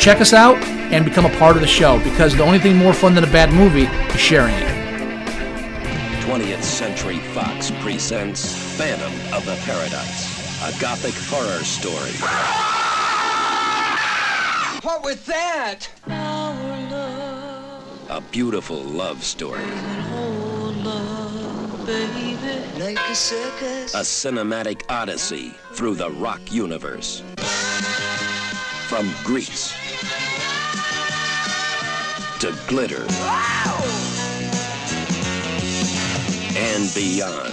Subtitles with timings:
[0.00, 2.94] Check us out and become a part of the show because the only thing more
[2.94, 4.66] fun than a bad movie is sharing it.
[6.24, 12.12] 20th Century Fox presents Phantom of the Paradise, a gothic horror story.
[14.82, 15.86] What was that?
[18.08, 19.60] A beautiful love story.
[22.78, 23.94] Like a circus.
[23.94, 27.22] A cinematic odyssey through the rock universe.
[28.88, 29.79] From grease
[32.40, 33.02] to glitter.
[36.56, 37.52] And beyond.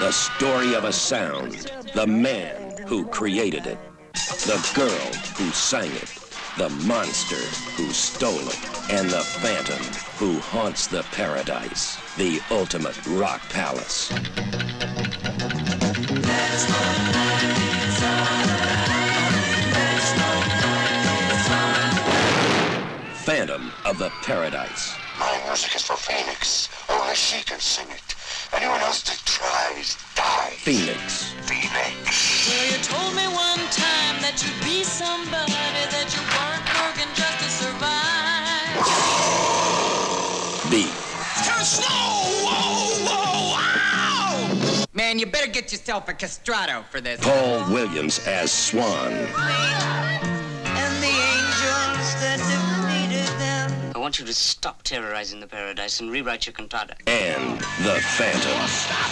[0.00, 3.78] The story of a sound, the man who created it,
[4.14, 4.88] the girl
[5.36, 6.18] who sang it,
[6.58, 7.36] the monster
[7.76, 9.84] who stole it, and the phantom
[10.16, 14.10] who haunts the paradise, the ultimate rock palace.
[23.30, 24.96] Phantom of the Paradise.
[25.16, 26.68] My music is for Phoenix.
[26.90, 28.16] Only she can sing it.
[28.52, 30.54] Anyone else that tries dies.
[30.54, 31.30] Phoenix.
[31.46, 32.50] Phoenix.
[32.50, 35.52] Well, you told me one time that you'd be somebody,
[35.94, 38.10] that you weren't working just to survive.
[40.68, 40.90] B.
[44.92, 47.20] Man, you better get yourself a castrato for this.
[47.22, 49.12] Paul Williams as Swan.
[54.00, 56.94] Want you to stop terrorizing the paradise and rewrite your cantata.
[57.06, 58.66] And the Phantom.
[58.66, 59.10] Stop.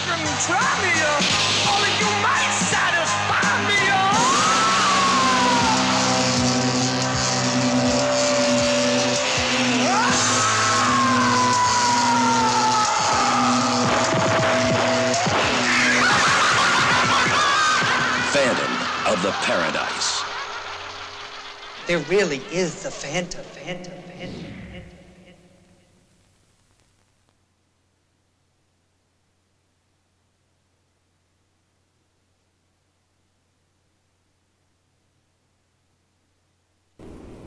[1.69, 3.75] Only you might satisfy me!
[18.31, 20.23] Phantom of the Paradise.
[21.85, 23.43] There really is the Phantom.
[23.43, 23.93] Phantom.
[24.17, 24.58] Phantom.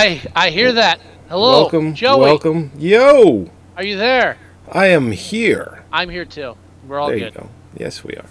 [0.00, 0.98] I I hear that.
[1.28, 2.20] Hello, welcome, Joey.
[2.20, 2.70] welcome.
[2.78, 4.38] Yo, Are you there?
[4.72, 5.84] I am here.
[5.92, 6.56] I'm here too.
[6.88, 7.34] We're all there good.
[7.34, 7.48] you go.
[7.76, 8.24] Yes, we are.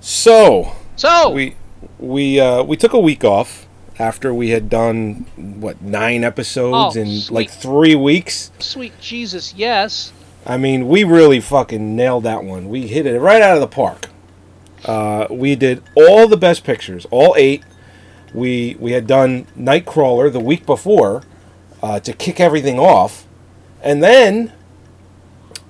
[0.00, 1.54] So So we
[2.00, 3.68] we uh, we took a week off
[4.00, 7.34] after we had done what nine episodes Oh, in sweet.
[7.34, 8.50] like three weeks.
[8.58, 10.12] sweet Jesus, yes.
[10.44, 12.68] I mean, we really fucking nailed that one.
[12.68, 14.06] We hit it right out of the park.
[14.84, 17.62] Uh, we did all the best pictures, all eight.
[18.34, 21.22] We we had done Nightcrawler the week before
[21.82, 23.26] uh, to kick everything off,
[23.82, 24.52] and then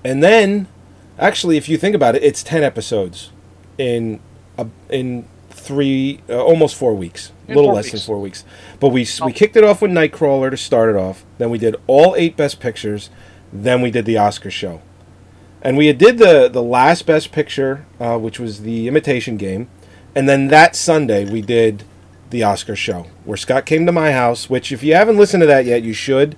[0.04, 0.66] and then
[1.18, 3.30] actually, if you think about it, it's ten episodes
[3.76, 4.20] in
[4.56, 8.44] a, in three uh, almost four weeks, a little less than four weeks.
[8.80, 9.26] But we Oh.
[9.26, 11.24] we kicked it off with Nightcrawler to start it off.
[11.38, 13.10] Then we did all eight best pictures.
[13.52, 14.82] Then we did the Oscar show.
[15.62, 19.68] and we did the the last best picture, uh, which was the Imitation Game,
[20.14, 21.82] and then that Sunday we did
[22.30, 24.50] the Oscar show where Scott came to my house.
[24.50, 26.36] Which, if you haven't listened to that yet, you should,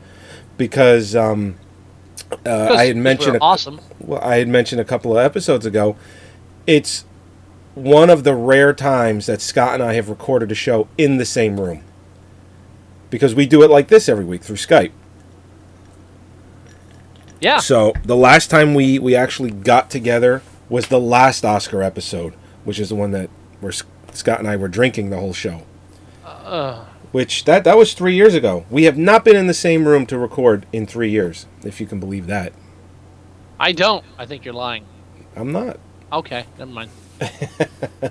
[0.57, 1.57] because um,
[2.47, 3.81] uh, I had mentioned a- awesome.
[3.99, 5.97] well, I had mentioned a couple of episodes ago.
[6.67, 7.05] It's
[7.75, 11.25] one of the rare times that Scott and I have recorded a show in the
[11.25, 11.83] same room
[13.11, 14.93] because we do it like this every week through Skype.
[17.41, 17.59] Yeah.
[17.59, 22.35] So the last time we we actually got together was the last Oscar episode,
[22.65, 23.73] which is the one that where
[24.13, 25.63] Scott and I were drinking the whole show.
[27.13, 28.65] Which that that was three years ago.
[28.71, 31.87] We have not been in the same room to record in three years, if you
[31.87, 32.53] can believe that.
[33.59, 34.05] I don't.
[34.19, 34.85] I think you're lying.
[35.37, 35.79] I'm not.
[36.13, 36.91] Okay, never mind.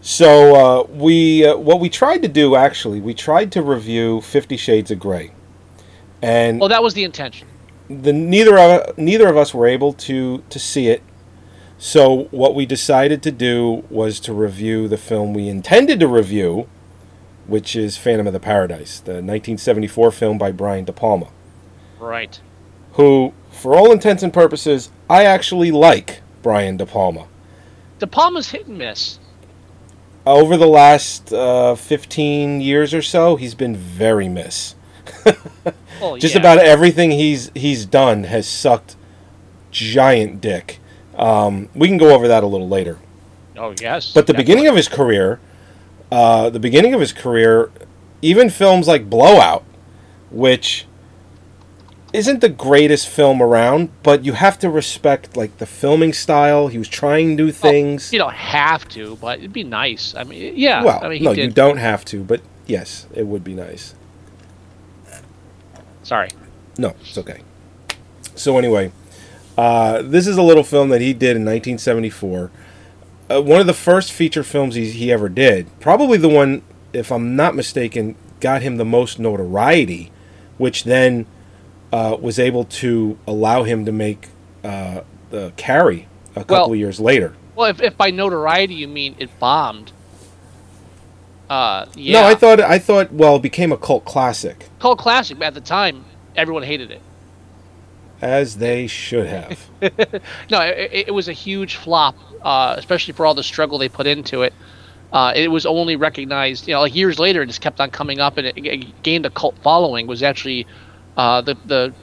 [0.00, 4.56] So uh, we uh, what we tried to do actually, we tried to review Fifty
[4.56, 5.32] Shades of Grey,
[6.22, 7.48] and Well, that was the intention.
[7.88, 11.02] the neither of neither of us were able to to see it.
[11.78, 16.68] So what we decided to do was to review the film we intended to review,
[17.46, 21.28] which is Phantom of the Paradise, the 1974 film by Brian De Palma,
[21.98, 22.40] Right.
[22.92, 27.26] who, for all intents and purposes, I actually like Brian De Palma.
[27.98, 29.18] De Palma's hit and miss.
[30.26, 34.74] Over the last uh, 15 years or so, he's been very miss.
[36.00, 36.40] Well, Just yeah.
[36.40, 38.96] about everything he's he's done has sucked
[39.70, 40.80] giant dick.
[41.16, 42.98] Um, we can go over that a little later.
[43.56, 44.12] Oh yes.
[44.12, 45.38] But the beginning of his career,
[46.16, 47.70] uh, the beginning of his career,
[48.22, 49.62] even films like Blowout,
[50.30, 50.86] which
[52.14, 56.68] isn't the greatest film around, but you have to respect like the filming style.
[56.68, 58.14] He was trying new things.
[58.14, 60.14] You don't have to, but it'd be nice.
[60.14, 60.82] I mean, yeah.
[60.82, 61.44] well, I mean, he no, did.
[61.44, 63.94] you don't have to, but yes, it would be nice.
[66.02, 66.30] Sorry.
[66.78, 67.42] No, it's okay.
[68.36, 68.90] So anyway,
[69.58, 72.50] uh, this is a little film that he did in 1974.
[73.30, 75.68] Uh, one of the first feature films he, he ever did.
[75.80, 76.62] Probably the one,
[76.92, 80.12] if I'm not mistaken, got him the most notoriety,
[80.58, 81.26] which then
[81.92, 84.28] uh, was able to allow him to make
[84.62, 87.34] uh, the Carrie a couple Well- of years later.
[87.54, 89.92] Well, if, if by notoriety you mean it bombed.
[91.48, 92.20] Uh, yeah.
[92.20, 95.38] No, I thought I thought well, it became a cult classic, cult classic.
[95.38, 97.00] But at the time, everyone hated it.
[98.20, 99.70] As they should have.
[100.50, 104.06] No, it, it was a huge flop, uh, especially for all the struggle they put
[104.06, 104.52] into it.
[105.12, 108.18] Uh, it was only recognized, you know, like years later, it just kept on coming
[108.20, 110.06] up, and it, it gained a cult following.
[110.06, 110.66] Was actually
[111.16, 111.94] uh, the the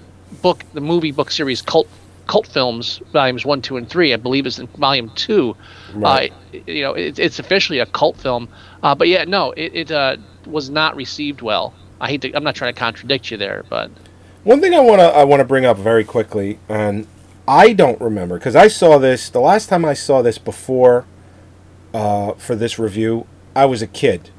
[0.42, 1.88] book, the movie book series, cult
[2.28, 4.14] cult films, volumes one, two, and three.
[4.14, 5.56] I believe is in volume two.
[5.94, 6.32] Right.
[6.54, 8.48] Uh, you know, it, it's officially a cult film.
[8.82, 11.74] Uh, but yeah, no, it, it uh, was not received well.
[12.00, 13.92] I hate to, I'm not trying to contradict you there, but
[14.44, 17.08] One thing I want to I want to bring up very quickly, and
[17.48, 21.06] I don't remember because I saw this the last time I saw this before
[21.94, 23.26] uh, for this review.
[23.56, 24.32] I was a kid.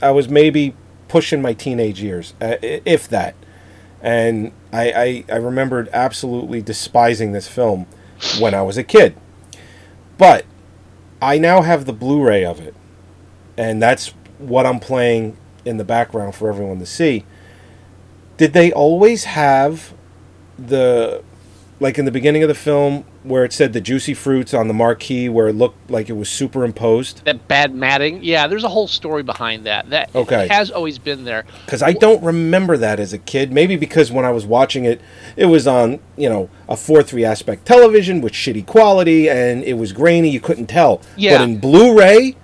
[0.00, 0.74] I was maybe
[1.08, 3.34] pushing my teenage years, uh, if that.
[4.00, 7.86] And I, I I remembered absolutely despising this film
[8.38, 9.14] when I was a kid.
[10.16, 10.46] But
[11.20, 12.74] I now have the Blu-ray of it,
[13.58, 15.36] and that's what I'm playing
[15.66, 17.26] in the background for everyone to see
[18.38, 19.92] did they always have
[20.58, 21.22] the
[21.80, 24.74] like in the beginning of the film where it said the juicy fruits on the
[24.74, 28.88] marquee where it looked like it was superimposed that bad matting, yeah, there's a whole
[28.88, 29.88] story behind that.
[29.90, 30.48] That Okay.
[30.48, 31.44] has always been there.
[31.66, 35.00] because i don't remember that as a kid maybe because when i was watching it
[35.36, 39.92] it was on you know a 4-3 aspect television with shitty quality and it was
[39.92, 41.38] grainy you couldn't tell Yeah.
[41.38, 42.34] but in blu-ray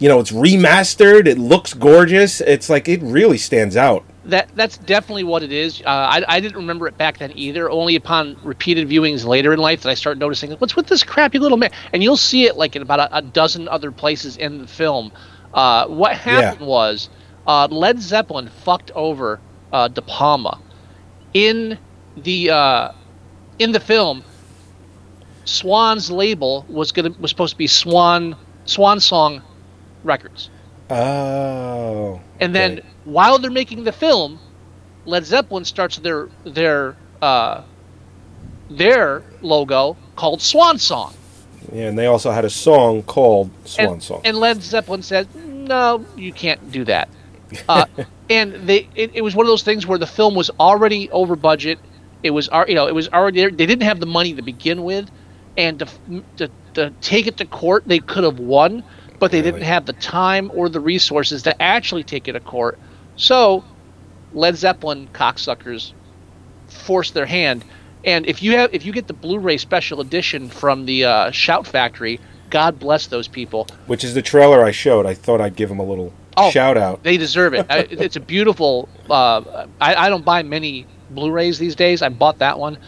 [0.00, 4.78] you know it's remastered it looks gorgeous it's like it really stands out That that's
[4.78, 5.82] definitely what it is.
[5.82, 7.70] Uh, I I didn't remember it back then either.
[7.70, 11.38] Only upon repeated viewings later in life that I start noticing what's with this crappy
[11.38, 11.70] little man.
[11.92, 15.12] And you'll see it like in about a, a dozen other places in the film.
[15.52, 17.08] Uh, what happened was
[17.46, 19.40] uh, Led Zeppelin fucked over
[19.72, 20.60] uh, De Palma
[21.34, 21.78] in
[22.16, 22.92] the uh,
[23.58, 24.22] in the film.
[25.44, 29.42] Swan's label was gonna was supposed to be Swan Swan Song
[30.04, 30.50] Records.
[30.90, 34.40] Oh And then while they're making the film,
[35.06, 37.64] Led Zeppelin starts their their uh,
[38.70, 41.16] their logo called Swan Song.
[41.72, 45.28] yeah, and they also had a song called swan and, song And Led Zeppelin said,
[45.34, 47.10] "No, you can't do that."
[47.68, 47.86] Uh,
[48.30, 51.36] and they it, it was one of those things where the film was already over
[51.36, 51.80] budget.
[52.22, 53.44] It was you know it was already.
[53.50, 55.10] They didn't have the money to begin with,
[55.56, 55.88] and to
[56.38, 58.84] to, to take it to court, they could have won,
[59.20, 62.78] but they didn't have the time or the resources to actually take it to court.
[63.16, 63.62] So,
[64.32, 65.92] Led Zeppelin cocksuckers
[66.68, 67.64] forced their hand,
[68.04, 71.66] And if you have if you get the Blu-ray special edition from the uh, Shout
[71.66, 73.68] Factory, God bless those people.
[73.86, 75.06] Which is the trailer I showed.
[75.06, 77.02] I thought I'd give them a little Oh, shout out.
[77.02, 77.66] They deserve it.
[77.68, 78.88] I, it's a beautiful.
[79.08, 82.02] Uh, I, I don't buy many Blu-rays these days.
[82.02, 82.78] I bought that one.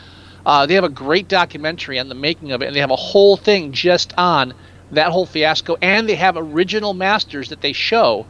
[0.46, 2.96] Uh, they have a great documentary on the making of it, and they have a
[2.96, 4.54] whole thing just on
[4.92, 5.76] that whole fiasco.
[5.82, 8.26] And they have original masters that they show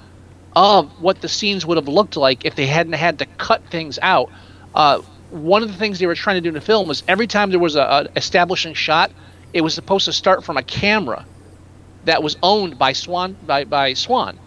[0.54, 3.98] of what the scenes would have looked like if they hadn't had to cut things
[4.02, 4.30] out.
[4.74, 5.00] Uh,
[5.30, 7.50] one of the things they were trying to do in the film was every time
[7.50, 9.10] there was a, a establishing shot,
[9.52, 11.26] it was supposed to start from a camera
[12.04, 14.38] that was owned by Swan by, by Swan.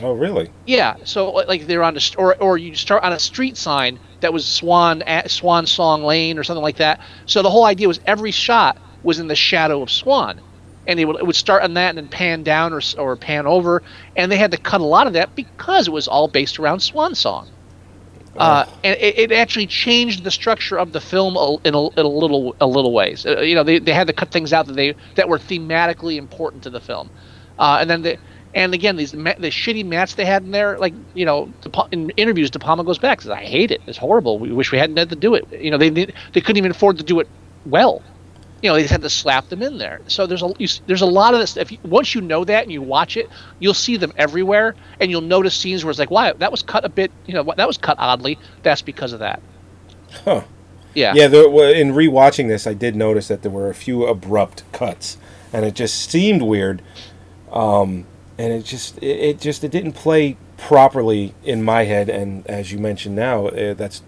[0.00, 0.50] Oh, really?
[0.66, 4.32] Yeah, so like they're on the or or you start on a street sign that
[4.32, 7.00] was Swan at Swan Song Lane or something like that.
[7.26, 10.40] So the whole idea was every shot was in the shadow of Swan,
[10.86, 13.46] and it would, it would start on that and then pan down or or pan
[13.46, 13.82] over,
[14.16, 16.80] and they had to cut a lot of that because it was all based around
[16.80, 17.48] Swan Song.
[18.38, 22.06] Uh, and it, it actually changed the structure of the film a, in, a, in
[22.06, 23.24] a little a little ways.
[23.26, 26.16] Uh, you know, they, they had to cut things out that they that were thematically
[26.16, 27.10] important to the film,
[27.58, 28.18] uh, and then the
[28.54, 31.70] and again these ma- the shitty mats they had in there, like you know, De
[31.92, 33.82] in interviews, De Palma goes back says, "I hate it.
[33.86, 34.40] It's horrible.
[34.40, 36.98] We wish we hadn't had to do it." You know, they they couldn't even afford
[36.98, 37.28] to do it
[37.64, 38.04] well.
[38.62, 40.00] You know, they just had to slap them in there.
[40.06, 41.56] So there's a you, there's a lot of this.
[41.56, 43.28] If you, once you know that and you watch it,
[43.58, 46.84] you'll see them everywhere, and you'll notice scenes where it's like, "Wow, that was cut
[46.84, 47.10] a bit.
[47.26, 49.42] You know, that was cut oddly." That's because of that.
[50.24, 50.42] Huh.
[50.94, 51.14] Yeah.
[51.14, 55.16] Yeah, there, in rewatching this, I did notice that there were a few abrupt cuts,
[55.52, 56.82] and it just seemed weird.
[57.50, 58.06] Um,
[58.38, 62.08] and it just, it, it just, it didn't play properly in my head.
[62.08, 64.02] And as you mentioned now, uh, that's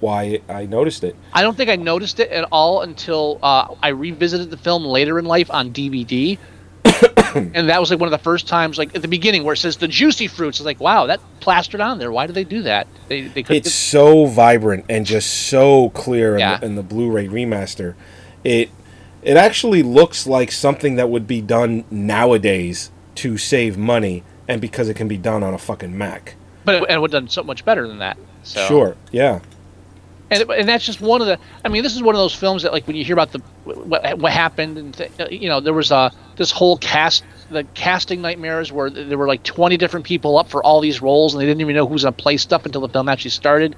[0.00, 1.16] why I noticed it.
[1.32, 5.18] I don't think I noticed it at all until uh, I revisited the film later
[5.18, 6.38] in life on DVD.
[7.34, 9.58] and that was like one of the first times, like at the beginning, where it
[9.58, 10.58] says the juicy fruits.
[10.58, 12.10] It's like, wow, that plastered on there.
[12.10, 12.86] Why did they do that?
[13.08, 13.56] They they could.
[13.56, 17.94] It's so vibrant and just so clear in, the, in the Blu-ray remaster.
[18.44, 18.70] It,
[19.22, 24.88] it actually looks like something that would be done nowadays to save money, and because
[24.88, 26.34] it can be done on a fucking Mac.
[26.64, 28.16] but it, it would have done so much better than that.
[28.44, 28.96] So Sure.
[29.10, 29.40] Yeah.
[30.30, 31.38] And and that's just one of the.
[31.64, 33.38] I mean, this is one of those films that like when you hear about the
[33.64, 38.20] what, what happened and th- you know there was uh, this whole cast the casting
[38.20, 41.46] nightmares where there were like 20 different people up for all these roles and they
[41.46, 43.74] didn't even know who was going to play stuff until the film actually started.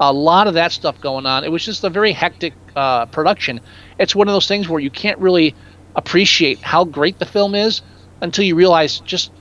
[0.00, 1.42] A lot of that stuff going on.
[1.42, 3.60] It was just a very hectic uh, production.
[3.98, 5.56] It's one of those things where you can't really
[5.96, 7.82] appreciate how great the film is
[8.20, 9.32] until you realize just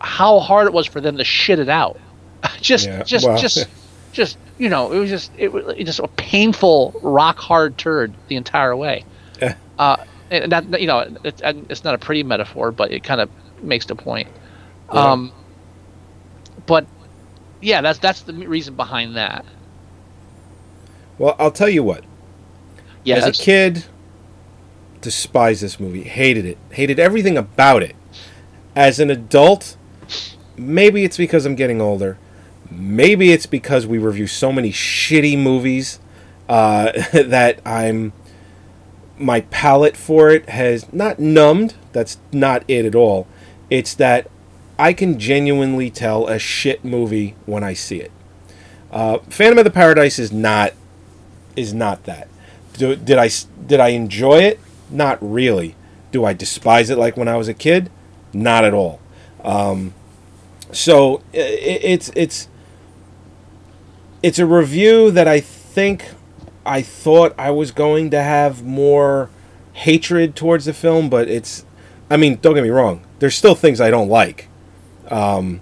[0.00, 1.98] how hard it was for them to shit it out.
[2.62, 3.66] just, Yeah, just, well- just,
[4.16, 8.36] just you know, it was just it was just a painful, rock hard turd the
[8.36, 9.04] entire way.
[9.40, 9.54] Eh.
[9.78, 9.96] Uh,
[10.30, 13.30] and that you know, it, it's not a pretty metaphor, but it kind of
[13.62, 14.28] makes the point.
[14.88, 15.32] Um,
[16.66, 16.86] but
[17.60, 19.44] yeah, that's that's the reason behind that.
[21.18, 22.04] Well, I'll tell you what.
[23.04, 23.24] Yes.
[23.24, 23.84] As a kid,
[25.00, 27.94] despised this movie, hated it, hated everything about it.
[28.74, 29.76] As an adult,
[30.56, 32.18] maybe it's because I'm getting older.
[32.70, 35.98] Maybe it's because we review so many shitty movies
[36.48, 38.12] uh, that I'm
[39.18, 41.74] my palate for it has not numbed.
[41.92, 43.26] That's not it at all.
[43.70, 44.30] It's that
[44.78, 48.12] I can genuinely tell a shit movie when I see it.
[48.92, 50.72] Uh, Phantom of the Paradise is not
[51.56, 52.28] is not that.
[52.74, 53.30] Do, did I
[53.66, 54.60] did I enjoy it?
[54.90, 55.74] Not really.
[56.12, 57.90] Do I despise it like when I was a kid?
[58.32, 59.00] Not at all.
[59.42, 59.94] Um,
[60.72, 62.48] so i- i it's it's
[64.26, 66.10] it's a review that I think
[66.64, 69.30] I thought I was going to have more
[69.72, 71.64] hatred towards the film, but it's.
[72.10, 73.04] I mean, don't get me wrong.
[73.20, 74.48] There's still things I don't like.
[75.08, 75.60] Um,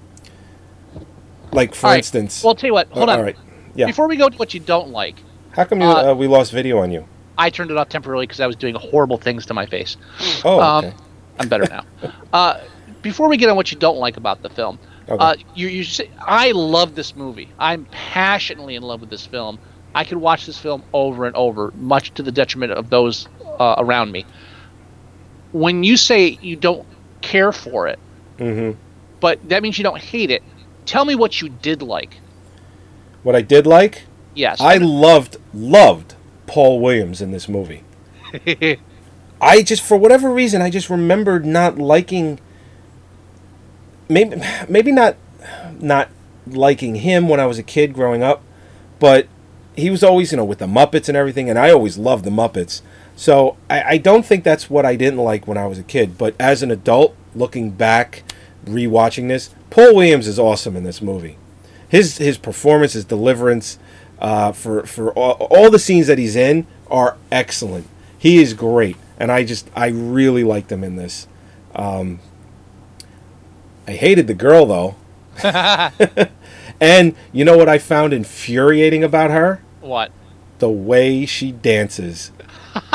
[1.53, 1.99] like for All right.
[1.99, 2.43] instance.
[2.43, 2.89] Well, I'll tell you what.
[2.89, 3.19] Hold Uh, on.
[3.19, 3.37] all right.
[3.75, 3.87] Yeah.
[3.87, 5.17] Before we go to what you don't like,
[5.51, 7.07] How come you, uh, uh, we lost video on you?
[7.37, 9.97] I turned it off temporarily because I was doing horrible things to my face.
[10.45, 10.93] Oh, Um.
[11.39, 11.85] I'm better now.
[12.33, 12.61] uh,
[13.03, 15.17] before we get on what you don't like about the film, Okay.
[15.23, 17.49] uh, you, you say, I love this movie.
[17.59, 19.59] I'm passionately in love with this film.
[19.95, 23.29] I could watch this film over and over, much to the detriment of those
[23.61, 24.25] uh, around me.
[25.53, 26.87] When you say you don't
[27.21, 27.99] care for it,
[28.39, 28.77] Mm-hmm.
[29.21, 30.43] but that means you don't hate it,
[30.87, 32.17] tell me what you did like.
[33.23, 34.03] What I did like,
[34.35, 34.61] Yes.
[34.61, 36.17] I loved loved
[36.49, 37.85] Paul Williams in this movie.
[39.41, 42.41] I just for whatever reason I just remembered not liking
[44.09, 45.17] maybe maybe not
[45.81, 46.09] not
[46.47, 48.43] liking him when I was a kid growing up,
[48.99, 49.29] but
[49.77, 52.31] he was always, you know, with the Muppets and everything, and I always loved the
[52.31, 52.81] Muppets.
[53.17, 56.19] So I, I don't think that's what I didn't like when I was a kid.
[56.19, 58.23] But as an adult, looking back,
[58.65, 61.37] rewatching this, Paul Williams is awesome in this movie.
[61.89, 63.79] His his performance, his deliverance,
[64.19, 67.87] uh, for for all, all the scenes that he's in are excellent.
[68.19, 71.29] He is great, and I just I really liked him in this.
[71.75, 72.21] Um,
[73.87, 74.97] I hated the girl though,
[76.81, 79.63] and you know what I found infuriating about her?
[79.81, 80.11] What?
[80.59, 82.33] The way she dances.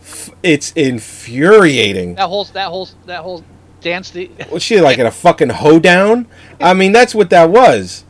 [0.00, 2.14] F- it's infuriating.
[2.14, 3.44] That whole that whole that whole
[3.80, 4.10] dance.
[4.10, 6.26] The, Was she like in a fucking hoedown?
[6.60, 8.04] I mean, that's what that was.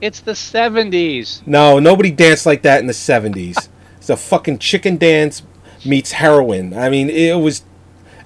[0.00, 1.42] it's the seventies.
[1.46, 3.68] No, nobody danced like that in the 70s.
[3.96, 5.42] It's a fucking chicken dance
[5.84, 6.74] meets heroin.
[6.74, 7.62] I mean, it was.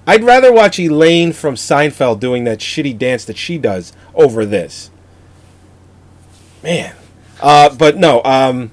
[0.05, 4.91] I'd rather watch Elaine from Seinfeld doing that shitty dance that she does over this.
[6.61, 6.95] Man.
[7.41, 8.71] Uh, but no, um,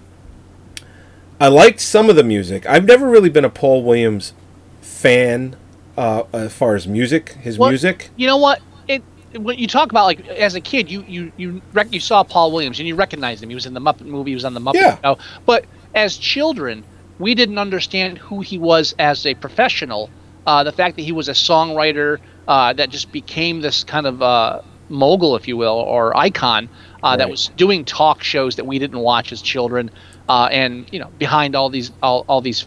[1.41, 2.67] I liked some of the music.
[2.67, 4.33] I've never really been a Paul Williams
[4.81, 5.57] fan
[5.97, 8.11] uh, as far as music, his Well, music.
[8.17, 8.61] You know what?
[8.89, 9.03] It
[9.37, 12.53] when you talk about like as a kid, you you you rec- you saw Paul
[12.53, 13.49] Williams and you recognized him.
[13.49, 14.33] He was in the Muppet movie.
[14.33, 14.99] He was on the Muppet Yeah.
[15.03, 15.19] Show.
[15.47, 16.85] But as children,
[17.19, 20.11] we didn't understand who he was as a professional.
[20.51, 24.21] Uh, the fact that he was a songwriter uh, that just became this kind of
[24.21, 26.69] uh, mogul, if you will, or icon
[27.05, 29.91] uh, that was doing talk shows that we didn't watch as children,
[30.29, 32.67] uh, and you know behind all these all, all these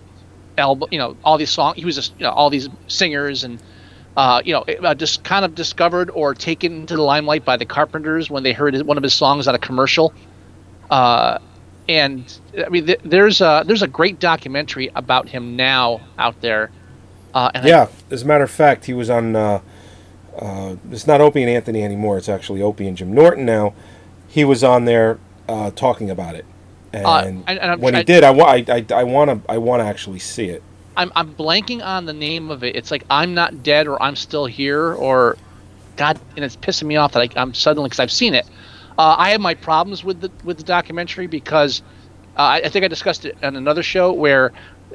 [0.58, 1.76] album, you know, all these songs.
[1.78, 3.62] He was just, you know, all these singers and,
[4.16, 7.66] uh, you know, uh, just kind of discovered or taken into the limelight by the
[7.66, 10.14] Carpenters when they heard one of his songs on a commercial.
[10.90, 11.38] Uh,
[11.90, 16.72] and I mean, th- there's a there's a great documentary about him now out there.
[17.34, 19.36] Uh, and I- Yeah, as a matter of fact, he was on.
[19.36, 19.60] Uh,
[20.40, 22.18] uh, it's not Opie and Anthony anymore.
[22.18, 23.74] It's actually Opie and Jim Norton now.
[24.28, 26.46] He was on there uh, talking about it,
[26.92, 29.52] and, Uh, and- and I'm- when he I- did, I want I I want to
[29.52, 30.64] I want to actually see it.
[30.96, 32.76] I'm I'm blanking on the name of it.
[32.76, 35.38] It's like I'm not dead or I'm still here or
[35.98, 38.46] God, and it's pissing me off that I, I'm suddenly because I've seen it.
[38.98, 41.82] Uh, I have my problems with the with the documentary because
[42.38, 44.52] uh, I, I think I discussed it on another show where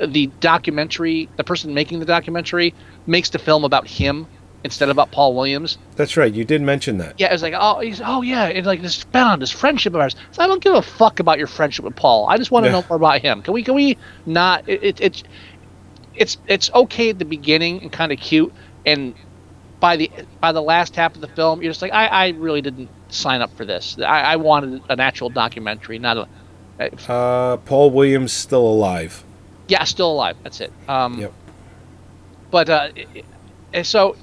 [0.07, 2.75] the documentary, the person making the documentary,
[3.07, 4.27] makes the film about him
[4.64, 5.79] instead of about Paul Williams.
[5.96, 6.33] That's right.
[6.33, 7.14] You did mention that.
[7.18, 10.16] Yeah, it's like oh, he's, oh yeah, and like this bond, this friendship of ours.
[10.33, 12.27] So I don't give a fuck about your friendship with Paul.
[12.29, 12.81] I just want to Yeah.
[12.81, 13.42] know more about him.
[13.42, 13.96] Can we can we
[14.27, 14.68] not?
[14.68, 15.22] It, it, it's
[16.14, 18.53] it's it's okay at the beginning and kind of cute,
[18.85, 19.14] and
[19.81, 22.61] by the by the last half of the film, you're just like I, I really
[22.61, 23.96] didn't sign up for this.
[24.01, 26.29] I, I wanted an actual documentary, not a.
[27.11, 29.25] Uh, Paul Williams still alive.
[29.68, 30.37] Yeah, still alive.
[30.42, 30.72] That's it.
[30.88, 31.33] Um, Yep.
[32.50, 32.88] But uh,
[33.83, 34.16] so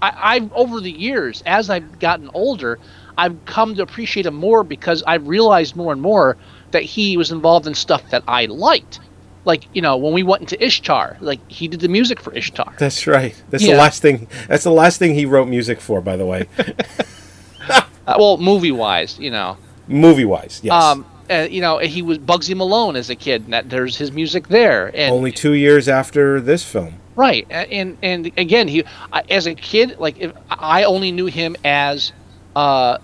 [0.00, 2.78] I, I've over the years, as I've gotten older,
[3.18, 6.36] I've come to appreciate him more because I've realized more and more
[6.70, 9.00] that he was involved in stuff that I liked.
[9.44, 12.74] Like you know, when we went into Ishtar, like he did the music for Ishtar.
[12.78, 13.40] That's right.
[13.50, 13.72] That's Yeah.
[13.72, 14.26] the last thing.
[14.48, 16.48] That's the last thing he wrote music for, by the way,
[17.68, 19.56] Uh, well, movie wise, you know.
[19.88, 20.60] movie wise.
[20.62, 20.72] Yes.
[20.82, 23.44] Um, uh, you know, he was Bugsy Malone as a kid.
[23.44, 26.94] And that there's his music there, and Only two years after this film.
[27.14, 28.84] Right, and and again, he
[29.30, 32.12] as a kid, like if I only knew him as
[32.54, 32.98] uh,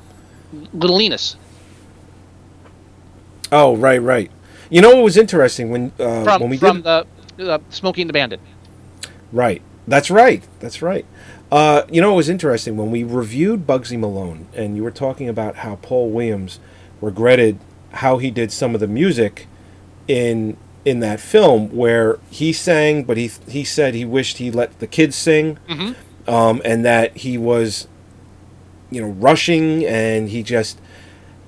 [0.73, 1.37] Little Enos
[3.53, 4.31] Oh, right, right.
[4.71, 7.07] You know what was interesting when uh, from when we from did
[7.37, 8.41] the uh, Smokey and the Bandit.
[9.31, 9.61] Right.
[9.87, 10.43] That's right.
[10.61, 11.05] That's right.
[11.51, 15.29] Uh, you know, it was interesting when we reviewed Bugsy Malone, and you were talking
[15.29, 16.61] about how Paul Williams
[17.03, 17.59] regretted
[17.95, 19.47] how he did some of the music
[20.09, 24.79] in in that film, where he sang, but he he said he wished he let
[24.81, 25.59] the kids sing,
[26.27, 27.87] um, and that he was,
[28.91, 30.81] you know, rushing, and he just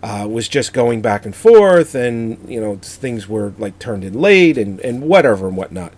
[0.03, 4.15] uh, was just going back and forth, and you know, things were like turned in
[4.21, 5.93] late, and and whatever and whatnot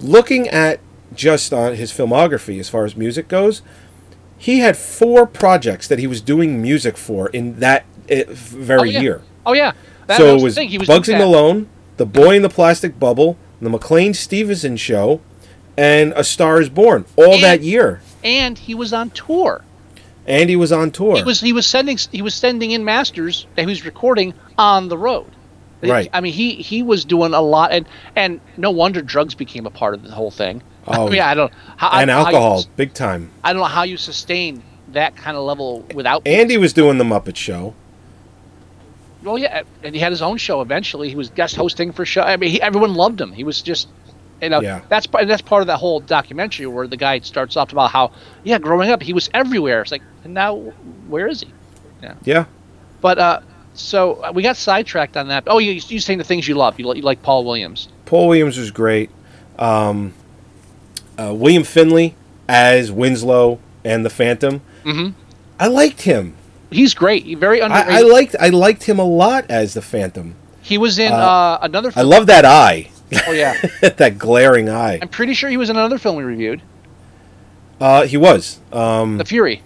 [0.00, 0.80] looking at
[1.14, 3.62] just on his filmography as far as music goes,
[4.36, 8.84] he had four projects that he was doing music for in that uh, very oh,
[8.84, 9.00] yeah.
[9.00, 9.22] year.
[9.48, 9.72] Oh yeah,
[10.06, 10.64] that, so it was was the.
[10.64, 11.16] He was Bugsy.
[11.18, 15.20] Malone, The Boy in the Plastic Bubble, The McLean Stevenson Show,
[15.76, 17.04] and A Star Is Born.
[17.16, 19.64] All And- that year, and he was on tour.
[20.26, 21.16] and he was on tour.
[21.16, 24.88] He was he was sending he was sending in masters that he was recording on
[24.88, 25.26] the road.
[25.80, 26.10] Right.
[26.12, 29.70] I mean, he he was doing a lot, and and no wonder drugs became a
[29.70, 30.62] part of the whole thing.
[30.90, 33.30] Oh, I mean, I don't how, and how you- alcohol, big time.
[33.44, 36.22] I don't know how you sustain that kind of level without.
[36.26, 37.74] And he was doing the Muppet Show.
[39.22, 41.08] Well, yeah, and he had his own show eventually.
[41.08, 42.22] He was guest hosting for show.
[42.22, 43.32] I mean, he, everyone loved him.
[43.32, 43.88] He was just,
[44.40, 44.80] you know, Yeah.
[44.88, 45.26] that's part.
[45.26, 48.12] That's part of that whole documentary where the guy starts off about how,
[48.44, 49.82] yeah, growing up he was everywhere.
[49.82, 50.56] It's like, and now
[51.08, 51.52] where is he?
[52.02, 52.14] Yeah.
[52.24, 52.44] Yeah.
[53.00, 53.40] But uh,
[53.74, 55.44] so uh, we got sidetracked on that.
[55.48, 56.78] Oh, you you saying the things you love.
[56.78, 57.88] You, you like Paul Williams.
[58.06, 59.10] Paul Williams was great.
[59.58, 60.14] Um,
[61.18, 62.14] uh, William Finley
[62.48, 64.60] as Winslow and the Phantom.
[64.84, 65.14] Mhm.
[65.58, 66.34] I liked him.
[66.70, 67.24] He's great.
[67.24, 67.92] He very underrated.
[67.92, 70.34] I, I liked I liked him a lot as the Phantom.
[70.60, 71.90] He was in uh, another.
[71.90, 72.06] Film.
[72.06, 72.90] I love that eye,
[73.26, 73.54] Oh yeah,
[73.96, 74.98] that glaring eye.
[75.00, 76.60] I'm pretty sure he was in another film we reviewed,
[77.80, 78.60] Uh, he was.
[78.70, 79.62] Um, The Fury.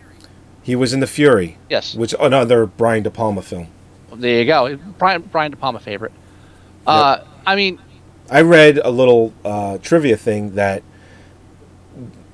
[0.62, 3.66] he was in The Fury, Yes, which another Brian De Palma film.
[4.14, 4.76] there you go.
[4.98, 6.12] Brian Brian De Palma favorite.
[6.86, 7.80] Uh, I mean,
[8.30, 10.84] I read a little uh, trivia thing that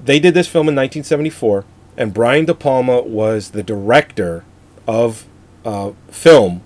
[0.04, 1.64] they did this film in 1974,
[1.96, 4.44] and Brian De Palma was the director
[4.88, 5.26] of
[5.64, 6.62] uh, film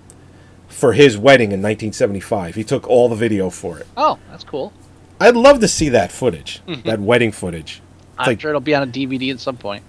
[0.67, 2.55] for his wedding in 1975.
[2.55, 3.85] He took all the video for it.
[3.97, 4.73] oh, that's cool.
[5.19, 7.81] I'd love to see that footage, that wedding footage.
[8.17, 9.83] I'm like- sure it'll be on a DVD at some point.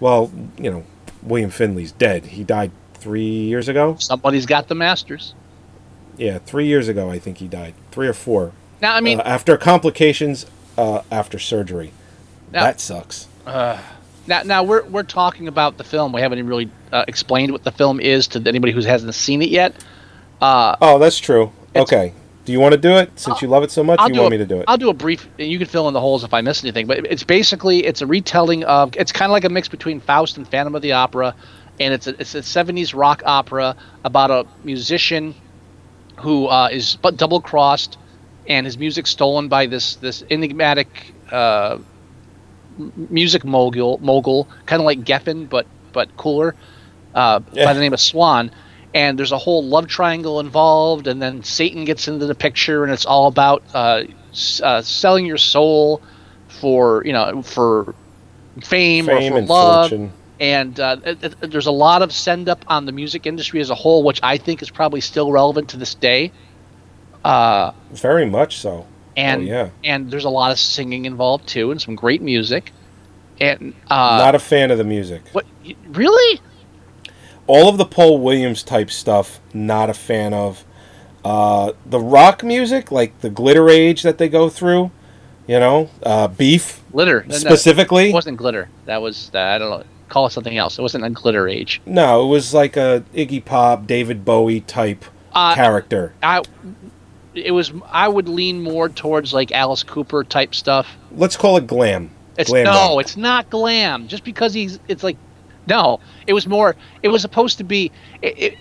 [0.00, 0.84] Well, you know,
[1.22, 2.24] William Finley's dead.
[2.26, 3.96] He died three years ago.
[3.98, 5.34] Somebody's got the masters.
[6.16, 7.74] Yeah, three years ago, I think he died.
[7.90, 8.52] Three or four.
[8.80, 10.46] Now, I mean, uh, after complications
[10.78, 11.92] uh, after surgery.
[12.52, 13.28] Now- that sucks.
[13.46, 13.78] now,
[14.44, 16.12] now we're we're talking about the film.
[16.12, 19.42] We haven't even really uh, explained what the film is to anybody who hasn't seen
[19.42, 19.74] it yet.
[20.40, 21.52] Uh, Oh, that's true.
[21.74, 22.12] Okay.
[22.46, 23.98] Do you want to do it since you love it so much?
[23.98, 24.66] I'll you want a, me to do it?
[24.68, 25.28] I'll do a brief.
[25.36, 26.86] You can fill in the holes if I miss anything.
[26.86, 28.96] But it's basically it's a retelling of.
[28.96, 31.34] It's kind of like a mix between Faust and Phantom of the Opera,
[31.80, 35.34] and it's a it's a '70s rock opera about a musician
[36.18, 37.98] who uh, is but double crossed,
[38.46, 41.78] and his music stolen by this this enigmatic uh,
[43.10, 46.54] music mogul mogul, kind of like Geffen, but but cooler,
[47.16, 47.64] uh, Yeah.
[47.64, 48.52] by the name of Swan.
[48.94, 52.92] And there's a whole love triangle involved, and then Satan gets into the picture, and
[52.92, 54.04] it's all about uh,
[54.62, 56.00] uh, selling your soul
[56.48, 57.94] for you know for
[58.62, 59.90] fame, Fame or for and love.
[59.90, 60.12] fortune.
[60.40, 63.68] And uh, it, it- there's a lot of send up on the music industry as
[63.70, 66.30] a whole, which I think is probably still relevant to this day.
[67.24, 68.86] Uh, Very much so.
[69.16, 69.68] and Oh, yeah.
[69.84, 72.72] and there's a lot of singing involved too, and some great music.
[73.40, 75.22] And uh, Not a fan of the music.
[75.32, 75.44] what
[75.88, 76.40] really?
[77.46, 80.64] All of the Paul Williams type stuff, not a fan of.
[81.24, 84.92] Uh, the rock music, like the glitter age that they go through,
[85.48, 88.10] you know, uh, beef Glitter No, no, specifically.
[88.10, 88.68] it wasn't glitter.
[88.84, 89.84] That was uh, I don't know.
[90.08, 90.78] Call it something else.
[90.78, 91.82] It wasn't a glitter age.
[91.84, 96.14] No, it was like a Iggy Pop, David Bowie type Uh, character.
[96.22, 96.42] I
[97.34, 100.96] it was I would lean more towards like Alice Cooper type stuff.
[101.10, 102.10] Let's call it glam.
[102.38, 103.00] It's glam no, rock.
[103.00, 104.06] it's not glam.
[104.06, 105.16] Just because he's, it's like,
[105.66, 106.00] no.
[106.26, 106.76] It was more.
[107.02, 107.92] It was supposed to be.
[108.22, 108.58] It, it,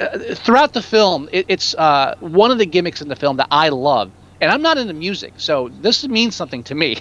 [0.00, 3.48] uh, throughout the film, it, it's uh, one of the gimmicks in the film that
[3.50, 6.96] I love, and I'm not into music, so this means something to me.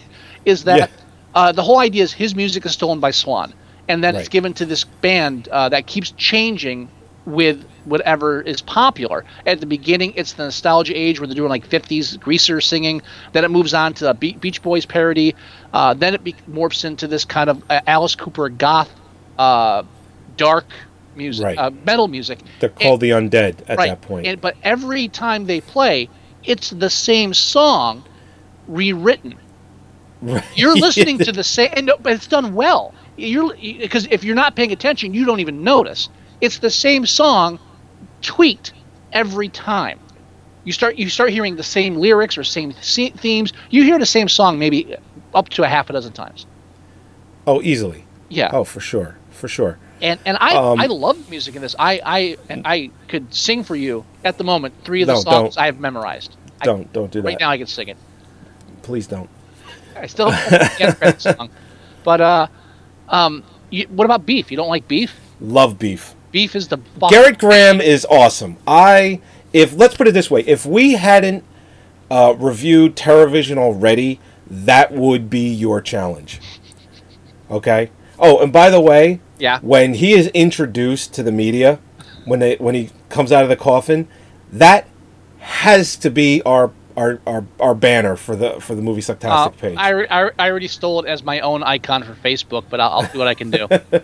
[0.45, 0.87] Is that Yeah.
[1.33, 3.53] uh, the whole idea is his music is stolen by Swan,
[3.87, 6.91] and then it's given to this band uh, that keeps changing
[7.25, 9.23] with whatever is popular.
[9.45, 13.01] At the beginning, it's the nostalgia age where they're doing like 50s greaser singing.
[13.31, 15.35] Then it moves on to a Be- Beach Boys parody.
[15.73, 18.93] Uh, then it be- morphs into this kind of uh, Alice Cooper goth,
[19.38, 19.84] uh,
[20.38, 20.65] dark
[21.15, 21.58] music, Right.
[21.58, 22.39] uh, metal music.
[22.60, 24.26] They're called the undead at that point.
[24.28, 26.10] And, but every time they play,
[26.43, 28.04] it's the same song
[28.67, 29.36] rewritten.
[30.22, 30.43] Right.
[30.56, 32.93] You're listening to the same, and but it's done well.
[33.17, 36.10] You're because if you're not paying attention, you don't even notice.
[36.41, 37.60] It's the same song,
[38.22, 38.74] tweaked
[39.12, 40.00] every time.
[40.63, 43.54] You start you start hearing the same lyrics or same themes.
[43.69, 44.96] You hear the same song maybe
[45.36, 46.46] up to a half a dozen times.
[47.46, 48.06] oh, easily.
[48.30, 48.50] Yeah.
[48.54, 49.77] Oh, for sure, for sure.
[50.01, 51.75] And and I Um, I love music in this.
[51.77, 55.19] I I and I could sing for you at the moment three of the No,
[55.19, 55.62] songs don't.
[55.62, 56.38] I have memorized.
[56.62, 57.27] I- Don't don't do that.
[57.27, 57.97] right now I can sing it.
[58.84, 59.29] Please don't.
[59.97, 61.49] I still can't song.
[62.06, 62.47] But uh,
[63.10, 64.49] um, you, what about beef?
[64.49, 65.13] You don't like beef?
[65.41, 66.15] Love beef.
[66.32, 68.56] Beef is the fuck- Gerrit Graham is awesome.
[68.65, 69.19] I
[69.51, 71.43] if let's put it this way, if we hadn't
[72.10, 76.39] uh, reviewed Terrorvision already, that would be your challenge.
[77.51, 77.89] Okay.
[78.23, 79.59] Oh, and by the way, Yeah.
[79.62, 81.79] when he is introduced to the media,
[82.25, 84.07] when they when he comes out of the coffin,
[84.51, 84.88] that
[85.39, 89.75] has to be our our, our, our banner for the for the movie Uh, page.
[89.77, 93.12] I, I, I already stole it as my own icon for Facebook, but I'll, I'll
[93.12, 93.67] do what I can do.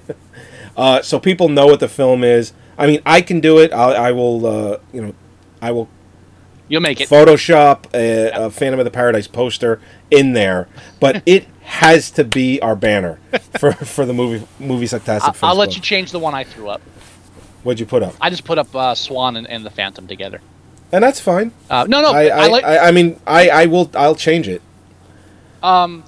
[0.78, 2.54] Uh, so people know what the film is.
[2.78, 3.74] I mean, I can do it.
[3.74, 5.14] I'll, I will, uh, you know,
[5.62, 5.90] I will
[6.70, 7.10] You'll make it.
[7.10, 10.70] Photoshop a, a Phantom of the Paradise poster in there,
[11.02, 13.20] but it has to be our banner
[13.60, 15.38] for, for the movie movie Sucktastic.
[15.44, 16.82] I'll, I'll let you change the one I threw up.
[17.64, 18.16] What'd you put up?
[18.20, 20.42] I just put up uh, Swan and, and the Phantom together.
[20.92, 21.52] And that's fine.
[21.70, 22.64] Uh, no, no, I, I, I, like.
[22.64, 23.92] I, I mean, I, I will.
[23.94, 24.62] I'll change it.
[25.62, 26.04] um,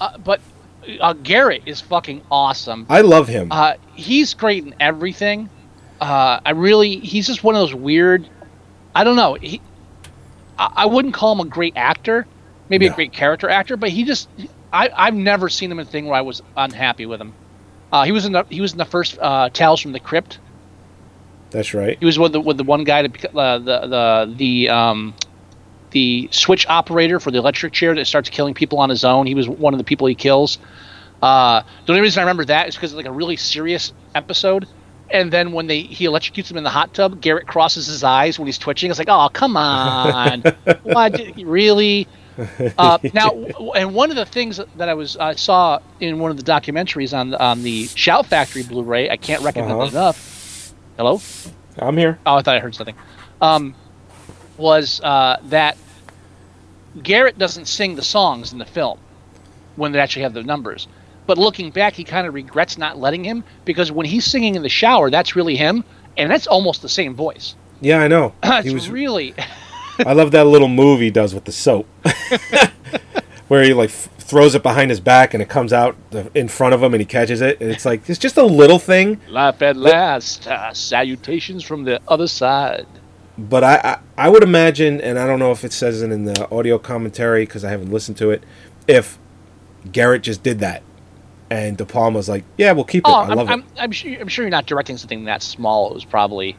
[0.00, 0.40] uh, but
[1.00, 2.86] uh, Gerrit is fucking awesome.
[2.88, 3.48] I love him.
[3.52, 5.50] Uh, he's great in everything.
[6.00, 8.26] Uh, I really, he's just one of those weird.
[8.94, 9.34] I don't know.
[9.34, 9.60] He,
[10.58, 12.26] I, I wouldn't call him a great actor,
[12.70, 12.92] maybe No.
[12.92, 14.28] a great character actor, but he just.
[14.72, 17.34] I, I've never seen him in a thing where I was unhappy with him.
[17.92, 20.38] Uh, he was in the he was in the first uh, Tales from the Crypt.
[21.50, 21.98] That's right.
[21.98, 25.14] He was with the with the one guy to uh, the the the um
[25.90, 29.26] the switch operator for the electric chair that starts killing people on his own.
[29.26, 30.58] He was one of the people he kills.
[31.20, 34.66] Uh, the only reason I remember that is because it's like a really serious episode.
[35.10, 38.38] And then when they he electrocutes him in the hot tub, Gerrit crosses his eyes
[38.38, 38.90] when he's twitching.
[38.90, 40.42] It's like, oh come on,
[40.82, 42.08] what really?
[42.78, 43.30] Uh, now,
[43.76, 47.16] and one of the things that I was I saw in one of the documentaries
[47.16, 49.84] on on the Shout Factory Blu-ray, I can't recommend Uh-huh.
[49.84, 50.72] it enough.
[50.96, 51.20] Hello.
[51.78, 52.18] I'm here.
[52.26, 52.94] Oh, I thought I heard something.
[53.40, 53.74] Um,
[54.56, 55.76] was uh, that
[56.98, 58.98] Gerrit doesn't sing the songs in the film
[59.76, 60.86] when they actually have the numbers.
[61.26, 64.62] But looking back, he kind of regrets not letting him because when he's singing in
[64.62, 65.84] the shower, that's really him,
[66.16, 67.54] and that's almost the same voice.
[67.80, 68.34] Yeah, I know.
[68.42, 68.90] it's he was.
[68.90, 69.34] really
[70.04, 71.88] I love that little move he does with the soap,
[73.48, 76.48] where he like f- throws it behind his back and it comes out the, in
[76.48, 77.60] front of him and he catches it.
[77.60, 80.46] And it's like it's just a little thing, life at last.
[80.48, 82.86] Uh, salutations from the other side.
[83.38, 83.76] but I,
[84.18, 86.78] I I would imagine, and I don't know if it says it in the audio
[86.78, 88.44] commentary because I haven't listened to it.
[88.88, 89.18] If
[89.86, 90.84] Gerrit just did that,
[91.50, 93.12] and De Palma's like, "Yeah, we'll keep it.
[93.12, 94.12] Oh, I I'm, love I'm, it." I'm sure.
[94.20, 95.90] I'm sure you're not directing something that small.
[95.90, 96.58] It was probably.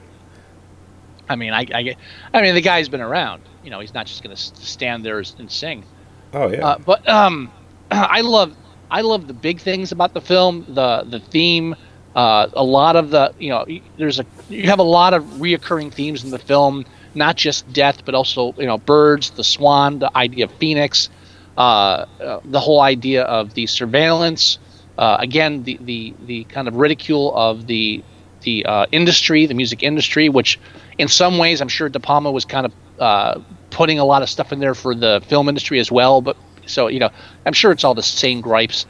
[1.29, 1.95] I mean, I, I,
[2.33, 3.43] I mean, the guy's been around.
[3.63, 5.85] You know, he's not just going to stand there and sing.
[6.33, 7.51] Oh yeah, Uh, but um,
[7.91, 8.55] I love,
[8.91, 10.65] I love the big things about the film.
[10.67, 11.75] The the theme.
[12.15, 13.65] Uh, a lot of the, you know,
[13.97, 16.85] there's a you have a lot of reoccurring themes in the film.
[17.15, 21.09] Not just death, but also you know birds, the swan, the idea of phoenix,
[21.57, 24.59] uh, uh, the whole idea of the surveillance.
[24.97, 28.03] Uh, again, the, the the kind of ridicule of the
[28.41, 30.59] the uh, industry, the music industry, which
[30.97, 34.29] in some ways I'm sure De Palma was kind of uh, putting a lot of
[34.29, 36.21] stuff in there for the film industry as well.
[36.21, 37.09] But so you know,
[37.45, 38.85] I'm sure it's all the same gripes.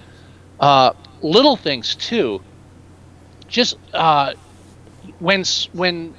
[0.59, 2.41] Uh, little things too.
[3.47, 4.33] Just uh,
[5.19, 6.13] when when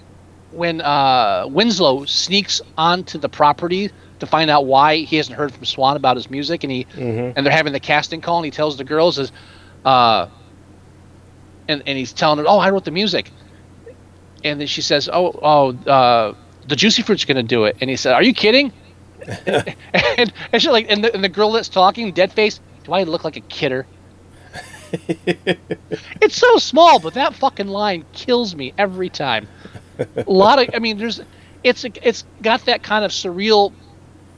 [0.52, 5.64] when uh, Winslow sneaks onto the property to find out why he hasn't heard from
[5.64, 6.86] Swan about his music, and he
[7.36, 9.32] and they're having the casting call, and he tells the girls is,
[9.84, 10.28] uh,
[11.68, 13.30] and and he's telling her, oh, I wrote the music,
[14.44, 16.34] and then she says, oh, oh, uh,
[16.68, 18.72] the Juicy Fruit's gonna do it, and he said, are you kidding?
[19.46, 23.02] and and she like, and the, and the girl that's talking, dead face, do I
[23.04, 23.86] look like a kidder?
[25.26, 29.48] it's so small, but that fucking line kills me every time.
[29.98, 31.20] A lot of, I mean, there's,
[31.62, 33.72] it's it's got that kind of surreal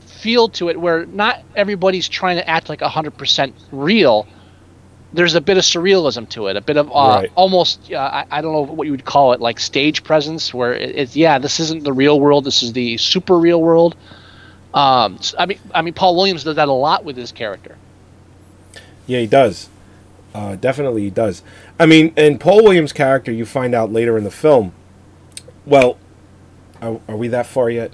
[0.01, 4.27] feel to it where not everybody's trying to act like 100% real.
[5.17, 7.33] There's a bit of surrealism to it, a bit of uh, Right.
[7.35, 10.75] almost, uh, I, I don't know what you would call it, like stage presence, where
[10.75, 13.97] it, it's, yeah, this isn't the real world, this is the super real world.
[14.75, 17.77] Um, s- I mean, I mean, Paul Williams does that a lot with his character.
[19.07, 19.69] Yeah, he does.
[20.35, 21.43] Uh, definitely, he does.
[21.81, 24.73] I mean, and Paul Williams' character, you find out later in the film.
[25.65, 25.97] Well,
[26.83, 27.91] are, are we that far yet?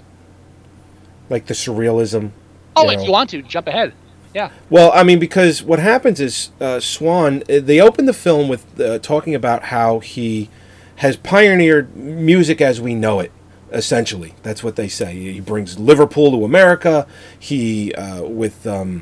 [1.29, 2.31] Like the surrealism.
[2.75, 3.05] Oh, you if know.
[3.05, 3.93] you want to, jump ahead.
[4.33, 4.49] Yeah.
[4.69, 7.43] Well, I mean, because what happens is uh, Swan.
[7.49, 10.49] uh, They open the film with uh, talking about how he
[10.97, 13.31] has pioneered music as we know it.
[13.71, 15.13] Essentially, that's what they say.
[15.15, 17.07] He brings Liverpool to America.
[17.39, 19.01] He uh, with um,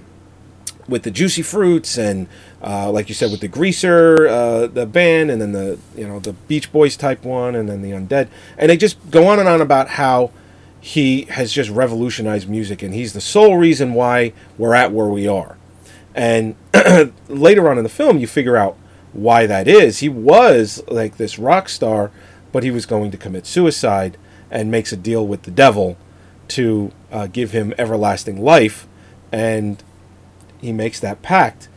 [0.88, 2.28] with the Juicy Fruits and
[2.62, 6.20] uh, like you said with the Greaser, uh, the band, and then the you know
[6.20, 9.50] the Beach Boys type one, and then the Undead, and they just go on and
[9.50, 10.32] on about how
[10.82, 15.28] he has just revolutionized music, and he's the sole reason why we're at where we
[15.28, 15.58] are.
[16.14, 16.56] And
[17.30, 18.78] later on in the film, you figure out
[19.14, 20.00] why that is.
[20.00, 22.12] He was like this rock star,
[22.52, 24.18] but he was going to commit suicide
[24.50, 25.98] and makes a deal with the devil
[26.50, 28.88] to uh, give him everlasting life,
[29.32, 29.84] and
[30.60, 31.70] he makes that pact.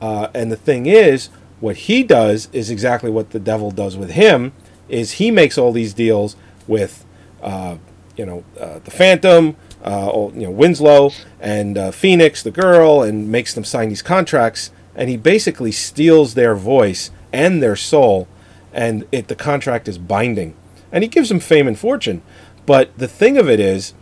[0.00, 1.28] Uh, and the thing is,
[1.60, 4.52] what he does is exactly what the devil does with him.
[4.88, 7.04] Is he makes all these deals with,
[7.42, 7.76] uh,
[8.18, 13.02] you know, uh, the Phantom, uh, all- you know, Winslow and uh, Phoenix, the girl,
[13.02, 14.70] and makes them sign these contracts.
[14.94, 18.26] And he basically steals their voice and their soul,
[18.72, 20.54] and it the contract is binding.
[20.90, 22.22] And he gives them fame and fortune.
[22.66, 23.94] But the thing of it is,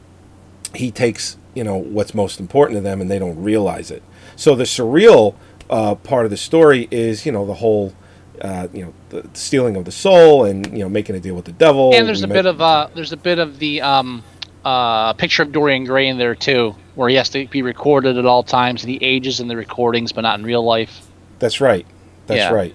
[0.74, 4.02] he takes you know what's most important to them and they don't realize it
[4.34, 5.34] so the surreal
[5.70, 7.94] uh, part of the story is you know the whole
[8.42, 11.44] uh, you know the stealing of the soul and you know making a deal with
[11.44, 14.22] the devil and there's a bit of uh there's a bit of the um
[14.64, 18.26] uh picture of Dorian Gray in there too, where he has to be recorded at
[18.26, 21.06] all times and he ages in the recordings but not in real life.
[21.38, 21.86] that's right
[22.26, 22.52] that's Yeah.
[22.52, 22.74] right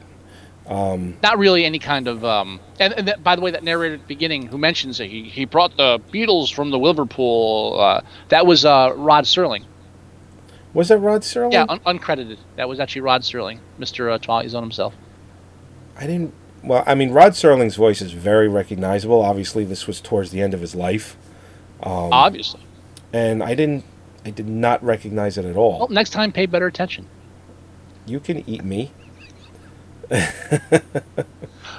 [0.69, 4.01] Not really any kind of um and, and that, by the way that narrator at
[4.01, 8.45] the beginning who mentions that he, he brought the Beatles from the Liverpool uh, that
[8.45, 9.65] was uh Rod Serling.
[10.73, 12.37] was that rod serling Yeah, un- uncredited.
[12.55, 14.11] That was actually Rod Serling, Mr.
[14.13, 14.93] Uh, Twilight Zone himself.
[15.97, 19.23] I didn't well, I mean, Rod Serling's voice is very recognizable.
[19.23, 21.17] Obviously, this was towards the end of his life,
[21.81, 22.61] Um, Obviously.
[23.11, 23.83] and I didn't,
[24.23, 25.79] I did not recognize it at all.
[25.79, 27.07] Well, next time, pay better attention.
[28.05, 28.91] You can eat me.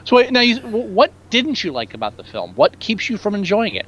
[0.05, 2.55] So wait, now, you, what didn't you like about the film?
[2.55, 3.87] What keeps you from enjoying it?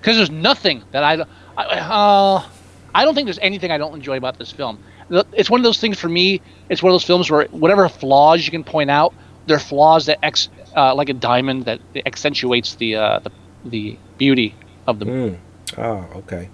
[0.00, 1.24] Because there's nothing that I,
[1.56, 2.44] I, uh,
[2.94, 4.78] I don't think there's anything I don't enjoy about this film.
[5.10, 6.40] It's one of those things for me.
[6.68, 9.14] It's one of those films where whatever flaws you can point out,
[9.46, 13.30] they're flaws that ex, uh, like a diamond that accentuates the uh, the,
[13.64, 14.54] the beauty
[14.86, 15.38] of the movie.
[15.76, 16.50] Oh, okay.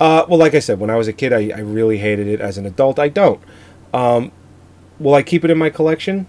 [0.00, 2.40] Uh, well, like I said, when I was a kid, I, I really hated it.
[2.40, 3.40] As an adult, I don't.
[3.94, 4.32] Um,
[4.98, 6.26] will I keep it in my collection?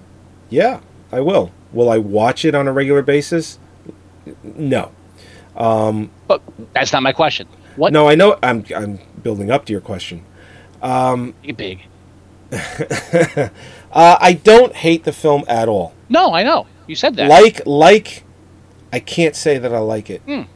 [0.50, 0.82] Yeah,
[1.12, 1.52] I will.
[1.72, 3.58] Will I watch it on a regular basis?
[4.44, 4.92] No.
[6.28, 6.42] But
[6.74, 7.48] that's not my question.
[7.76, 7.94] What?
[7.94, 8.38] No, I know.
[8.44, 10.24] I'm I'm building up to your question.
[11.56, 11.82] Big.
[13.94, 15.94] Uh, I don't hate the film at all.
[16.10, 16.66] No, I know.
[16.88, 17.30] You said that.
[17.30, 18.24] Like like,
[18.92, 20.24] I can't say that I like it.
[20.26, 20.48] What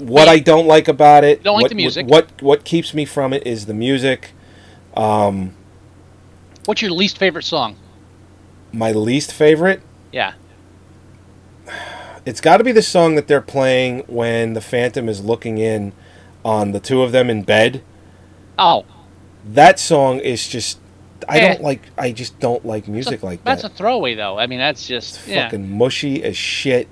[0.00, 0.28] Wait.
[0.28, 2.06] I don't like about it, Don't like what, the music.
[2.08, 4.32] What, what what keeps me from it is the music.
[4.96, 5.54] Um,
[6.64, 7.76] What's your least favorite song?
[8.72, 10.32] My least favorite, Yeah.
[12.26, 15.92] it's got to be the song that they're playing when the Phantom is looking in
[16.44, 17.84] on the two of them in bed.
[18.58, 18.84] Oh,
[19.44, 20.78] That song is just.
[21.28, 21.48] I Eh.
[21.48, 21.82] don't like.
[21.96, 23.50] I just don't like music like that.
[23.62, 24.38] that's a throwaway though.
[24.38, 25.44] I mean, that's just it's yeah.
[25.44, 26.88] fucking mushy as shit.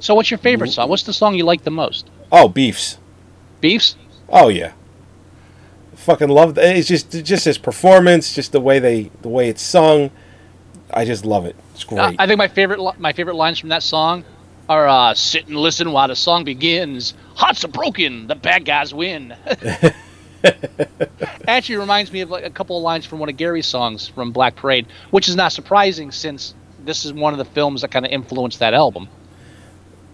[0.00, 0.88] So, what's your favorite song?
[0.88, 2.10] What's the song you like the most?
[2.32, 2.98] Oh, beefs.
[3.60, 3.94] Beefs.
[4.28, 4.72] Oh yeah.
[5.94, 10.10] Fucking love it's just just his performance, just the way they the way it's sung.
[10.92, 11.54] I just love it.
[11.74, 12.00] It's great.
[12.00, 14.24] Uh, I think my favorite my favorite lines from that song
[14.68, 18.92] are uh, "Sit and listen while the song begins." Hearts are broken, the bad guys
[18.92, 19.36] win.
[21.48, 24.32] Actually, reminds me of like a couple of lines from one of Gary's songs from
[24.32, 28.04] Black Parade, which is not surprising since this is one of the films that kind
[28.04, 29.08] of influenced that album.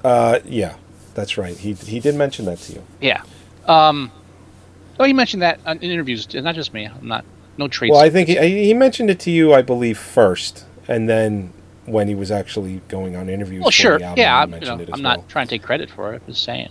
[0.05, 0.77] uh yeah.
[1.19, 1.57] That's right.
[1.57, 2.85] He he did mention that to you.
[3.01, 3.23] Yeah.
[3.67, 4.13] Um,
[5.01, 6.33] oh, he mentioned that in interviews.
[6.33, 6.87] Not just me.
[6.87, 7.25] I'm not.
[7.57, 7.91] No traits.
[7.93, 11.53] Well, I think he, he mentioned it to you, I believe, first, and then
[11.87, 13.63] when he was actually going on interviews.
[13.63, 13.95] Well, sure.
[13.95, 14.99] album, Yeah, I'm, you know, I'm well.
[14.99, 16.23] not trying to take credit for it.
[16.25, 16.71] I'm just saying.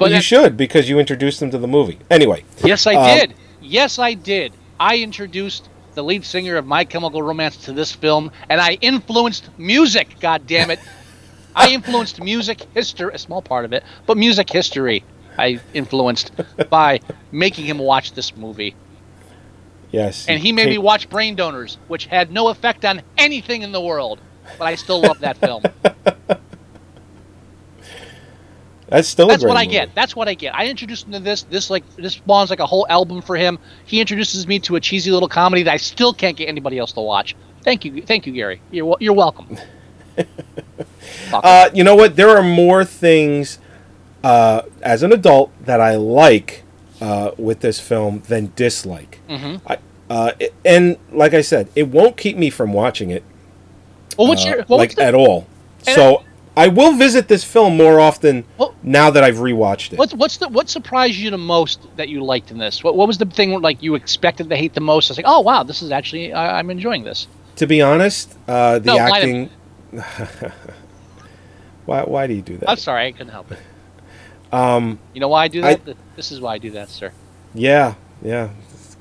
[0.00, 1.98] Well, you should because you introduced them to the movie.
[2.10, 3.34] Anyway, Yes, I Um, did.
[3.60, 4.52] Yes, I did.
[4.80, 9.50] I introduced the lead singer of My Chemical Romance to this film, and I influenced
[9.58, 10.16] music.
[10.20, 10.80] God damn it!
[11.56, 15.04] I influenced music history, a small part of it, but music history.
[15.38, 16.32] I influenced
[16.70, 17.00] by
[17.30, 18.74] making him watch this movie,
[19.90, 20.26] yes.
[20.28, 23.80] and he made me watch Brain Donors, which had no effect on anything in the
[23.80, 24.20] world,
[24.58, 25.62] but I still love that film.
[28.92, 29.26] That's still.
[29.28, 29.94] That's a great what I get.
[29.94, 30.54] That's what I get.
[30.54, 31.44] I introduced him to this.
[31.44, 33.58] This like this spawns like a whole album for him.
[33.86, 36.92] He introduces me to a cheesy little comedy that I still can't get anybody else
[36.92, 37.34] to watch.
[37.64, 38.60] Thank you, thank you, Gary.
[38.70, 39.56] You're you're welcome.
[41.32, 42.16] Uh, you know what?
[42.16, 43.58] There are more things
[44.22, 46.62] uh, as an adult that I like
[47.00, 49.18] uh, with this film than dislike.
[49.28, 49.66] Mm-hmm.
[49.66, 49.78] I,
[50.10, 53.24] uh, it- and like I said, it won't keep me from watching it,
[54.18, 55.46] well, what's uh, your what like the, at all.
[55.82, 56.22] So
[56.56, 59.98] I will visit this film more often Well- now that I've rewatched it.
[59.98, 62.84] what's what's the what surprised you the most that you liked in this?
[62.84, 65.08] What what was the thing like you expected to hate the most?
[65.10, 67.26] It's like, oh wow, this is actually I, I'm enjoying this.
[67.56, 69.50] to be honest, uh, the No, acting.
[71.86, 72.02] why?
[72.04, 72.68] Why do you do that?
[72.70, 73.58] I'm sorry, I couldn't help it.
[74.52, 75.96] Um, you know why I do I- that?
[76.14, 77.10] this is why I do that, sir.
[77.54, 78.50] Yeah, yeah.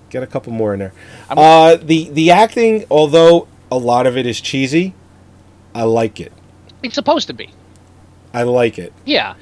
[0.09, 0.93] Get a couple more in there.
[1.29, 4.93] Uh, the the acting, although a lot of it is cheesy,
[5.75, 6.31] I like it.
[6.83, 7.49] It's supposed to be.
[8.33, 9.35] I like it, Yeah.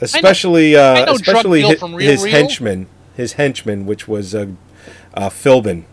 [0.00, 2.32] especially I uh, know Drug especially Deal hi- from Real his Real.
[2.32, 4.46] henchman, his henchman, which was uh,
[5.14, 5.84] uh, Philbin.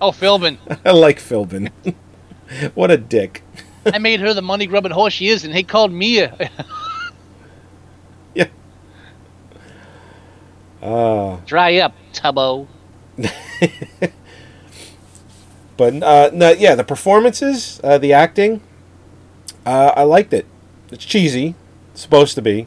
[0.00, 0.58] Oh, Philbin.
[0.84, 1.70] I like Philbin.
[2.74, 3.42] what a dick.
[3.86, 6.50] I made her the money grubbing horse she is, and he called me a
[8.34, 8.48] Yeah.
[10.82, 12.66] Uh, dry up, Tubbo.
[15.76, 18.60] but uh, no, yeah, the performances, uh, the acting,
[19.66, 20.46] uh, I liked it.
[20.90, 21.54] It's cheesy,
[21.92, 22.66] it's supposed to be,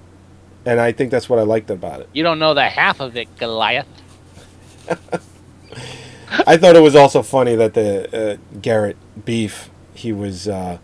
[0.66, 2.10] and I think that's what I liked about it.
[2.14, 3.88] You don't know the half of it, Goliath.
[6.46, 10.78] I thought it was also funny that the uh, Gerrit Beef he was uh,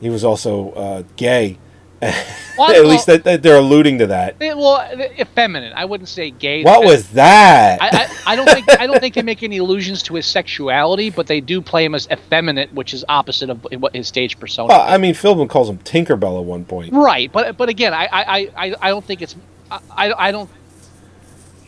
[0.00, 1.58] he was also uh, gay.
[2.60, 4.38] At least that, that they're alluding to that.
[4.38, 4.80] well,
[5.18, 5.72] effeminate.
[5.74, 6.62] I wouldn't say gay.
[6.62, 7.80] What was that?
[7.80, 11.10] I, I, I don't think I don't think they make any allusions to his sexuality,
[11.10, 14.68] but they do play him as effeminate, which is opposite of what his stage persona.
[14.68, 16.92] well, I mean, Philbin calls him Tinkerbell at one point.
[16.92, 19.36] Right, but but again, I I, I, I don't think it's
[19.70, 20.50] I, I don't.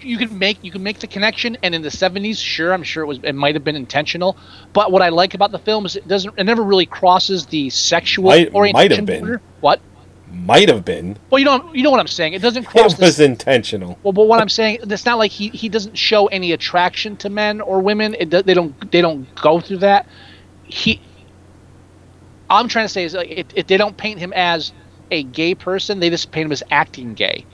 [0.00, 3.02] you can make you can make the connection, and in the '70s, sure, I'm sure
[3.02, 4.36] it was it might have been intentional.
[4.72, 7.70] But what I like about the film is it doesn't it never really crosses the
[7.70, 9.20] sexual Might- might have been.
[9.20, 9.40] border.
[9.60, 9.80] What?
[10.32, 11.18] Might have been.
[11.28, 12.32] Well, you don't you know what I'm saying.
[12.32, 12.94] It doesn't cross.
[12.94, 13.98] It the was intentional.
[14.02, 17.28] Well, but what I'm saying, it's not like he, he doesn't show any attraction to
[17.28, 18.16] men or women.
[18.18, 20.06] It, they don't they don't go through that.
[20.64, 21.02] He,
[22.48, 24.72] I'm trying to say is like, it, it, they don't paint him as
[25.10, 26.00] a gay person.
[26.00, 27.44] They just paint him as acting gay,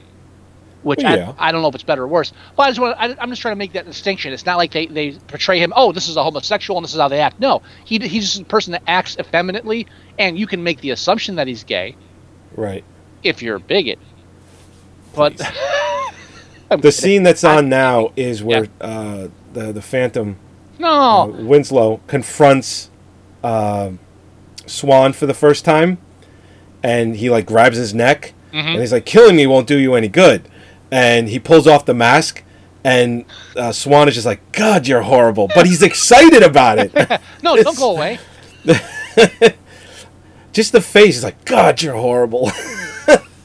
[0.85, 1.35] which Well, yeah.
[1.37, 2.33] I, I don't know if it's better or worse.
[2.57, 4.33] But I just want I, I'm just trying to make that distinction.
[4.33, 5.73] It's not like they, they portray him.
[5.75, 7.41] Oh, this is a homosexual and this is how they act.
[7.41, 11.35] No, he he's just a person that acts effeminately, and you can make the assumption
[11.35, 11.97] that he's gay
[12.59, 12.83] Right.
[13.23, 13.99] if you're a bigot.
[15.15, 15.37] But
[16.71, 16.91] The kidding.
[16.91, 20.37] scene that's on now is where uh, the the Phantom
[20.79, 20.89] no.
[20.91, 22.91] uh, Winslow confronts
[23.43, 23.93] uh,
[24.67, 25.97] Swan for the first time,
[26.83, 28.69] and he like grabs his neck, Mm-hmm.
[28.69, 30.49] and he's like, "Killing me won't do you any good,"
[30.91, 32.43] and he pulls off the mask.
[32.85, 33.25] And
[33.57, 35.49] uh, Swan is just like, God, you're horrible.
[35.55, 36.93] But he's excited about it.
[37.43, 38.19] No, don't go away.
[40.59, 42.51] Just the face is like, God, you're horrible.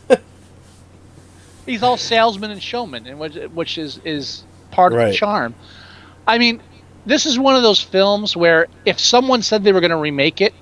[1.67, 5.53] He's all salesman and showman, and which, which is is part of the charm.
[6.25, 6.59] I mean,
[7.05, 10.41] this is one of those films where if someone said they were going to remake
[10.41, 10.55] it,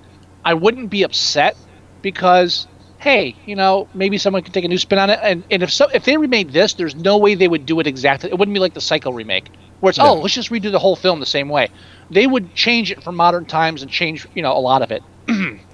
[0.43, 1.55] I wouldn't be upset
[2.01, 2.67] because
[2.99, 5.19] hey, you know, maybe someone could take a new spin on it.
[5.23, 7.87] And, and if so, if they remade this, there's no way they would do it
[7.87, 8.29] exactly.
[8.29, 9.47] It wouldn't be like the Psycho remake,
[9.79, 11.69] where it's oh, let's just redo the whole film the same way.
[12.09, 15.01] They would change it for modern times and change, you know, a lot of it.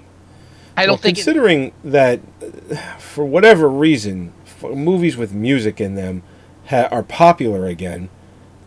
[0.78, 1.18] I don't Well, think.
[1.18, 6.22] It, considering that uh, for whatever reason, movies with music in them
[6.66, 8.08] ha- are popular again.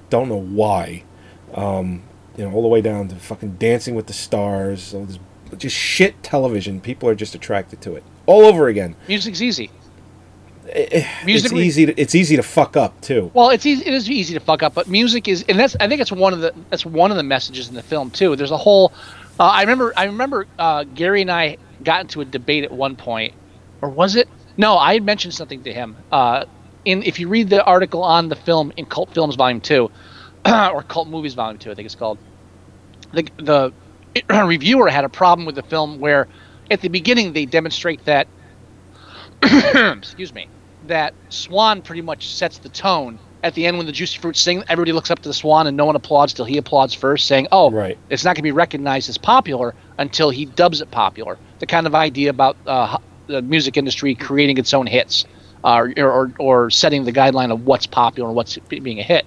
[0.09, 1.03] Don't know why.
[1.53, 2.03] Um,
[2.38, 5.20] you know, all the way down to fucking Dancing with the Stars, all this
[5.57, 6.80] just shit television.
[6.80, 8.95] People are just attracted to it all over again.
[9.07, 9.70] music's easy.
[10.74, 11.88] It's easy.
[11.88, 13.32] To, it's easy to fuck up too.
[13.34, 15.88] Well, it's easy, it is easy to fuck up, but music is, and that's I
[15.88, 18.36] think it's one of the that's one of the messages in the film too.
[18.36, 18.93] There's a whole.
[19.39, 22.95] Uh, I remember I remember uh, Gary and I got into a debate at one
[22.95, 23.34] point,
[23.82, 24.29] or was it?
[24.57, 25.97] No, I had mentioned something to him.
[26.11, 26.45] Uh,
[26.86, 29.91] in if you read the article on the film in Cult Films Volume Two,
[30.45, 32.19] or Cult Movies Volume Two, I think it's called.
[33.13, 33.73] The the
[34.45, 36.27] reviewer had a problem with the film where,
[36.69, 38.27] at the beginning, they demonstrate that
[39.43, 40.47] excuse me,
[40.84, 43.19] that Swan pretty much sets the tone.
[43.43, 45.75] At the end, when the Juicy Fruit sing, everybody looks up to the Swan and
[45.75, 47.97] no one applauds till he applauds first, saying, "Oh, Right.
[48.09, 51.87] it's not going to be recognized as popular until he dubs it popular." The kind
[51.87, 55.25] of idea about uh, the music industry creating its own hits,
[55.63, 59.25] uh, or, or or setting the guideline of what's popular and what's being a hit.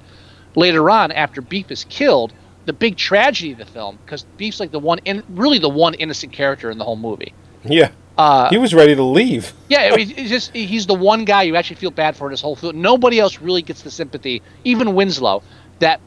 [0.54, 2.32] Later on, after Beef is killed,
[2.66, 5.94] the big tragedy of the film, because Beef's like the one, in, really the one
[5.94, 7.34] innocent character in the whole movie.
[7.64, 7.90] Yeah.
[8.16, 9.52] Uh, he was ready to leave.
[9.68, 12.30] yeah, I mean, it's just he's the one guy you actually feel bad for in
[12.32, 12.80] this whole film.
[12.80, 15.42] Nobody else really gets the sympathy, even Winslow,
[15.80, 16.00] that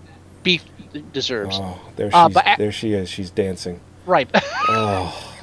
[0.43, 0.63] Beef
[1.11, 1.57] deserves.
[1.59, 3.09] Oh, there, Uh, she's, there she is.
[3.09, 3.79] She's dancing.
[4.05, 4.29] Right.
[4.69, 5.33] Oh,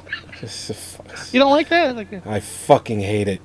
[1.31, 1.95] you don't like that?
[1.95, 3.41] Like, I fucking hate it.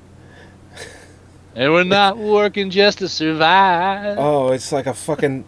[1.54, 4.16] and we're not working just to survive.
[4.18, 5.44] Oh, it's like a fucking.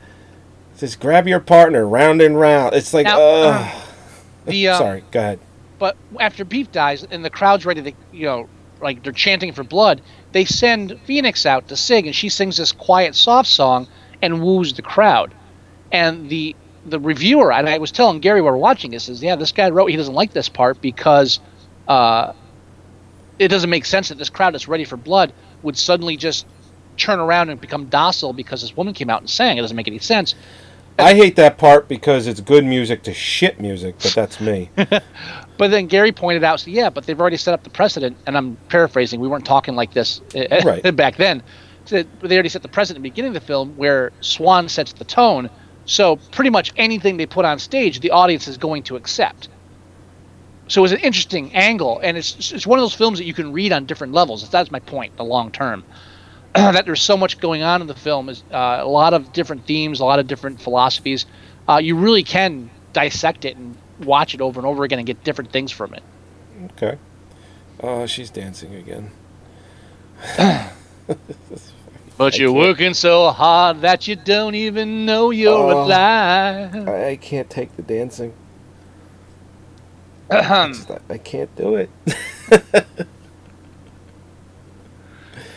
[0.78, 2.74] Just grab your partner, round and round.
[2.74, 3.82] It's like, Now, ugh.
[4.46, 5.38] the uh, Sorry, go ahead.
[5.82, 8.48] But after Beef dies and the crowd's ready to, you know,
[8.80, 12.70] like they're chanting for blood, they send Phoenix out to sing, and she sings this
[12.70, 13.88] quiet, soft song
[14.22, 15.34] and woos the crowd.
[15.90, 16.54] And the
[16.86, 19.50] the reviewer, and I was telling Gary while we we're watching this, is yeah, this
[19.50, 21.40] guy wrote he doesn't like this part because
[21.88, 22.32] uh,
[23.40, 26.46] it doesn't make sense that this crowd that's ready for blood would suddenly just
[26.96, 29.58] turn around and become docile because this woman came out and sang.
[29.58, 30.36] It doesn't make any sense.
[30.98, 34.70] I hate that part because it's good music to shit music, but that's me.
[35.58, 38.36] But then Gary pointed out, so yeah, but they've already set up the precedent, and
[38.36, 39.20] I'm paraphrasing.
[39.20, 40.96] We weren't talking like this uh, Right.
[40.96, 41.42] back then.
[41.84, 44.92] So they already set the precedent at the beginning of the film, where Swan sets
[44.92, 45.50] the tone.
[45.84, 49.50] So pretty much anything they put on stage, the audience is going to accept.
[50.68, 53.52] So it's an interesting angle, and it's it's one of those films that you can
[53.52, 54.48] read on different levels.
[54.48, 55.84] That's my point, the long term.
[56.72, 59.66] that there's so much going on in the film is uh, a lot of different
[59.66, 61.26] themes, a lot of different philosophies.
[61.68, 65.22] Uh, you really can dissect it and watch it over and over again and get
[65.24, 66.02] different things from it.
[66.72, 66.98] Okay.
[67.80, 69.10] Oh, she's dancing again.
[72.18, 75.84] But you're working so hard that you don't even know you're Oh.
[75.84, 76.86] alive.
[76.88, 78.32] I, I can't take the dancing.
[80.30, 81.90] It's not- I can't do it.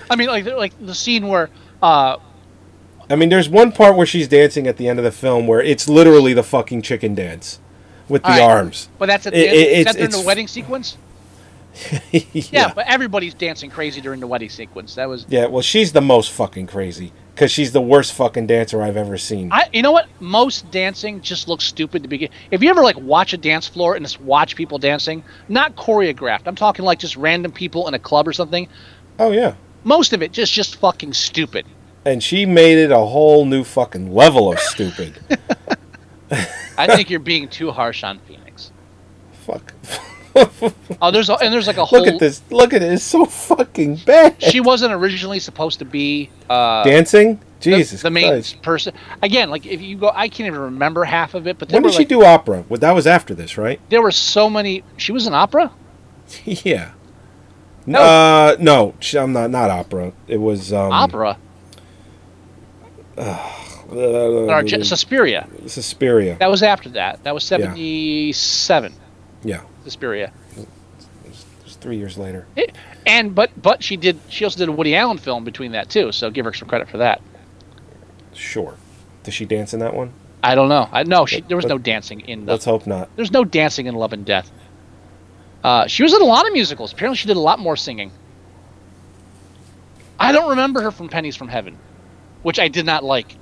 [0.09, 1.49] I mean, like like the scene where
[1.81, 2.17] uh,
[3.09, 5.61] I mean, there's one part where she's dancing at the end of the film where
[5.61, 7.59] it's literally the fucking chicken dance
[8.09, 8.41] with the right.
[8.41, 8.89] arms.
[8.97, 9.55] But that's at the It- end.
[9.57, 10.97] it- it's- that during it's- the wedding sequence?
[12.11, 12.21] yeah.
[12.33, 14.95] Yeah, but everybody's dancing crazy during the wedding sequence.
[14.95, 17.11] That was Yeah, well, she's the most fucking crazy.
[17.33, 19.51] because she's the worst fucking dancer I've ever seen.
[19.51, 20.07] I, you know what?
[20.21, 22.29] Most dancing just looks stupid to begin.
[22.49, 26.43] If you ever like watch a dance floor and just watch people dancing, not choreographed.
[26.45, 28.69] I'm talking like just random people in a club or something.
[29.19, 29.55] oh yeah,
[29.85, 31.65] Most of it just just fucking stupid.
[32.03, 35.13] and she made it a whole new fucking level of stupid.
[36.77, 38.71] I think you're being too harsh on Phoenix.
[39.45, 39.73] Fuck.
[41.01, 41.99] Oh, there's a, and there's like a whole.
[41.99, 42.41] Look at this.
[42.51, 42.91] Look at it.
[42.91, 44.35] It's so fucking bad.
[44.43, 47.39] She wasn't originally supposed to be uh, Dancing?
[47.61, 48.61] the- Jesus the, main Christ.
[48.61, 48.93] person.
[49.23, 51.57] Again, like if you go, I can't even remember half of it.
[51.57, 52.65] But When did she do opera?
[52.67, 53.79] Well, that was after this, right?
[53.89, 54.83] There were so many.
[54.97, 55.71] She was in opera.
[56.43, 56.91] yeah.
[57.85, 58.01] No.
[58.01, 59.51] Uh, no, I'm not.
[59.51, 60.11] Not opera.
[60.27, 61.37] It was um, opera.
[63.87, 65.47] Uh, Suspiria.
[65.67, 66.37] Suspiria.
[66.39, 67.23] That was after that.
[67.23, 68.91] That was seventy-seven.
[69.43, 70.33] Yeah, Suspiria.
[70.57, 70.67] it
[71.63, 72.47] was three years later.
[72.55, 72.75] It-
[73.05, 74.19] and but but she did.
[74.29, 76.11] She also did a Woody Allen film between that too.
[76.11, 77.21] So give her some credit for that.
[78.33, 78.75] Sure.
[79.23, 80.11] Does she dance in that one?
[80.43, 80.89] I don't know.
[80.91, 81.27] I no.
[81.27, 82.45] She, there was Let- no dancing in.
[82.45, 83.15] The, Let's hope not.
[83.15, 84.51] There's no dancing in Love and Death.
[85.65, 86.93] Uh, she was in a lot of musicals.
[86.93, 88.11] Apparently, she did a lot more singing.
[90.19, 91.75] I don't remember her from Pennies from Heaven,
[92.43, 93.35] which I did not like.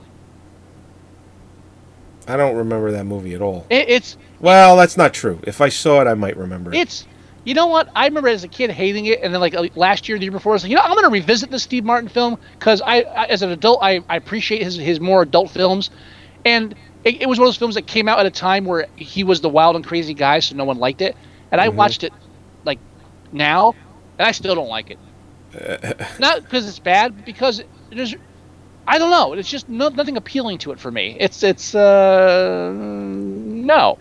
[2.25, 3.67] I don't remember that movie at all.
[3.69, 5.41] It, it's Well, that's not true.
[5.43, 6.77] If I saw it, I might remember it.
[6.77, 7.05] it's
[7.43, 10.17] you know what I remember as a kid hating it, and then like last year,
[10.17, 12.37] the year before, I was like, you know, I'm gonna revisit the Steve Martin film
[12.57, 15.89] because I, I, as an adult, I, I appreciate his his more adult films,
[16.45, 18.87] and it, it was one of those films that came out at a time where
[18.95, 21.17] he was the wild and crazy guy, so no one liked it,
[21.53, 22.11] and I watched it
[22.65, 22.79] like
[23.31, 23.75] now,
[24.17, 24.97] and I still don't like it.
[26.19, 28.15] Not because it's bad, but because there's,
[28.87, 29.33] I don't know.
[29.33, 31.15] It's just no, nothing appealing to it for me.
[31.19, 33.99] It's it's uh no,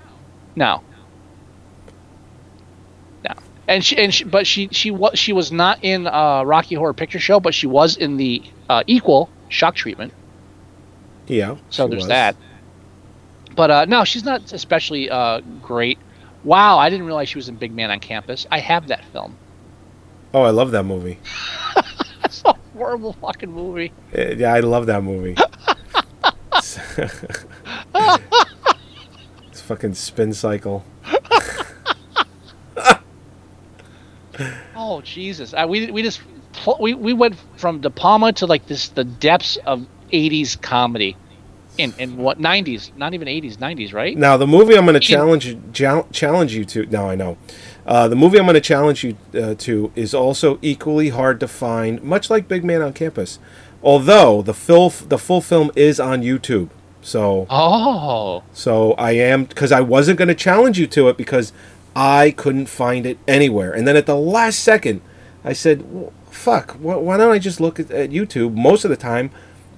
[0.57, 0.83] no,
[3.23, 3.35] no.
[3.69, 6.95] And she and she, but she she was she was not in uh, Rocky Horror
[6.95, 10.15] Picture Show, but she was in the uh, equal shock treatment.
[11.27, 11.59] yeah.
[11.69, 12.09] So there's was.
[12.09, 12.35] that.
[13.55, 15.99] But uh, no, she's not especially uh, great.
[16.45, 18.47] Wow, I didn't realize she was in Big Man on Campus.
[18.51, 19.37] I have that film.
[20.35, 21.19] Oh, I love that movie.
[22.23, 23.93] That's a horrible fucking movie.
[24.17, 25.37] Uh, Yeah, I love that movie.
[29.51, 30.85] it's fucking spin cycle.
[34.75, 35.53] Oh Jesus!
[35.55, 36.23] I, we we just
[36.81, 41.17] we we went from De Palma to like this the depths of '80s comedy,
[41.79, 42.95] in in what '90s?
[42.97, 44.17] Not even '80s, '90s, right?
[44.17, 45.63] Now, the movie I'm going to challenge you,
[46.13, 46.87] challenge you to.
[46.87, 47.39] Now I know.
[47.87, 51.49] Uh, the movie I'm going to challenge you uh, to is also equally hard to
[51.49, 53.39] find, much like Big Man on Campus.
[53.83, 56.69] Although the full the full film is on YouTube,
[57.01, 61.53] so Oh, so I am because I wasn't going to challenge you to it because
[61.97, 63.73] I couldn't find it anywhere.
[63.73, 65.01] And then at the last second,
[65.45, 66.73] I said, "W- "Fuck!
[66.75, 69.31] Why, why don't I just look at, at YouTube?" Most of the time,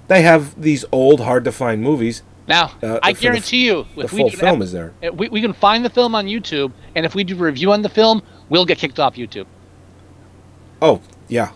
[0.07, 2.21] they have these old, hard to find movies.
[2.47, 4.71] now Uh, I for the- guarantee you, The if we full do film ep- is
[4.71, 4.93] there.
[5.05, 7.71] uh, we we can find the film on YouTube, and if we do a review
[7.71, 9.47] on the film, we'll get kicked off YouTube,
[10.81, 11.49] Oh yeah,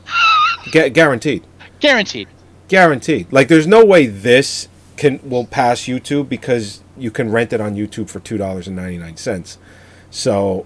[0.71, 1.43] Gu- guaranteed.
[1.79, 2.27] guaranteed.
[2.67, 3.27] Guaranteed.
[3.31, 7.75] Like, there's no way this can will pass YouTube because you can rent it on
[7.75, 9.57] YouTube for two dollars and ninety nine cents.
[10.11, 10.65] So,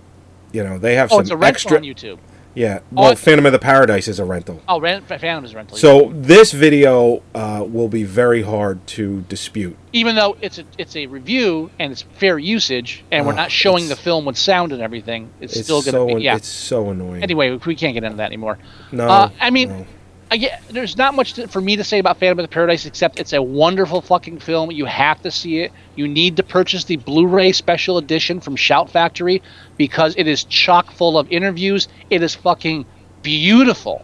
[0.52, 1.78] you know, they have Oh, some it's a rental extra.
[1.78, 2.18] on YouTube.
[2.56, 2.80] Yeah.
[2.92, 4.62] Well, Phantom of the Paradise is a rental.
[4.68, 5.76] Oh, Ran- Phantom is rental.
[5.78, 9.76] So this video uh, will be very hard to dispute.
[9.92, 13.52] even though it's a it's a review and it's fair usage, and we're Oh, not
[13.52, 16.36] showing the film with sound and everything, it's, It's still going to be yeah.
[16.36, 17.24] it's so annoying.
[17.24, 18.58] Anyway, we can't get into that anymore.
[18.92, 19.86] no, uh, I mean, no.
[20.34, 22.88] I get, there's not much to, for me to say about Phantom of the Paradise
[22.88, 24.72] except it's a wonderful fucking film.
[24.72, 25.72] You have to see it.
[25.96, 29.44] You need to purchase the Blu-ray special edition from Shout Factory
[29.78, 31.88] because it is chock full of interviews.
[32.10, 32.88] It is fucking
[33.22, 34.04] beautiful,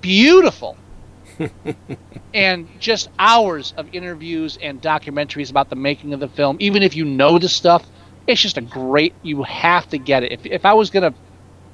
[0.00, 0.78] beautiful,
[2.34, 6.56] and just hours of interviews and documentaries about the making of the film.
[6.58, 7.86] Even if you know the stuff,
[8.26, 9.12] it's just a great.
[9.22, 10.32] You have to get it.
[10.32, 11.12] If if I was gonna,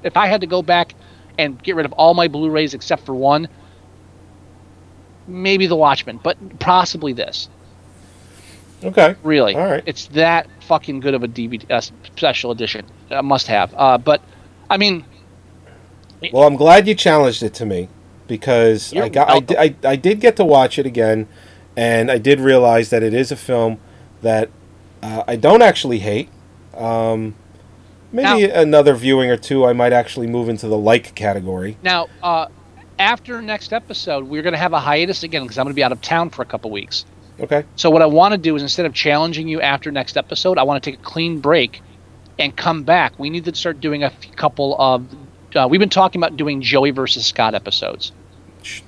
[0.03, 0.93] if I had to go back
[1.39, 3.47] and get rid of all my Blu-rays except for one,
[5.27, 7.49] maybe The Watchmen, but possibly this.
[8.83, 9.15] okay.
[9.23, 9.83] Really, All right.
[9.85, 12.85] it's that fucking good of a DVD uh, special edition.
[13.09, 13.73] Uh, must have.
[13.75, 14.21] Uh, but
[14.69, 15.05] I mean,
[16.31, 17.89] Well, I'm glad you challenged it to me
[18.27, 19.55] because I got I, welcome.
[19.57, 21.27] I, I did get to watch it again,
[21.75, 23.79] and I did realize that it is a film
[24.21, 24.49] that
[25.01, 26.29] uh, I don't actually hate.
[26.75, 27.35] Um,
[28.11, 31.77] maybe another viewing or two, I might actually move into the like category.
[31.81, 32.47] now uh,
[32.99, 36.01] after next episode, we're gonna have a hiatus again because I'm gonna be out of
[36.01, 37.05] town for a couple weeks.
[37.39, 37.63] Okay.
[37.75, 40.63] So what I want to do is instead of challenging you after next episode, I
[40.63, 41.81] want to take a clean break
[42.39, 43.17] and come back.
[43.19, 45.05] We need to start doing a f- couple of.
[45.55, 48.11] Uh, we've been talking about doing Joey versus Scott episodes.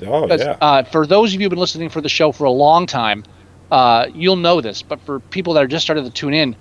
[0.05, 0.57] Oh yeah.
[0.59, 3.23] uh, for those of you who've been listening for the show for a long time,
[3.71, 4.81] uh, you'll know this.
[4.81, 6.55] But for people that are just starting to tune in,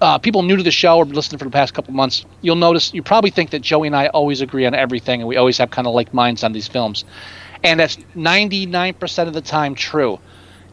[0.00, 2.92] uh, people new to the show or listening for the past couple months, you'll notice
[2.94, 5.70] you probably think that Joey and I always agree on everything, and we always have
[5.70, 7.04] kind of like minds on these films,
[7.62, 10.18] and that's 99% of the time true.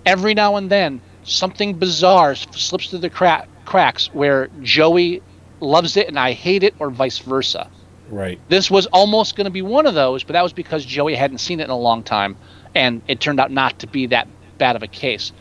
[0.05, 5.21] Every now and then, something bizarre slips through the crack, cracks where Joey
[5.59, 7.69] loves it and I hate it, or vice versa.
[8.09, 8.39] right.
[8.47, 11.39] This was almost going to be one of those, but that was because Joey hadn't
[11.39, 12.37] seen it in a long time,
[12.75, 15.33] and it turned out not to be that bad of a case.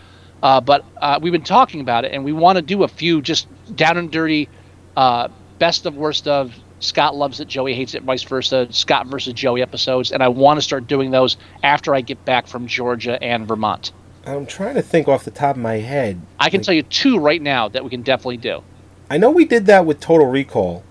[0.42, 3.22] Uh, but uh, we've been talking about it, and we want to do a few
[3.22, 4.48] just down and dirty,
[4.96, 5.28] uh,
[5.58, 6.54] best of worst of.
[6.78, 8.68] Scott loves it, Joey hates it, vice versa.
[8.70, 12.46] Scott versus Joey episodes, and I want to start doing those after I get back
[12.46, 13.92] from Georgia and Vermont.
[14.26, 16.20] I'm trying to think off the top of my head.
[16.38, 18.62] I can tell you two right now that we can definitely do.
[19.08, 20.82] I know we did that with Total Recall.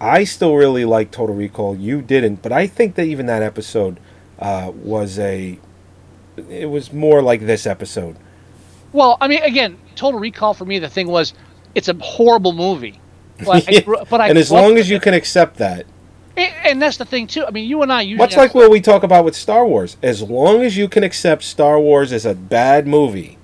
[0.00, 1.76] I still really like Total Recall.
[1.76, 4.00] You didn't, but I think that even that episode
[4.38, 5.58] uh, was a.
[6.50, 8.16] It was more like this episode.
[8.94, 11.34] Well, I mean, again, Total Recall for me, the thing was,
[11.74, 13.00] it's a horrible movie.
[13.44, 15.02] But I, but I and as long as you it.
[15.02, 15.84] can accept that,
[16.36, 17.44] And, and that's the thing too.
[17.44, 19.96] I mean, you and I usually much like what we talk about with Star Wars,
[20.02, 23.36] as long as you can accept Star Wars as a bad movie,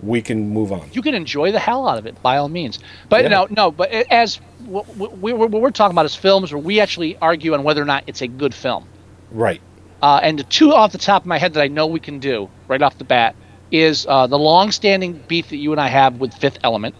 [0.00, 0.88] we can move on.
[0.92, 2.78] you can enjoy the hell out of it by all means.
[3.08, 3.28] But Yeah.
[3.30, 3.70] no, no.
[3.72, 7.54] But as what, what, we, what we're talking about is films where we actually argue
[7.54, 8.86] on whether or not it's a good film.
[9.32, 9.60] Right.
[10.00, 12.20] Uh, and the two off the top of my head that I know we can
[12.20, 13.34] do right off the bat
[13.70, 16.94] is uh, the long-standing beef that you and I have with Fifth Element,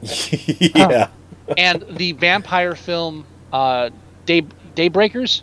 [0.60, 1.08] yeah.
[1.56, 3.90] and the vampire film uh,
[4.26, 4.42] Day
[4.74, 5.42] Daybreakers.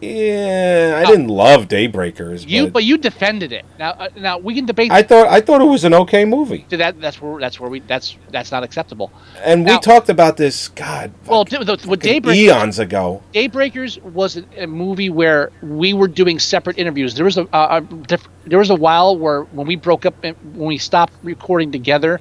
[0.00, 3.66] Yeah, I didn't love Daybreakers, You, but but you defended it.
[3.78, 4.90] Now, uh, now we can debate.
[4.90, 6.66] I thought I thought it was an okay movie.
[6.70, 9.12] So that that's where that's where we that's that's not acceptable.
[9.42, 13.22] And we talked about this, God, Well, d- the, with Daybreakers, eons ago.
[13.34, 17.14] Daybreakers was a, movie where we were doing separate interviews.
[17.14, 20.34] There was a, a, a there was a while where when we broke up when
[20.54, 22.20] we stopped recording together,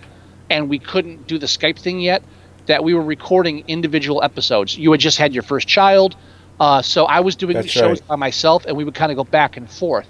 [0.50, 2.24] and we couldn't do the Skype thing yet,
[2.66, 4.78] that we were recording individual episodes.
[4.78, 6.16] You had just had your first child,
[6.60, 8.08] uh, so I was doing That's shows right.
[8.08, 10.08] by myself, and we would kind of go back and forth.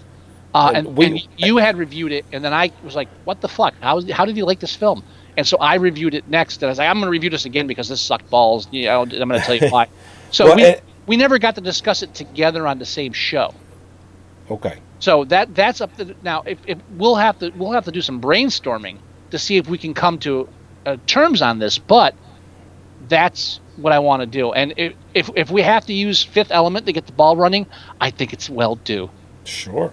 [0.53, 3.39] Uh, And and, we- and you had reviewed it, and then I was like, "What
[3.41, 3.73] the fuck?
[3.81, 5.03] How, how did you like this film?"
[5.37, 7.45] And so I reviewed it next, and I was like, "I'm going to review this
[7.45, 9.87] again because this sucked balls." You know, I'm going to tell you why.
[10.31, 13.53] So Well, we and- we never got to discuss it together on the same show.
[14.49, 14.79] Okay.
[14.99, 16.41] So that that's up to now.
[16.47, 18.97] If, if we'll have to we'll have to do some brainstorming
[19.31, 20.49] to see if we can come to
[20.87, 22.15] uh, terms on this, but
[23.09, 24.53] that's what I want to do.
[24.53, 27.65] And if, if if we have to use Fifth Element to get the ball running,
[27.99, 29.09] I think it's well due.
[29.43, 29.91] Sure.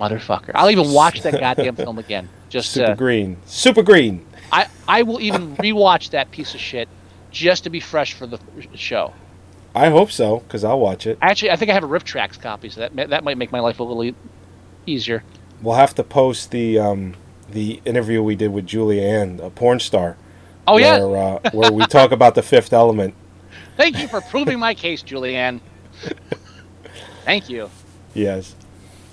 [0.00, 0.52] Motherfucker!
[0.54, 2.28] I'll even watch that goddamn film again.
[2.48, 3.36] Just Super uh, green.
[3.46, 4.26] Super green.
[4.50, 6.88] I I will even rewatch that piece of shit
[7.30, 8.40] just to be fresh for the
[8.74, 9.12] show.
[9.74, 11.18] I hope so, because I'll watch it.
[11.20, 13.80] Actually, I think I have a RiffTrax copy, so that that might make my life
[13.80, 14.14] a little e-
[14.86, 15.22] easier.
[15.60, 17.14] We'll have to post the um,
[17.50, 20.16] the interview we did with Julianne, a porn star.
[20.68, 23.14] Oh yeah, where, uh, where we talk about the fifth element.
[23.76, 25.60] Thank you for proving my case, Julianne.
[27.24, 27.70] Thank you.
[28.14, 28.54] Yes.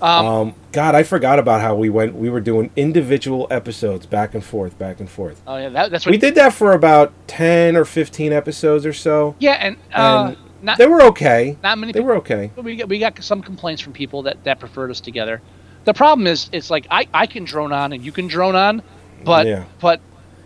[0.02, 2.14] Um, Um, God, I forgot about how we went.
[2.14, 5.40] We were doing individual episodes, back and forth, back and forth.
[5.46, 8.92] oh yeah, that, that's what We did that for about ten or fifteen episodes or
[8.92, 9.34] so.
[9.38, 11.56] Yeah, and, uh, And not they were okay.
[11.62, 11.92] not many.
[11.92, 12.50] They people, were okay.
[12.56, 15.40] We got we got some complaints from people that that preferred us together.
[15.84, 18.82] The problem is, it's like I I can drone on and you can drone on,
[19.24, 19.64] but Yeah.
[19.80, 20.00] but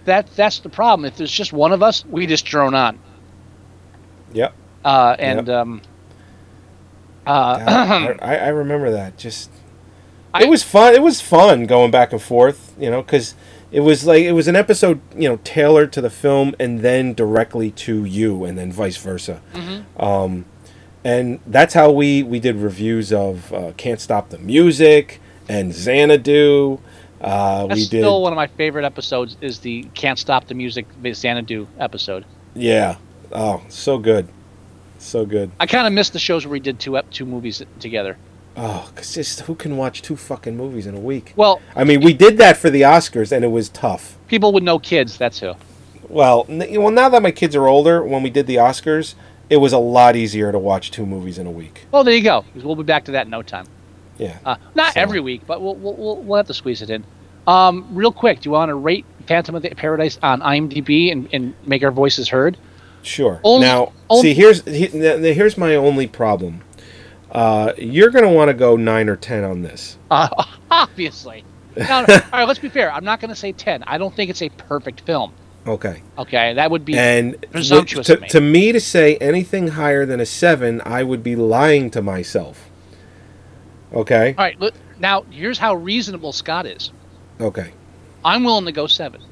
[0.05, 1.07] that that's the problem.
[1.07, 2.99] If there's just one of us, we just drone on.
[4.33, 4.55] Yep.
[4.85, 5.83] Uh, and um,
[7.27, 9.19] uh, I, I remember that.
[9.19, 9.51] Just
[10.33, 10.95] I- it was fun.
[10.95, 12.75] It was fun going back and forth.
[12.79, 13.35] You know, because
[13.73, 15.01] it was like it was an episode.
[15.15, 19.43] You know, tailored to the film and then directly to you, and then vice versa.
[19.53, 20.03] Mm-hmm.
[20.03, 20.45] Um,
[21.05, 26.81] and that's how we we did reviews of uh, Can't Stop the Music and Xanadu.
[27.21, 28.01] Uh, that's we did.
[28.01, 29.37] still one of my favorite episodes.
[29.41, 32.25] Is the "Can't Stop the Music" Xanadu episode.
[32.55, 32.97] Yeah.
[33.33, 34.29] Oh, so good.
[34.99, 35.51] So good.
[35.61, 38.17] I kind of missed the shows where we did two ep- two movies together.
[38.57, 41.33] Oh, cause just who can watch two fucking movies in a week?
[41.37, 44.19] Well, I mean, we did that for the Oscars, and it was tough.
[44.29, 45.55] people with no kids, that's who.
[46.09, 49.15] Well, n- well, now that my kids are older, when we did the Oscars,
[49.49, 51.87] it was a lot easier to watch two movies in a week.
[51.93, 52.45] Well, there you go.
[52.57, 53.67] We'll be back to that in no time.
[54.21, 54.39] Yeah.
[54.45, 57.05] Uh, not So- every week, but we'll, we'll, we'll, have to squeeze it in.
[57.47, 61.29] Um, real quick, do you want to rate Phantom of the Paradise on IMDb and,
[61.33, 62.57] and make our voices heard?
[63.03, 63.41] Sure.
[63.43, 66.63] Only- now, only- see, here's he, here's my only problem.
[67.33, 69.97] Uh, you're gonna want to go nine or ten on this.
[70.11, 70.29] Uh,
[70.71, 71.45] obviously.
[71.91, 72.93] All right, let's be fair.
[72.93, 73.85] I'm not going to say 10.
[73.85, 75.33] I don't think it's a perfect film.
[75.67, 76.03] Okay.
[76.19, 78.29] Okay, that would be And presumptuous to, of me.
[78.29, 82.70] to me to say anything higher than a seven, I would be lying to myself.
[83.93, 84.35] Okay.
[84.37, 86.93] All right, look, now here's how reasonable Scott is.
[87.41, 87.73] Okay.
[88.25, 89.23] I'm willing to go seven.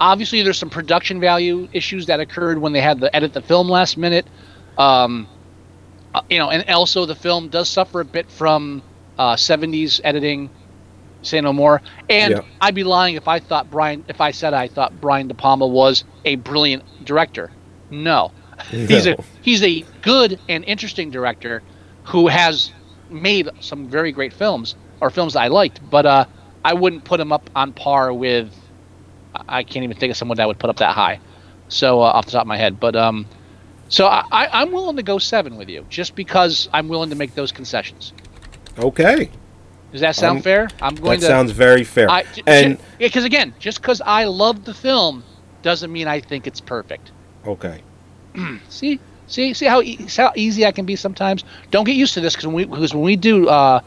[0.00, 3.68] Obviously, there's some production value issues that occurred when they had to edit the film
[3.68, 4.26] last minute.
[4.76, 5.26] Um,
[6.14, 8.82] uh, you know, and also the film does suffer a bit from
[9.18, 10.50] uh, 70s editing.
[11.22, 11.82] Say no more.
[12.08, 12.40] And Yeah.
[12.60, 15.66] I'd be lying if I thought Brian, if I said I thought Brian De Palma
[15.66, 17.50] was a brilliant director.
[17.90, 18.30] No,
[18.70, 21.62] he's a he's a good and interesting director
[22.04, 22.70] who has
[23.10, 26.24] made some very great films or films I liked, but uh,
[26.64, 28.52] I wouldn't put him up on par with.
[29.48, 31.20] I can't even think of someone that would put up that high.
[31.68, 33.26] So uh, off the top of my head, but um,
[33.88, 37.34] so I, I'm willing to go seven with you, just because I'm willing to make
[37.34, 38.12] those concessions.
[38.78, 39.30] Okay.
[39.92, 40.68] Does that sound Um, fair?
[40.82, 41.32] I'm going That to.
[41.32, 42.10] sounds very fair.
[42.10, 45.24] I, and because again, just because I love the film
[45.62, 47.10] doesn't mean I think it's perfect.
[47.46, 47.82] okay.
[48.68, 51.44] See, see, see how, e- see how easy I can be sometimes.
[51.70, 53.80] Don't get used to this because when we because when we do uh,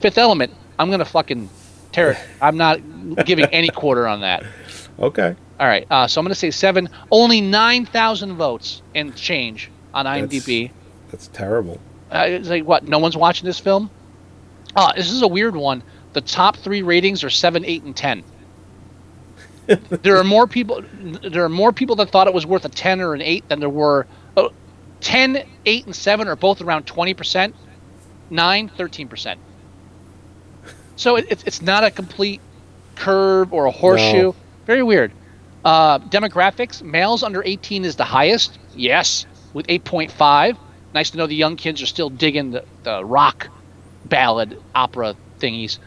[0.00, 1.48] Fifth Element, I'm gonna fucking
[1.92, 2.18] tear it.
[2.42, 2.80] I'm not
[3.24, 4.44] giving any quarter on that.
[5.00, 5.36] Okay.
[5.60, 6.88] All right, uh, so I'm gonna say seven.
[7.12, 10.72] Only nine thousand votes and change on IMDb.
[11.12, 11.80] That's terrible.
[12.10, 12.88] Uh, it's like what?
[12.88, 13.90] No one's watching this film.
[14.74, 15.84] Ah, this is a weird one.
[16.14, 18.24] The top three ratings are seven, eight, and ten.
[19.66, 20.82] there are more people.
[21.22, 23.60] There are more people that thought it was worth a ten or an eight than
[23.60, 24.06] there were.
[24.36, 24.50] Oh,
[25.00, 27.54] 10, 8, and seven are both around twenty percent.
[28.30, 29.40] 9, 13 percent.
[30.96, 32.40] So it, it's it's not a complete
[32.94, 34.32] curve or a horseshoe.
[34.32, 34.34] No.
[34.66, 35.12] Very weird.
[35.64, 38.58] Uh, demographics: males under 18 is the highest.
[38.74, 40.56] Yes, with 8.5.
[40.94, 43.48] Nice to know the young kids are still digging the, the rock
[44.06, 45.78] ballad opera thingies.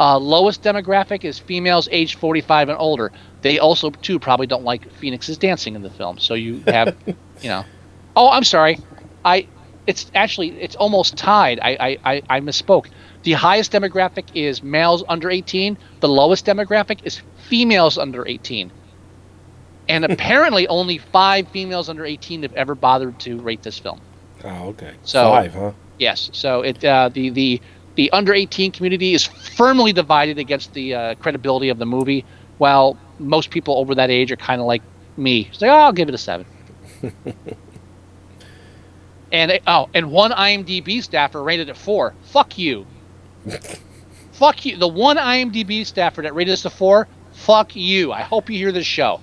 [0.00, 3.10] Uh, lowest demographic is females aged 45 and older.
[3.42, 6.18] They also too probably don't like Phoenix's dancing in the film.
[6.18, 7.64] So you have, you know.
[8.18, 8.78] Oh, I'm sorry.
[9.24, 9.46] I.
[9.86, 11.60] It's actually it's almost tied.
[11.60, 12.88] I I, I, I misspoke.
[13.22, 15.78] The highest demographic is males under 18.
[16.00, 18.70] The lowest demographic is females under 18.
[19.88, 24.00] And apparently, only five females under 18 have ever bothered to rate this film.
[24.44, 24.94] Oh, okay.
[25.04, 25.72] So- Five, huh?
[25.98, 26.28] Yes.
[26.32, 27.60] So it uh, the the
[27.94, 32.24] the under 18 community is firmly divided against the uh, credibility of the movie,
[32.58, 34.82] while most people over that age are kind of like
[35.16, 35.48] me.
[35.50, 36.46] It's like, oh, I'll give it a seven.
[39.32, 42.14] and oh, and one IMDb staffer rated it four.
[42.24, 42.86] Fuck you.
[44.32, 44.76] fuck you.
[44.76, 47.08] The one IMDb staffer that rated this a four.
[47.32, 48.12] Fuck you.
[48.12, 49.20] I hope you hear this show.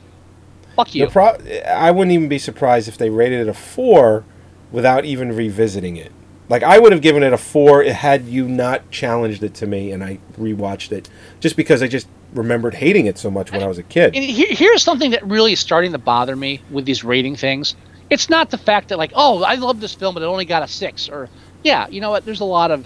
[0.76, 1.08] Fuck you.
[1.08, 1.38] Pro-
[1.68, 4.26] I wouldn't even be surprised if they rated it a four
[4.72, 6.12] without even revisiting it.
[6.50, 9.92] Like I would have given it a four had you not challenged it to me
[9.92, 13.68] and I rewatched it, just because I just remembered hating it so much when I
[13.68, 14.16] was a kid.
[14.16, 17.76] And here, here's something that really is starting to bother me with these rating things.
[18.10, 20.64] It's not the fact that like, oh, I love this film, but it only got
[20.64, 21.30] a six, or
[21.64, 22.26] yeah, you know what?
[22.26, 22.86] There's a lot of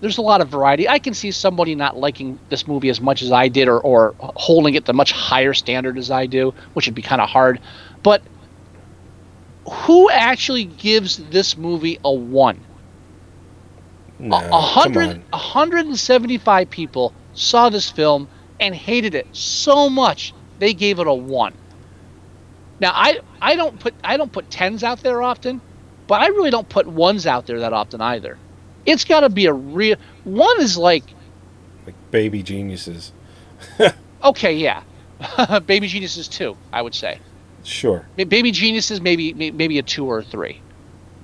[0.00, 0.88] there's a lot of variety.
[0.88, 4.14] I can see somebody not liking this movie as much as I did, or or
[4.20, 7.60] holding it to much higher standard as I do, which would be kind of hard.
[8.02, 8.22] But
[9.68, 12.60] who actually gives this movie a one?
[14.18, 15.24] No, A- hundred, on.
[15.32, 18.28] a hundred and seventy-five people saw this film
[18.60, 21.52] and hated it so much they gave it a one.
[22.80, 25.60] Now I I don't put I don't put tens out there often,
[26.06, 28.38] but I really don't put ones out there that often either.
[28.84, 31.04] It's got to be a real one is like
[31.84, 33.12] Like baby geniuses.
[34.24, 34.82] okay yeah,
[35.66, 36.56] Baby Geniuses too.
[36.72, 37.18] I would say.
[37.64, 38.06] Sure.
[38.16, 40.60] Baby Geniuses maybe maybe a two or a three,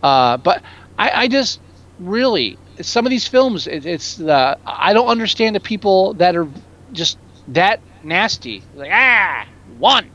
[0.02, 0.62] uh, but
[0.98, 1.60] I, I just
[1.98, 6.48] really some of these films it, it's the I don't understand the people that are
[6.92, 9.46] just that nasty like ah
[9.78, 10.10] one.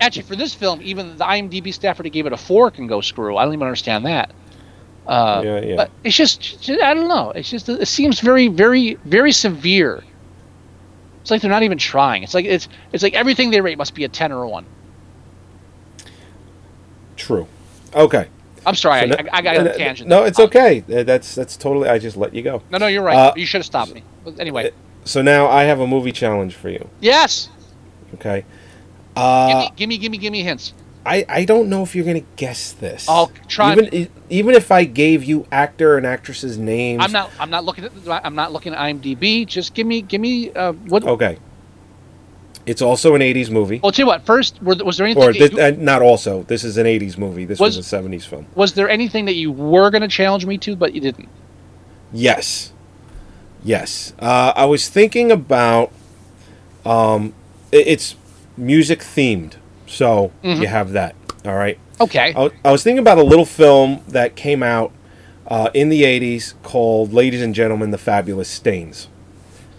[0.00, 3.00] Actually, for this film, even the IMDb staffer that gave it a four can go
[3.00, 3.36] screw.
[3.36, 4.32] I don't even understand that.
[5.06, 5.76] Uh, Yeah, yeah.
[5.76, 7.30] But it's just, I don't know.
[7.30, 10.04] It's just it seems very, very, very severe.
[11.22, 12.22] It's like they're not even trying.
[12.22, 14.64] It's like it's it's like everything they rate must be a ten or a one.
[17.16, 17.46] True.
[17.94, 18.28] Okay.
[18.66, 20.08] I'm sorry, So I, no- I, I got no, a tangent.
[20.08, 20.84] No, it's okay.
[20.92, 21.88] Uh, That's that's totally.
[21.88, 22.62] I just let you go.
[22.70, 23.16] No, no, you're right.
[23.16, 24.02] Uh, you should have stopped me.
[24.24, 24.70] But anyway,
[25.04, 26.88] So now I have a movie challenge for you.
[27.00, 27.48] yes.
[28.14, 28.44] Okay.
[29.16, 30.72] Give Uh, me, give me, give me, give me hints.
[31.04, 33.08] I I don't know if you're gonna guess this.
[33.08, 37.02] I'll try Even even if I gave you actor and actresses names.
[37.02, 37.30] I'm not.
[37.40, 37.92] I'm not looking at.
[38.24, 39.46] I'm not looking at IMDb.
[39.46, 40.52] Just give me, give me.
[40.52, 41.04] Uh, what?
[41.04, 41.38] Okay.
[42.66, 43.80] It's also an '80s movie.
[43.82, 44.26] Well, tell you what.
[44.26, 45.22] First, were, was there anything?
[45.22, 46.42] Or this, you- uh, not also.
[46.42, 47.46] This is an '80s movie.
[47.46, 48.46] This was, Was- a '70s film.
[48.54, 51.28] was there anything that you were going to challenge me to, but you didn't?
[52.12, 52.72] Yes.
[53.64, 54.12] Yes.
[54.18, 55.90] Uh, I was thinking about.
[56.84, 57.32] Um,
[57.72, 58.14] i- it's
[58.60, 59.54] music themed.
[59.86, 60.62] So Mm-hmm.
[60.62, 61.14] you have that.
[61.44, 61.78] All right.
[62.00, 62.32] Okay.
[62.36, 64.92] I, I was thinking about a little film that came out
[65.46, 69.08] uh, in the 80s called Ladies and Gentlemen, The Fabulous Stains.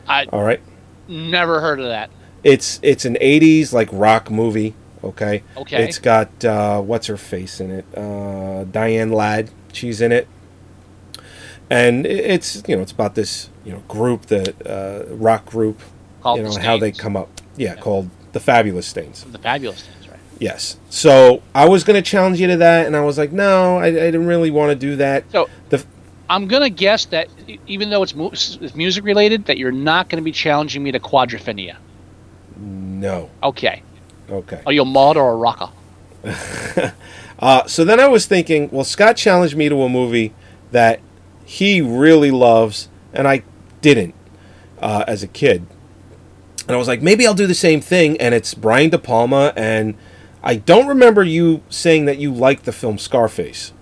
[0.07, 0.59] I All right.
[1.07, 2.09] never heard of that.
[2.43, 4.73] It's it's an 80s like rock movie,
[5.03, 5.43] okay?
[5.55, 5.83] Okay.
[5.83, 7.85] It's got uh, what's her face in it?
[7.95, 10.27] Uh, Diane Ladd, she's in it.
[11.69, 15.79] And it's, you know, it's about this, you know, group that uh, rock group,
[16.21, 17.29] Called you know, The how they come up.
[17.55, 19.23] Yeah, called The Fabulous Stains.
[19.23, 20.19] The fabulous stains, right?
[20.39, 20.77] Yes.
[20.89, 23.87] So, I was going to challenge you to that and I was like, "No, I,
[23.87, 25.83] I didn't really want to do that." So The
[26.29, 27.27] I'm gonna guess that
[27.67, 30.99] even though it's, mu- it's music related, that you're not gonna be challenging me to
[30.99, 31.75] quadrophenia.
[32.57, 33.29] no.
[33.43, 33.83] Okay.
[34.29, 34.61] Okay.
[34.65, 35.69] Are you a mod or a rocker?
[37.39, 40.31] Uh, so then I was thinking, well, Scott challenged me to a movie
[40.71, 40.99] that
[41.43, 43.41] he really loves, and I
[43.81, 44.13] didn't
[44.79, 45.65] uh, as a kid.
[46.71, 48.15] And I was like, maybe I'll do the same thing.
[48.21, 49.93] And it's Brian De Palma, and
[50.41, 53.73] I don't remember you saying that you liked the film Scarface.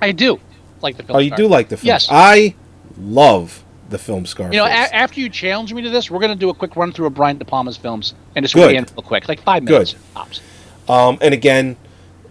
[0.00, 0.40] I do
[0.80, 1.16] like the film.
[1.16, 1.88] Oh, you Star- do like the film?
[1.88, 2.08] Yes.
[2.10, 2.54] I
[2.98, 4.54] love the film Scarface.
[4.54, 6.90] You know, a- after you challenge me to this, we're gonna do a quick run
[6.90, 8.74] through of Brian De Palma's films and just Good.
[8.74, 9.72] in real quick, like five Good.
[9.72, 10.40] minutes tops.
[10.88, 11.76] Um, and again,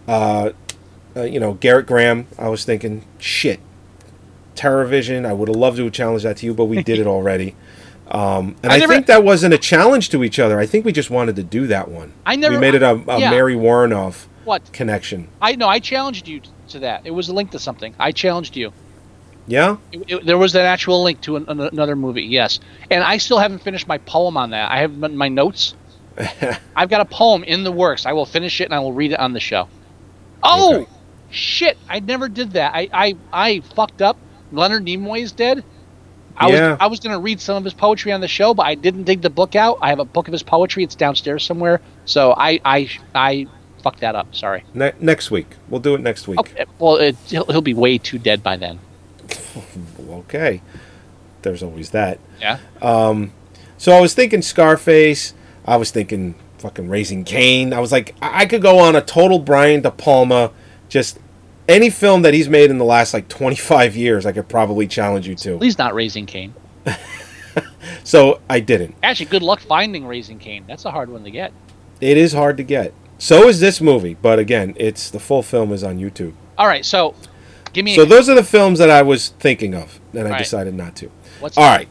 [0.08, 0.50] uh,
[1.16, 3.60] uh, you know, Gerrit Graham, I was thinking, shit,
[4.56, 7.06] TerrorVision, I would have loved to have challenged that to you, but we did it
[7.06, 7.54] already.
[8.10, 10.58] Um, and I I, never- think that wasn't a challenge to each other.
[10.58, 12.12] I think we just wanted to do that one.
[12.26, 13.30] I never- We made it a, a yeah.
[13.30, 14.72] Mary Woronov What?
[14.72, 15.28] connection.
[15.40, 15.68] I know.
[15.68, 17.02] I challenged you to that.
[17.04, 17.94] It was a link to something.
[17.98, 18.72] I challenged you.
[19.46, 19.76] Yeah?
[19.92, 22.22] It, it- there was an actual link to an, an- another movie.
[22.22, 22.58] Yes,
[22.90, 24.70] and I still haven't finished my poem on that.
[24.72, 25.74] I have my- notes.
[26.76, 28.06] I've got a poem in the works.
[28.06, 29.68] I will finish it and I will read it on the show.
[30.42, 30.90] Oh, Okay.
[31.30, 31.78] shit!
[31.88, 32.72] I never did that.
[32.74, 34.16] I I, I fucked up.
[34.52, 35.62] Leonard Nimoy is dead.
[36.40, 36.70] I Yeah.
[36.70, 39.04] was I was gonna read some of his poetry on the show, but I didn't
[39.04, 39.78] dig the book out.
[39.82, 40.82] I have a book of his poetry.
[40.82, 41.80] It's downstairs somewhere.
[42.06, 43.46] So I I I
[43.82, 44.34] fucked that up.
[44.34, 44.64] Sorry.
[44.74, 45.46] Ne- next week.
[45.68, 46.38] We'll do it next week.
[46.40, 46.64] Okay.
[46.78, 48.78] Well, it, he'll, he'll be way too dead by then.
[50.10, 50.60] Okay.
[51.42, 52.18] There's always that.
[52.40, 52.58] Yeah.
[52.82, 53.32] Um,
[53.78, 55.32] So I was thinking Scarface.
[55.64, 57.72] I was thinking fucking Raising Cain.
[57.72, 60.50] I was like, I I could go on a total Brian De Palma,
[60.88, 61.18] just
[61.70, 64.26] any film that he's made in the last like 25 years.
[64.26, 65.58] I could probably challenge you to.
[65.58, 66.54] Please not raising Cain.
[68.04, 68.94] So I didn't.
[69.02, 70.64] Actually, good luck finding Raising Cain.
[70.66, 71.52] That's a hard one to get.
[72.00, 72.92] It is hard to get.
[73.18, 76.32] So is this movie, but again, it's the full film is on YouTube.
[76.56, 77.14] All right, so
[77.72, 77.94] give me.
[77.94, 80.38] So a, those are the films that I was thinking of, and I Right.
[80.38, 81.10] decided not to.
[81.40, 81.88] what's All right.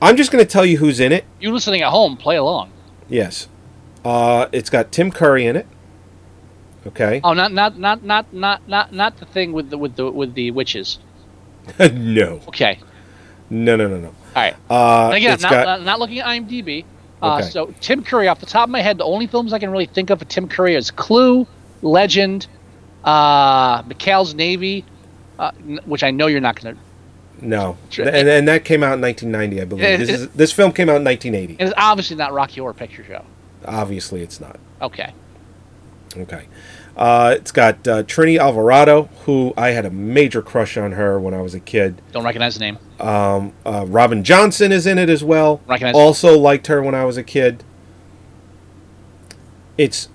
[0.00, 1.24] I'm just going to tell you who's in it.
[1.40, 2.70] You listening at home, play along.
[3.08, 3.48] Yes.
[4.04, 5.66] Uh, it's got Tim Curry in it.
[6.86, 7.20] Okay.
[7.24, 10.34] Oh, not not not not not not not the thing with the with the with
[10.34, 10.98] the witches.
[11.92, 12.40] no.
[12.48, 12.78] Okay.
[13.50, 14.08] No, no, no, no.
[14.08, 14.54] All right.
[14.70, 16.84] Uh, And again, not, got, not not looking at IMDb.
[17.22, 17.48] Uh, Okay.
[17.48, 19.86] So Tim Curry, off the top of my head, the only films I can really
[19.86, 21.46] think of for Tim Curry is Clue,
[21.82, 22.46] Legend,
[23.04, 24.84] uh, McHale's Navy,
[25.38, 26.80] uh, n- which I know you're not going to.
[27.38, 29.98] No, and, and that came out in 1990, I believe.
[29.98, 31.56] This, it- is, this film came out in 1980.
[31.60, 33.24] And it's obviously not Rocky Horror Picture Show.
[33.66, 34.58] Obviously, it's not.
[34.82, 35.12] Okay.
[36.16, 36.46] Okay.
[36.96, 41.34] Uh, it's got uh, Trini Alvarado, who I had a major crush on her when
[41.34, 42.00] I was a kid.
[42.12, 42.78] Don't recognize the name.
[42.98, 43.50] Uh,
[43.86, 45.60] Robin Johnson is in it as well.
[45.66, 47.62] Recognize- Also liked her when I was a kid.
[49.76, 50.08] It's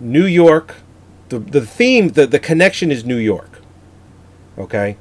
[0.00, 0.76] New York.
[1.28, 3.60] The, the theme, the, the connection is New York.
[4.58, 4.96] Okay?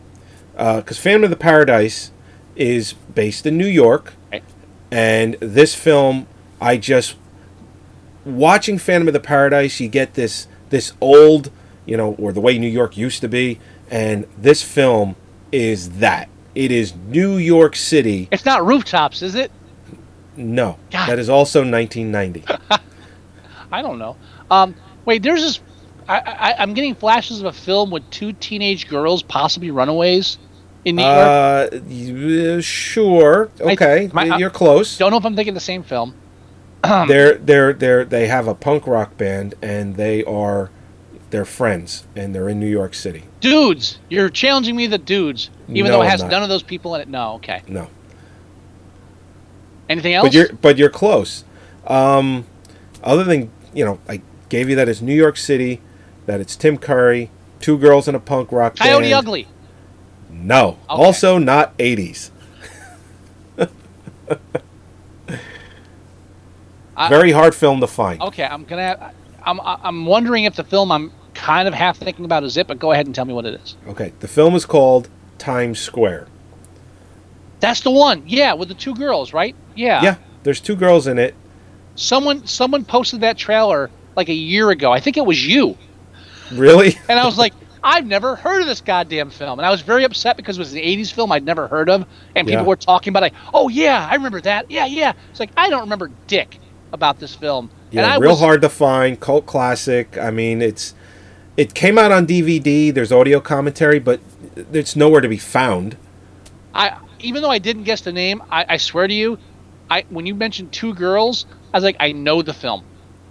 [0.55, 2.11] Because Phantom of the Paradise
[2.55, 4.13] is based in New York.
[4.27, 4.43] Okay.
[4.91, 6.27] And this film,
[6.61, 7.15] I just
[8.23, 11.51] watching Phantom of the Paradise, you get this this old,
[11.85, 13.59] you know, or the way New York used to be,
[13.91, 15.15] and this film
[15.51, 16.27] is that.
[16.55, 18.27] It is New York City.
[18.31, 19.51] It's not rooftops, is it?
[20.35, 21.09] No, God.
[21.09, 22.43] that is also 1990.
[23.71, 24.17] I don't know.
[24.49, 24.73] Um,
[25.05, 25.59] wait, there's this.
[26.07, 30.39] I, I, I'm getting flashes of a film with two teenage girls, possibly runaways,
[30.85, 31.73] in New York.
[31.73, 33.51] uh, sure.
[33.61, 34.97] Okay, my- uh, you're close.
[34.97, 36.15] Don't know if I'm thinking the same film.
[36.83, 40.69] They're they're they're they have a punk rock band and they are
[41.29, 43.23] they're friends and they're in New York City.
[43.39, 46.93] Dudes, you're challenging me the dudes, even No, though it has none of those people
[46.95, 47.07] in it.
[47.07, 47.61] No, okay.
[47.67, 47.89] No,
[49.89, 50.25] Anything else?
[50.25, 51.43] but you're but you're close.
[51.87, 52.45] Um,
[53.03, 55.81] other than you know, I gave you that it's New York City,
[56.25, 57.29] that it's Tim Curry,
[57.59, 59.13] two girls in a punk rock Coyote band.
[59.13, 59.47] Ugly.
[60.29, 61.03] No, Okay.
[61.03, 62.31] also not 80s.
[67.05, 68.21] I- Very hard film to find.
[68.21, 69.11] Okay, I'm gonna.
[69.45, 72.79] I'm I'm wondering if the film I'm kind of half thinking about is it, but
[72.79, 73.75] go ahead and tell me what it is.
[73.87, 76.27] Okay, the film is called Times Square.
[77.59, 78.23] That's the one.
[78.27, 79.55] Yeah, with the two girls, right?
[79.75, 80.01] Yeah.
[80.01, 81.35] Yeah, there's two girls in it.
[81.95, 84.91] someone someone posted that trailer like a year ago.
[84.91, 85.77] I think it was you.
[86.51, 86.97] Really?
[87.09, 89.59] And I was like, I've never heard of this goddamn film.
[89.59, 92.05] And I was very upset because it was an 80s film I'd never heard of.
[92.35, 92.67] And people Yeah.
[92.67, 93.33] were talking about it.
[93.53, 94.69] Oh, yeah, I remember that.
[94.71, 95.13] Yeah, yeah.
[95.31, 96.59] It's like, I don't remember dick
[96.93, 97.69] about this film.
[97.87, 100.17] and Yeah, real was, hard to find, cult classic.
[100.17, 100.93] I mean, it's
[101.57, 102.93] it came out on DVD.
[102.93, 104.21] There's audio commentary, but
[104.71, 105.97] it's nowhere to be found.
[106.73, 109.37] I, even though I didn't guess the name, I, I swear to you,
[109.89, 112.83] I when you mentioned two girls, I was like, I know the film.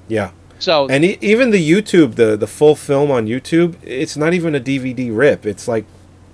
[0.08, 0.32] Yeah.
[0.58, 4.54] So And e- even the YouTube, the the full film on YouTube, it's not even
[4.54, 5.46] a DVD rip.
[5.46, 5.84] It's like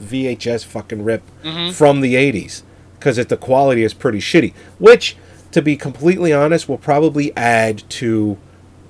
[0.03, 1.73] VHS fucking rip Mhm.
[1.73, 2.63] from the 80s
[2.99, 4.53] because the quality is pretty shitty.
[4.79, 5.17] Which,
[5.53, 8.39] to be completely honest, will probably add to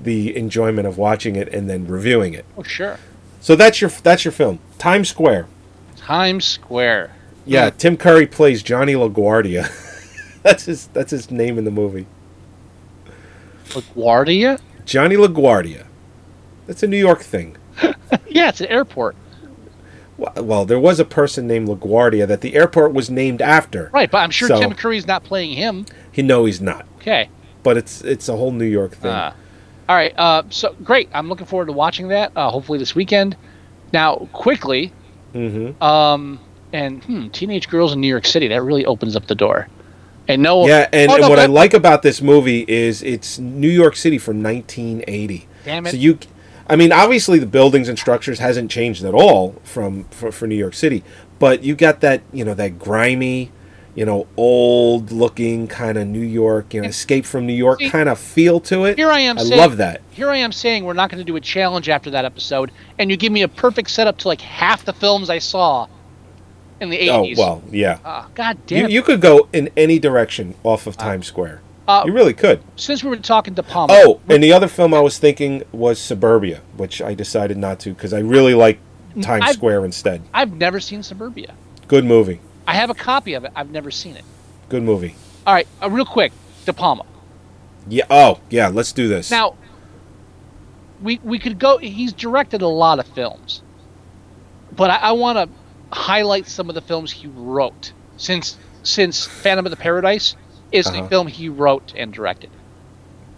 [0.00, 2.44] the enjoyment of watching it and then reviewing it.
[2.56, 2.98] oh, sure.
[3.40, 5.46] So that's your that's your film, Times Square.
[5.96, 7.14] Times Square.
[7.46, 9.70] Yeah, Tim Curry plays Johnny LaGuardia.
[10.42, 12.06] that's his that's his name in the movie.
[13.68, 14.61] LaGuardia?
[14.84, 15.86] Johnny LaGuardia.
[16.66, 17.56] That's a New York thing.
[18.28, 19.16] yeah, it's an airport.
[20.16, 23.90] Well, well, there was a person named LaGuardia that the airport was named after.
[23.92, 25.86] Right, but I'm sure So- Tim Curry's not playing him.
[26.19, 26.85] He no, he's not.
[26.97, 27.29] Okay.
[27.62, 29.12] But it's it's a whole New York thing.
[29.12, 29.33] Uh,
[29.89, 30.12] all right.
[30.19, 31.09] Uh, so great.
[31.14, 32.33] I'm looking forward to watching that.
[32.35, 33.37] Uh, hopefully this weekend.
[33.93, 34.93] Now, quickly,
[35.33, 35.81] mm-hmm.
[35.81, 36.41] um,
[36.73, 38.49] and hmm, teenage girls in New York City.
[38.49, 39.69] That really opens up the door.
[40.27, 43.39] And no, Yeah, and, oh, and no, what I like about this movie is it's
[43.39, 45.47] New York City from 1980.
[45.64, 45.91] Damn it.
[45.93, 46.19] So you,
[46.66, 50.57] I mean, obviously the buildings and structures hasn't changed at all from for, for New
[50.57, 51.05] York City,
[51.39, 53.53] but you got that you know that grimy,
[53.99, 57.90] you know, old looking kind of New York, you know, Escape from New York See,
[57.90, 58.96] kind of feel to it.
[58.96, 59.36] Here I am.
[59.36, 60.03] I saying, love that.
[60.12, 63.11] Here I am saying we're not going to do a challenge after that episode, and
[63.11, 65.88] you give me a perfect setup to like half the films I saw
[66.80, 67.34] in the 80s.
[67.36, 67.99] Oh well, yeah.
[68.05, 68.84] Ah, God damn.
[68.84, 68.92] it.
[68.92, 71.61] you could go in any direction off of Times Square.
[71.88, 72.62] Uh, you really could.
[72.76, 73.94] Since we were talking De Palma.
[73.96, 77.94] Oh, and the other film I was thinking was Suburbia, which I decided not to
[77.94, 78.78] because I really like
[79.20, 80.22] Times I've- Square instead.
[80.32, 81.55] I've never seen Suburbia.
[81.88, 82.40] Good movie.
[82.69, 83.53] I have a copy of it.
[83.57, 84.25] I've never seen it.
[84.69, 85.14] Good movie.
[85.47, 86.33] All right, uh, real quick,
[86.66, 87.05] De Palma.
[87.89, 88.05] Yeah.
[88.11, 88.69] Oh, yeah.
[88.69, 89.31] Let's do this.
[89.31, 89.57] Now,
[91.03, 91.79] we we could go.
[91.79, 93.62] He's directed a lot of films,
[94.77, 97.93] but I, I want to highlight some of the films he wrote.
[98.19, 100.37] Since since Phantom of the Paradise
[100.73, 101.05] is Uh-huh.
[101.05, 102.51] a film he wrote and directed.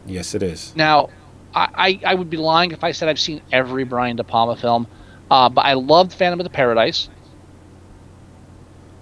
[0.06, 0.74] yes, it is.
[0.74, 1.10] Now,
[1.54, 4.56] I, I, I would be lying if I said I've seen every Brian De Palma
[4.56, 4.86] film,
[5.30, 7.08] uh, but I loved Phantom of the Paradise.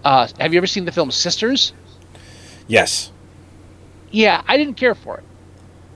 [0.04, 1.72] Uh, have you ever seen the film Sisters?
[2.66, 3.10] Yes.
[4.10, 5.24] Yeah, I didn't care for it.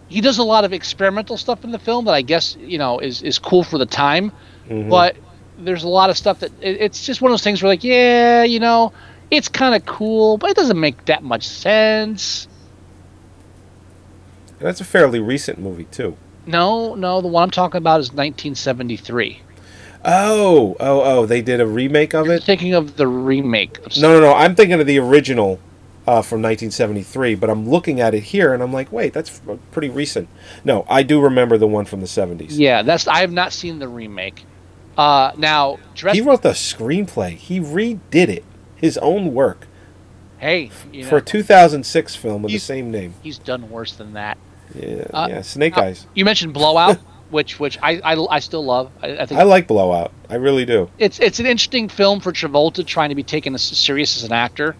[0.09, 2.98] He does a lot of experimental stuff in the film that I guess you know
[2.98, 4.30] is is cool for the time,
[4.68, 4.90] Mhm.
[4.90, 5.16] but
[5.59, 7.82] there's a lot of stuff that it, it's just one of those things where like
[7.84, 8.92] yeah, you know,
[9.30, 12.46] it's kind of cool, but it doesn't make that much sense.
[14.59, 16.16] And that's a fairly recent movie too.
[16.46, 19.40] No, no, the one I'm talking about is 1973.
[20.05, 21.26] Oh, oh, oh!
[21.26, 22.42] They did a remake of it.
[22.42, 23.78] Thinking of the remake.
[23.86, 24.34] Of No, no, no.
[24.34, 25.61] I'm thinking of the original
[26.07, 29.40] uh, from 1973, but I'm looking at it here and I'm like, wait, that's
[29.70, 30.28] pretty recent.
[30.64, 32.48] No, I do remember the one from the 70s.
[32.50, 34.44] Yeah, that's I have not seen the remake.
[34.98, 35.78] Uh, now.
[36.12, 37.36] He wrote the screenplay.
[37.36, 38.44] He redid it,
[38.76, 39.66] his own work,
[40.38, 43.14] hey, you know, for a 2006 film with the same name.
[43.22, 44.36] he's done worse than that.
[44.74, 45.42] Yeah, Uh, yeah.
[45.42, 46.07] Snake uh, Eyes.
[46.14, 46.98] You mentioned Blowout,
[47.33, 48.93] which which I, I, I still love.
[49.03, 50.12] I, I think I like Blowout.
[50.28, 50.89] I really do.
[50.99, 54.33] it's it's an interesting film for Travolta trying to be taken as serious as an
[54.33, 54.76] actor.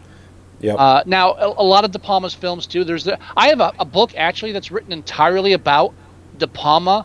[0.61, 0.77] Yep.
[0.79, 2.85] Uh, now, a, a lot of De Palma's films too.
[2.85, 5.93] There's the, I have a, a book actually that's written entirely about
[6.39, 7.05] De Palma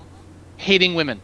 [0.58, 1.20] hating women.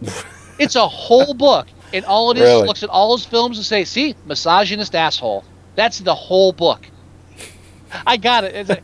[0.58, 2.66] it's a whole book, and all it is Really?
[2.66, 5.44] looks at all his films and say, "See, misogynist asshole."
[5.76, 6.88] That's the whole book.
[8.06, 8.68] I got it.
[8.70, 8.80] A,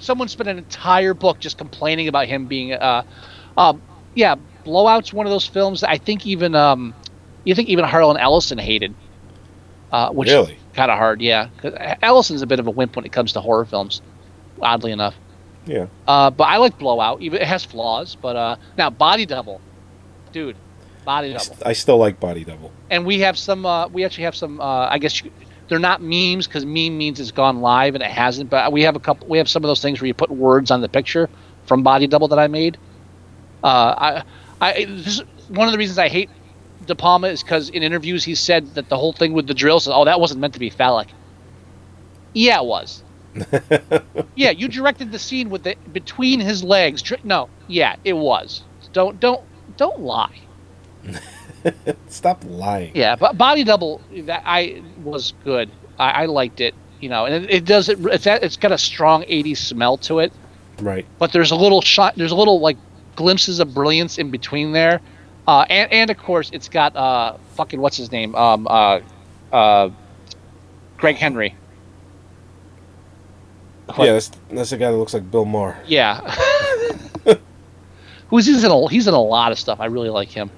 [0.00, 2.72] someone spent an entire book just complaining about him being.
[2.72, 3.04] Uh,
[3.56, 3.80] um,
[4.14, 6.94] yeah, Blowout's one of those films that I think even um,
[7.44, 8.94] you think even Harlan Ellison hated.
[9.92, 10.58] Uh, which Really?
[10.72, 11.48] kind of hard, yeah.
[12.02, 14.02] Ellison's a bit of a wimp when it comes to horror films,
[14.60, 15.14] oddly enough.
[15.66, 15.86] Yeah.
[16.08, 17.22] Uh, but I like Blowout.
[17.22, 19.60] Even it has flaws, but uh, now Body Double,
[20.32, 20.56] dude,
[21.04, 21.56] Body Double.
[21.64, 22.72] I still like Body Double.
[22.90, 23.64] And we have some.
[23.64, 24.60] Uh, we actually have some.
[24.60, 25.30] Uh, I guess you,
[25.68, 28.50] they're not memes because meme means it's gone live and it hasn't.
[28.50, 29.28] But we have a couple.
[29.28, 31.30] We have some of those things where you put words on the picture
[31.66, 32.78] from Body Double that I made.
[33.64, 34.22] Uh,
[34.60, 36.30] I, I this is one of the reasons I hate
[36.86, 39.80] De Palma is because in interviews he said that the whole thing with the drill
[39.80, 41.08] says, "Oh, that wasn't meant to be phallic."
[42.34, 43.02] Yeah, it was.
[44.36, 47.02] yeah, you directed the scene with the between his legs.
[47.24, 48.62] No, yeah, it was.
[48.92, 49.42] Don't don't
[49.76, 50.40] don't lie.
[52.08, 52.92] Stop lying.
[52.94, 55.70] Yeah, but Body Double that I was good.
[55.98, 56.74] I, I liked it.
[57.00, 57.98] You know, and it, it does it.
[58.06, 60.32] It's, it's got a strong '80s smell to it.
[60.80, 61.06] Right.
[61.20, 62.76] but there's a little shot there's a little like
[63.16, 65.00] glimpses of brilliance in between there.
[65.46, 68.34] Uh, and, and of course it's got uh, fucking what's his name?
[68.34, 69.00] Um, uh,
[69.52, 69.90] uh,
[70.96, 71.54] greg henry.
[73.98, 75.76] Yeah, that's that's the guy that looks like Bill Maher.
[75.86, 76.20] yeah.
[78.30, 79.80] Who's he's in a, he's in a lot of stuff.
[79.80, 80.50] I really like him.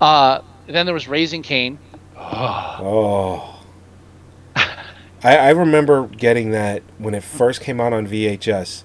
[0.00, 1.78] Uh, then there was raising Cain.
[2.16, 3.62] Oh.
[4.56, 8.84] I, I remember getting that when it first came out on VHS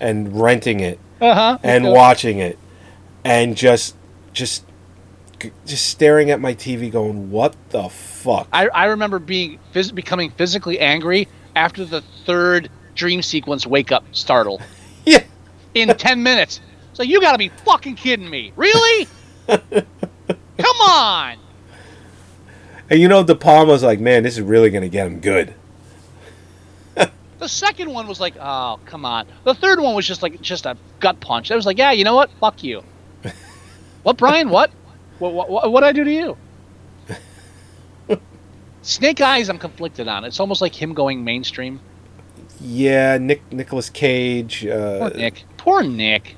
[0.00, 2.58] and renting it uh-huh and watching it
[3.24, 3.96] and just
[4.32, 4.64] just
[5.66, 10.30] just staring at my TV going, "What the fuck?" I, I remember being phys- becoming
[10.30, 14.60] physically angry after the third dream sequence wake up startle
[15.04, 15.22] Yeah.
[15.74, 16.60] in 10 minutes.
[16.94, 18.52] So you got to be fucking kidding me.
[18.56, 19.08] Really?
[19.48, 21.36] Come on.
[22.88, 25.54] And you know, De Palma's like, "Man, this is really going to get him good."
[27.38, 29.26] The second one was like, oh, come on.
[29.44, 31.50] The third one was just like just a gut punch.
[31.50, 32.30] I was like, yeah, you know what?
[32.40, 32.82] Fuck you.
[34.02, 34.48] what, Brian?
[34.50, 34.70] What?
[35.18, 36.36] What what what I do to you?
[38.82, 40.24] Snake Eyes, I'm conflicted on.
[40.24, 41.80] It's almost like him going mainstream.
[42.60, 44.62] Yeah, Nick Nicolas Cage.
[44.62, 44.72] Poor
[45.04, 45.44] Uh, Nick.
[45.56, 46.36] Poor Nick.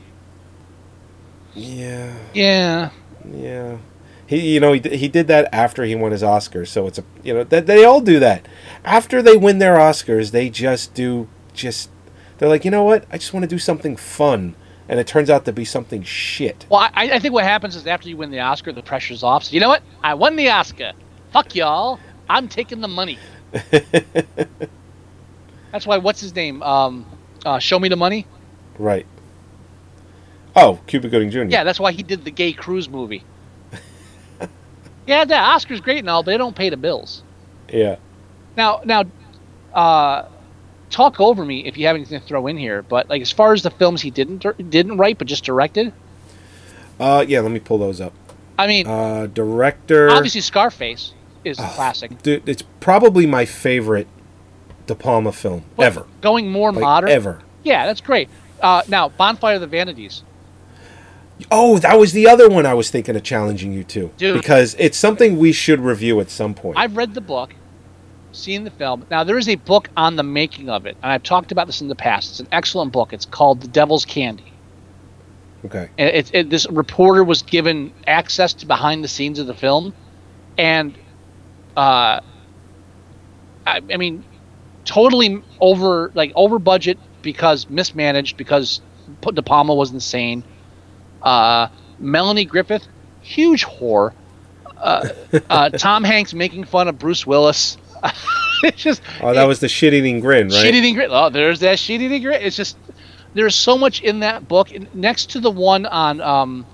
[1.54, 2.90] yeah, Yeah.
[3.32, 3.78] yeah.
[4.26, 6.68] He, you know, he, he did that after he won his Oscars.
[6.68, 8.46] So it's a, you know, that they all do that.
[8.84, 11.90] After they win their Oscars, they just do just.
[12.38, 13.06] They're like, you know what?
[13.10, 14.56] I just want to do something fun,
[14.88, 16.66] and it turns out to be something shit.
[16.68, 19.44] Well, I, I think what happens is after you win the Oscar, the pressure's off.
[19.44, 19.82] So you know what?
[20.02, 20.92] I won the Oscar.
[21.32, 21.98] Fuck y'all.
[22.28, 23.18] I'm taking the money.
[25.72, 25.98] That's why.
[25.98, 26.62] What's his name?
[26.62, 27.06] Um,
[27.44, 28.26] uh, Show me the money.
[28.78, 29.06] Right.
[30.56, 31.42] Oh, Cuba Gooding Jr.
[31.44, 33.22] Yeah, that's why he did the gay cruise movie.
[35.06, 37.22] Yeah, the Oscar's great and all, but they don't pay the bills.
[37.72, 37.96] Yeah.
[38.56, 39.04] Now, now,
[39.74, 40.28] uh,
[40.90, 42.82] talk over me if you have anything to throw in here.
[42.82, 45.92] But like, as far as the films he didn't didn't write but just directed,
[46.98, 47.40] Uh, yeah.
[47.40, 48.12] Let me pull those up.
[48.58, 50.08] I mean, Uh, director.
[50.10, 51.12] obviously Scarface
[51.44, 52.22] is a classic.
[52.22, 54.08] Dude, it's probably my favorite
[54.86, 56.06] De Palma film But ever.
[56.22, 57.10] Going more Like, modern.
[57.10, 57.40] ever.
[57.64, 58.28] Yeah, that's great.
[58.62, 60.22] Uh, now, Bonfire of the Vanities.
[61.50, 64.10] Oh, that was the other one I was thinking of challenging you to.
[64.16, 64.34] Dude.
[64.40, 66.78] Because it's something we should review at some point.
[66.78, 67.54] I've read the book,
[68.32, 69.06] seen the film.
[69.10, 71.80] Now there is a book on the making of it, and I've talked about this
[71.80, 72.30] in the past.
[72.30, 73.12] It's an excellent book.
[73.12, 74.50] It's called The Devil's Candy.
[75.64, 75.90] okay.
[75.98, 79.94] And it, it, this reporter was given access to behind the scenes of the film,
[80.56, 80.94] and
[81.76, 82.20] uh,
[83.66, 84.24] I, I mean,
[84.86, 88.80] totally over like over budget because mismanaged because
[89.20, 90.42] De Palma was insane.
[91.26, 91.68] Uh,
[91.98, 92.86] Melanie Griffith,
[93.20, 94.12] huge whore.
[94.78, 95.08] Uh,
[95.50, 97.76] uh, Tom Hanks making fun of Bruce Willis.
[98.62, 100.62] it's just Oh, that was the shit eating grin, right?
[100.62, 101.10] Shit eating grit.
[101.10, 102.42] Oh, there's that shit eating grit.
[102.42, 102.76] It's just
[103.34, 104.72] there's so much in that book.
[104.72, 106.64] And Next to the one on, um,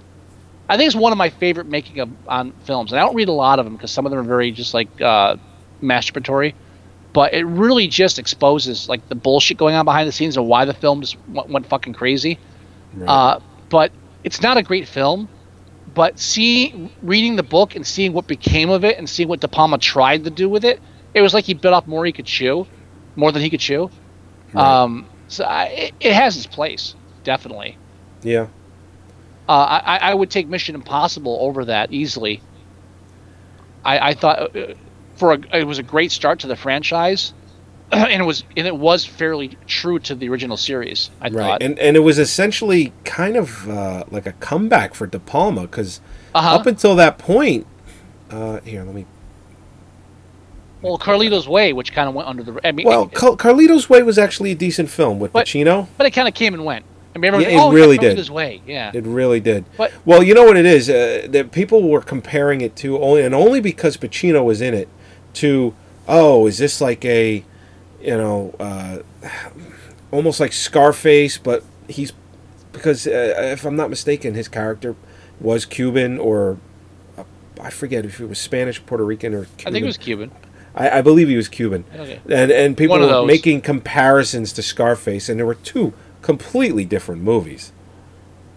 [0.69, 2.93] I think it's one of my favorite making of on films.
[2.93, 4.75] And I don't read a lot of them because some of them are very just
[4.75, 5.37] like uh,
[5.83, 6.53] masturbatory.
[7.15, 10.67] But it really just exposes like the bullshit going on behind the scenes and why
[10.67, 12.39] the film just went, went fucking crazy.
[12.95, 13.09] Right.
[13.09, 13.41] Uh,
[13.71, 13.93] but
[14.25, 15.29] it's not a great film.
[15.95, 19.49] But seeing, reading the book and seeing what became of it and seeing what De
[19.49, 20.81] Palma tried to do with it,
[21.13, 22.67] it was like he bit off more he could chew,
[23.15, 23.91] more than he could chew.
[24.55, 26.95] Um, so I, it, it has its place,
[27.25, 27.77] definitely.
[28.23, 28.47] yeah.
[29.49, 32.41] Uh, I, I would take Mission Impossible over that easily.
[33.85, 34.75] I, I thought uh,
[35.17, 37.35] for a, it was a great start to the franchise,
[38.11, 41.11] and it was and it was fairly true to the original series.
[41.21, 41.33] I Right.
[41.33, 41.63] thought.
[41.63, 46.01] And and it was essentially kind of uh, like a comeback for De Palma because
[46.35, 46.55] Uh-huh.
[46.57, 47.67] up until that point,
[48.31, 49.05] uh, here, let me.
[50.81, 52.59] well, Carlito's Way, which kind of went under the.
[52.67, 55.87] I mean, Well, it- Car- Carlito's Way was actually a decent film with But- Pacino.
[55.97, 56.85] but it kind of came and went.
[57.15, 58.31] I mean, everyone, Yeah, it oh, really yeah, did.
[58.31, 58.91] Way, yeah.
[58.95, 59.65] It really did.
[59.77, 63.23] But- well, you know what it is uh, that people were comparing it to only
[63.23, 64.89] and only because Pacino was in it.
[65.35, 65.75] To
[66.09, 67.45] oh, is this like a,
[68.03, 68.99] you know, uh,
[70.11, 72.13] almost like Scarface, but he's
[72.73, 74.97] because uh, if I'm not mistaken, his character
[75.41, 76.59] was Cuban or
[77.17, 77.25] uh,
[77.61, 79.67] I forget if it was Spanish, Puerto Rican, or Cuban.
[79.67, 80.31] I think it was Cuban.
[80.75, 81.85] I, I believe he was Cuban.
[81.95, 82.21] Okay.
[82.29, 85.93] And and people were making comparisons to Scarface, and there were two
[86.23, 87.73] completely different movies.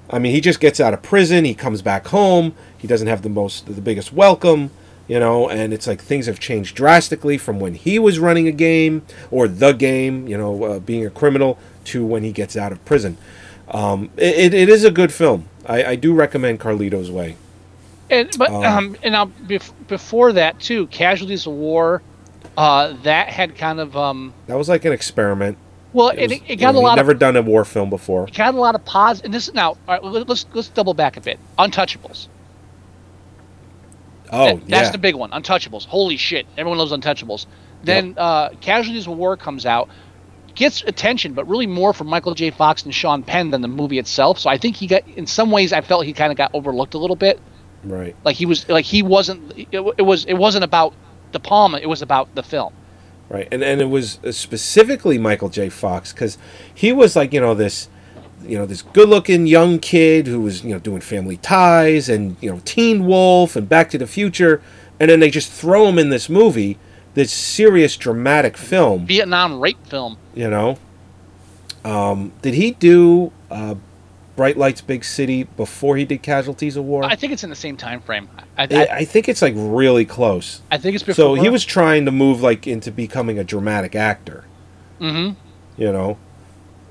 [0.10, 3.24] I mean, he just gets out of prison, he comes back home, he doesn't have
[3.24, 4.70] the most the biggest welcome,
[5.08, 8.52] you know, and it's like things have changed drastically from when he was running a
[8.52, 12.72] game or the game, you know, uh, being a criminal to when he gets out
[12.72, 13.18] of prison.
[13.70, 15.48] Um, it, it, is a good film.
[15.66, 17.36] I, I do recommend Carlito's Way.
[18.10, 22.04] And but um, and now bef- before that too, Casualties of War,
[22.56, 25.58] uh, that had kind of um, That was like an experiment.
[25.94, 27.90] Well, It was- it, it got know, a lot never of done a war film
[27.90, 28.28] before.
[28.28, 29.22] it got a lot of pause.
[29.22, 29.70] And this is now.
[29.70, 31.40] All right, let's let's double back a bit.
[31.58, 32.28] Untouchables.
[34.36, 34.92] Oh, That- that's yeah.
[34.92, 35.32] the big one.
[35.32, 35.86] Untouchables.
[35.86, 36.46] Holy shit!
[36.58, 37.46] Everyone loves Untouchables.
[37.84, 39.90] Then uh, Casualties of War comes out,
[40.56, 42.50] gets attention, but really more from Michael J.
[42.52, 44.40] Fox and Sean Penn than the movie itself.
[44.40, 46.94] So I think he got, in some ways, I felt he kind of got overlooked
[46.96, 47.40] a little bit.
[47.84, 48.16] right.
[48.24, 49.54] Like he was, like he wasn't.
[49.58, 49.68] It,
[49.98, 50.94] it was, it wasn't about
[51.32, 51.78] De Palma.
[51.78, 52.74] It was about the film.
[53.30, 55.70] Right, and and it was uh, specifically Michael J.
[55.70, 56.38] Fox because
[56.74, 57.90] he was like you know this,
[58.48, 62.52] you know this good-looking young kid who was you know doing Family Ties and you
[62.52, 64.62] know Teen Wolf and Back to the Future,
[65.00, 66.78] and then they just throw him in this movie,
[67.14, 69.06] this serious dramatic film.
[69.06, 70.18] Vietnam rape film.
[70.34, 70.78] You know,
[71.84, 73.76] um, did he do uh,
[74.36, 77.04] Bright Lights, Big City before he did Casualties of War?
[77.04, 78.30] I think it's in the same time frame.
[78.58, 80.62] I, I, think it's like really close.
[80.72, 81.36] I think it's before.
[81.38, 84.44] So he was trying to move like into becoming a dramatic actor.
[85.00, 85.40] Mm-hmm.
[85.82, 86.18] You know.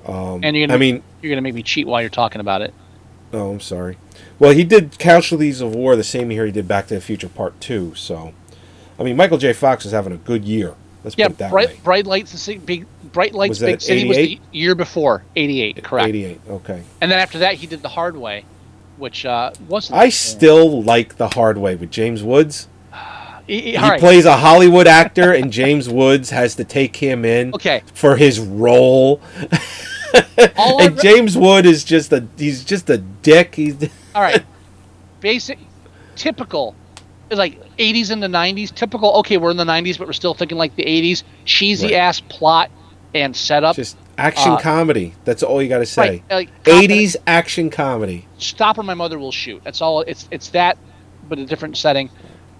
[0.05, 0.75] Um, And you're gonna.
[0.75, 2.73] I mean, you're gonna make me cheat while you're talking about it.
[3.33, 3.97] oh, I'm sorry.
[4.39, 7.29] Well, he did Casualties of War the same year he did Back to the Future
[7.29, 7.93] Part Two.
[7.95, 8.33] So,
[8.99, 9.53] I mean, Michael J.
[9.53, 10.75] Fox is having a good year.
[11.03, 11.79] Let's Yeah, put it that bright way.
[11.83, 14.41] bright lights big bright lights big city was the 88?
[14.51, 16.41] year before 88 correct 88.
[16.49, 16.81] Okay.
[16.99, 18.43] and then after that he did the hard way
[18.97, 22.67] which uh wasn't I still like The Hard Way with James Woods.
[23.47, 23.99] he, he- right.
[23.99, 27.83] plays a Hollywood actor, and James Woods has to take him in Okay.
[27.93, 29.21] for his role.
[30.57, 33.55] And re- James Wood is just a he's just a dick.
[33.55, 33.75] He's
[34.15, 34.43] all right
[35.21, 35.57] basic
[36.15, 36.75] typical
[37.31, 40.75] like 80s into 90s typical okay we're in the 90s but we're still thinking like
[40.75, 41.93] the 80s cheesy Right.
[41.95, 42.69] ass plot
[43.13, 45.13] and setup just action Uh, comedy.
[45.25, 46.01] That's all you got to say.
[46.01, 48.27] right like cop- 80s action comedy.
[48.37, 50.77] stop or my mother will shoot that's all it's it's that
[51.27, 52.09] but a different setting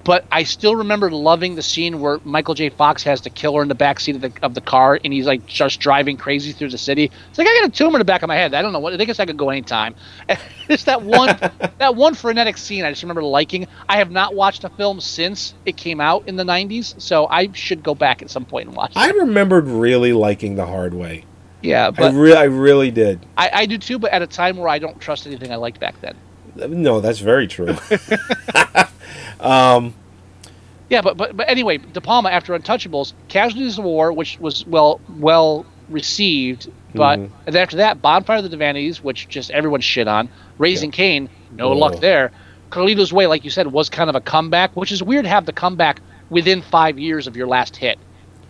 [0.05, 2.69] but I still remember loving the scene where Michael J.
[2.69, 5.25] Fox has the killer in the back seat of the of the car, and he's
[5.25, 7.11] like just driving crazy through the city.
[7.29, 8.53] It's like I got a tumor in the back of my head.
[8.53, 8.99] I don't know what.
[8.99, 9.95] I guess I could go anytime.
[10.67, 11.27] It's that one
[11.77, 12.85] that one frenetic scene.
[12.85, 13.67] I just remember liking.
[13.87, 17.51] I have not watched a film since it came out in the '90s, so I
[17.51, 18.93] should go back at some point and watch.
[18.95, 19.15] I it.
[19.15, 21.25] remembered really liking The Hard Way.
[21.61, 23.23] yeah, I, but re- I really did.
[23.37, 23.99] I, I do too.
[23.99, 26.15] But at a time where I don't trust anything I liked back then.
[26.55, 27.75] No, that's very true.
[29.41, 35.01] Yeah, but but but anyway, De Palma after Untouchables, Casualties of War, which was well
[35.17, 37.29] well received, but Mhm.
[37.45, 41.29] and then after that, Bonfire of the Divanities, which just everyone shit on, Raising Cain,
[41.55, 41.75] no Whoa.
[41.77, 42.31] luck there.
[42.71, 45.45] Carlito's Way, like you said, was kind of a comeback, which is weird to have
[45.45, 47.97] the comeback within five years of your last hit.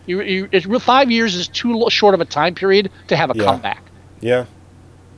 [0.08, 3.34] You, you, it's, five years is too short of a time period to have a
[3.36, 3.44] Yeah.
[3.46, 3.84] comeback.
[4.22, 4.46] yeah.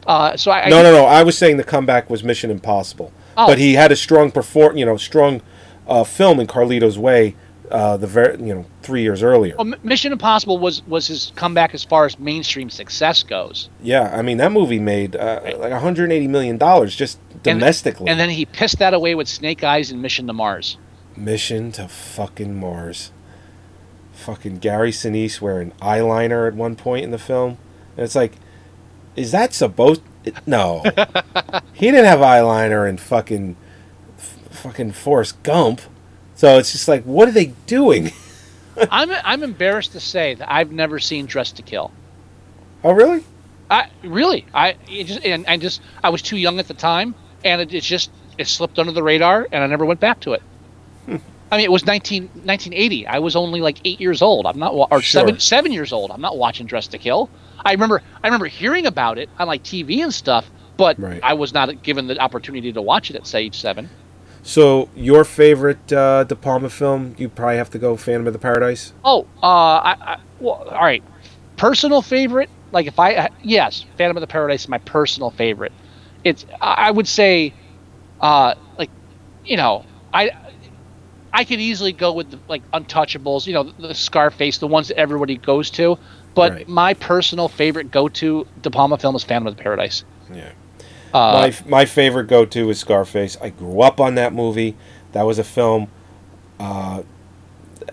[0.06, 1.06] Uh, so I, I No, no, no.
[1.06, 3.12] I was saying the comeback was Mission Impossible.
[3.36, 3.46] Oh.
[3.48, 5.42] But he had a strong perform, you know, strong
[5.88, 7.36] uh, film in Carlito's Way.
[7.70, 9.54] Uh, the very, you know, three years earlier.
[9.58, 13.68] well, Mission Impossible was was his comeback as far as mainstream success goes.
[13.84, 18.08] Yeah, I mean that movie made uh, like 180 million dollars just And- domestically.
[18.08, 20.78] And then he pissed that away with Snake Eyes and Mission to Mars.
[21.18, 23.12] Mission to fucking Mars.
[24.14, 27.58] Fucking Gary Sinise wearing eyeliner at one point in the film,
[27.98, 28.34] and it's like,
[29.18, 30.02] is that supposed?
[30.46, 30.84] No,
[31.74, 33.58] he didn't have eyeliner and fucking,
[34.58, 35.82] fucking Forrest Gump.
[36.36, 38.12] So it's just like, what are they doing?
[38.92, 41.92] I'm I'm embarrassed to say that I've never seen Dressed to Kill.
[42.84, 43.24] Oh, really?
[43.70, 47.16] I really I it just and I just I was too young at the time,
[47.44, 50.34] and it, it's just it slipped under the radar, and I never went back to
[50.34, 50.44] it.
[51.06, 51.16] Hmm.
[51.52, 53.08] I mean, it was 19, 1980.
[53.08, 54.46] I was only like eight years old.
[54.46, 55.22] I'm not or Sure.
[55.22, 56.12] seven seven years old.
[56.12, 57.30] I'm not watching Dressed to Kill.
[57.66, 61.20] I remember I remember hearing about it on like TV and stuff, but Right.
[61.24, 63.90] I was not given the opportunity to watch it at say age seven.
[64.48, 67.16] So your favorite uh, De Palma film?
[67.18, 68.94] You probably have to go Phantom of the Paradise.
[69.04, 71.04] Oh, uh, I, I well, all right.
[71.58, 75.74] Personal favorite, like if I uh, yes, Phantom of the Paradise is my personal favorite.
[76.24, 77.54] It's I I would say,
[78.22, 78.90] uh, like,
[79.44, 80.32] you know, I
[81.34, 84.88] I could easily go with the, like Untouchables, you know, the, the Scarface, the ones
[84.88, 86.00] that everybody goes to.
[86.36, 86.70] But Right.
[86.70, 90.06] my personal favorite go-to De Palma film is Phantom of the Paradise.
[90.34, 90.52] Yeah.
[91.14, 93.38] Uh, my my favorite go to is Scarface.
[93.42, 94.76] I grew up on that movie.
[95.14, 95.90] That was a film.
[96.60, 97.04] Uh,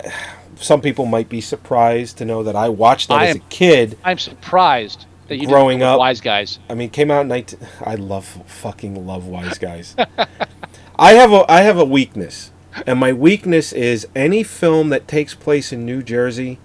[0.57, 3.99] some people might be surprised to know that I watched that I as a kid.
[4.05, 6.59] I'm surprised that you Growing didn't up- Wise Guys.
[6.69, 7.61] I mean, it came out in 19.
[7.85, 9.97] I love fucking love Wise Guys.
[10.99, 12.53] I have a I have a weakness,
[12.86, 16.59] and my weakness is any film that takes place in New Jersey.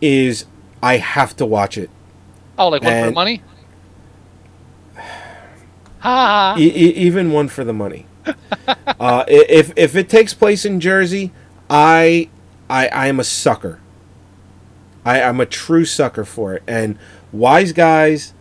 [0.00, 0.44] Is
[0.82, 1.88] I have to watch it.
[2.58, 3.42] Oh, like one for the money.
[6.58, 8.06] E- e- even one for the money.
[9.00, 11.32] uh, if if it takes place in Jersey,
[11.68, 12.28] I
[12.68, 13.80] I I am a sucker.
[15.04, 16.62] I, I'm a true sucker for it.
[16.66, 16.98] And
[17.32, 18.32] Wise Guys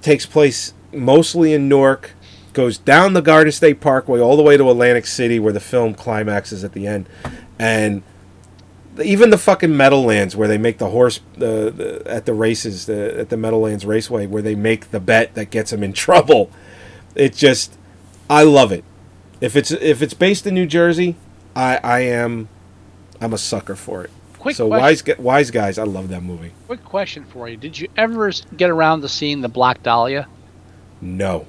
[0.00, 2.12] takes place mostly in Newark,
[2.52, 5.94] goes down the Garden State Parkway all the way to Atlantic City, where the film
[5.94, 7.08] climaxes at the end,
[7.58, 8.02] and
[9.02, 13.18] even the fucking Meadowlands where they make the horse the, the at the races the,
[13.18, 16.50] at the Meadowlands Raceway where they make the bet that gets them in trouble.
[17.18, 17.76] It just
[18.30, 18.84] I love it.
[19.40, 21.16] If it's if it's based in New Jersey,
[21.54, 22.48] I I am
[23.20, 24.10] I'm a sucker for it.
[24.38, 25.06] Quick so question.
[25.16, 26.52] wise wise guys, I love that movie.
[26.68, 30.28] Quick question for you: Did you ever get around to seeing the Black Dahlia?
[31.00, 31.46] No,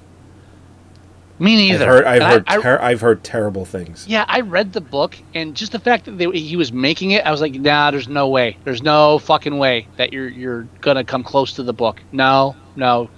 [1.40, 1.86] Me I've neither.
[1.88, 4.06] heard I've And I- heard I- ter- I've heard terrible things.
[4.08, 7.26] Yeah, I read the book, and just the fact that they, he was making it,
[7.26, 8.58] I was like, nah, there's no way.
[8.64, 12.02] There's no fucking way that you're you're gonna come close to the book.
[12.12, 13.10] No, no,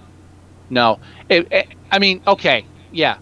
[0.69, 0.99] no.
[1.29, 3.17] It, it- I mean, okay, yeah,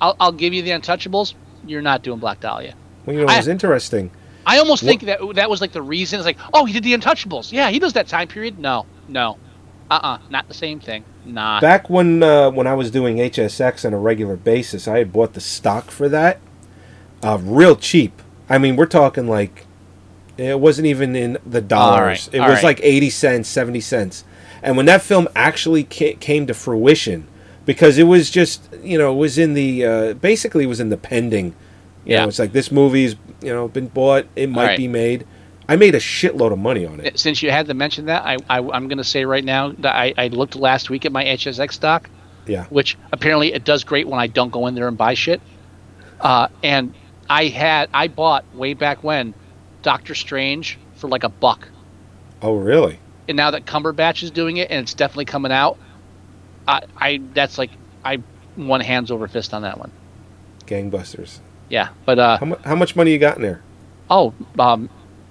[0.00, 1.34] I'll, I'll give you the Untouchables.
[1.66, 2.74] You're not doing Black Dahlia.
[3.04, 4.10] Well, you know, it was interesting.
[4.46, 6.18] I almost Wha- think that that was like the reason.
[6.18, 7.52] It's like, oh, he did the Untouchables.
[7.52, 8.58] Yeah, he does that time period.
[8.58, 9.38] No, no,
[9.90, 11.04] uh, uh not the same thing.
[11.24, 11.60] Nah.
[11.60, 15.34] Back when uh, when I was doing HSX on a regular basis, I had bought
[15.34, 16.40] the stock for that,
[17.22, 18.22] uh, real cheap.
[18.48, 19.66] I mean, we're talking like
[20.38, 22.28] it wasn't even in the dollars.
[22.28, 22.64] right, it all was right.
[22.64, 24.24] like eighty cents, seventy cents.
[24.62, 27.26] And when that film actually ca- came to fruition,
[27.66, 30.88] because it was just you know it was in the uh, basically it was in
[30.88, 31.46] the pending.
[32.04, 32.22] You Yeah.
[32.22, 34.26] know, it's like this movie's you know been bought.
[34.36, 34.78] It might right.
[34.78, 35.26] be made.
[35.68, 37.18] I made a shitload of money on it.
[37.18, 40.14] Since you had to mention that, I, I I'm gonna say right now that I,
[40.16, 42.08] I looked last week at my HSX stock.
[42.48, 42.66] Yeah.
[42.66, 45.40] which apparently it does great when I don't go in there and buy shit.
[46.20, 46.94] Uh, and
[47.28, 49.34] I had I bought way back when
[49.82, 51.66] Doctor Strange for like a buck,
[52.40, 53.00] Oh really?
[53.28, 55.76] and now that Cumberbatch is doing it and it's definitely coming out,
[56.68, 57.70] I, I that's like
[58.04, 58.22] I
[58.56, 59.90] won hands over fist on that one.
[60.66, 61.38] Gangbusters.
[61.68, 63.62] Yeah, but uh, How, mu- how much money you got in there?
[64.10, 64.88] oh, um,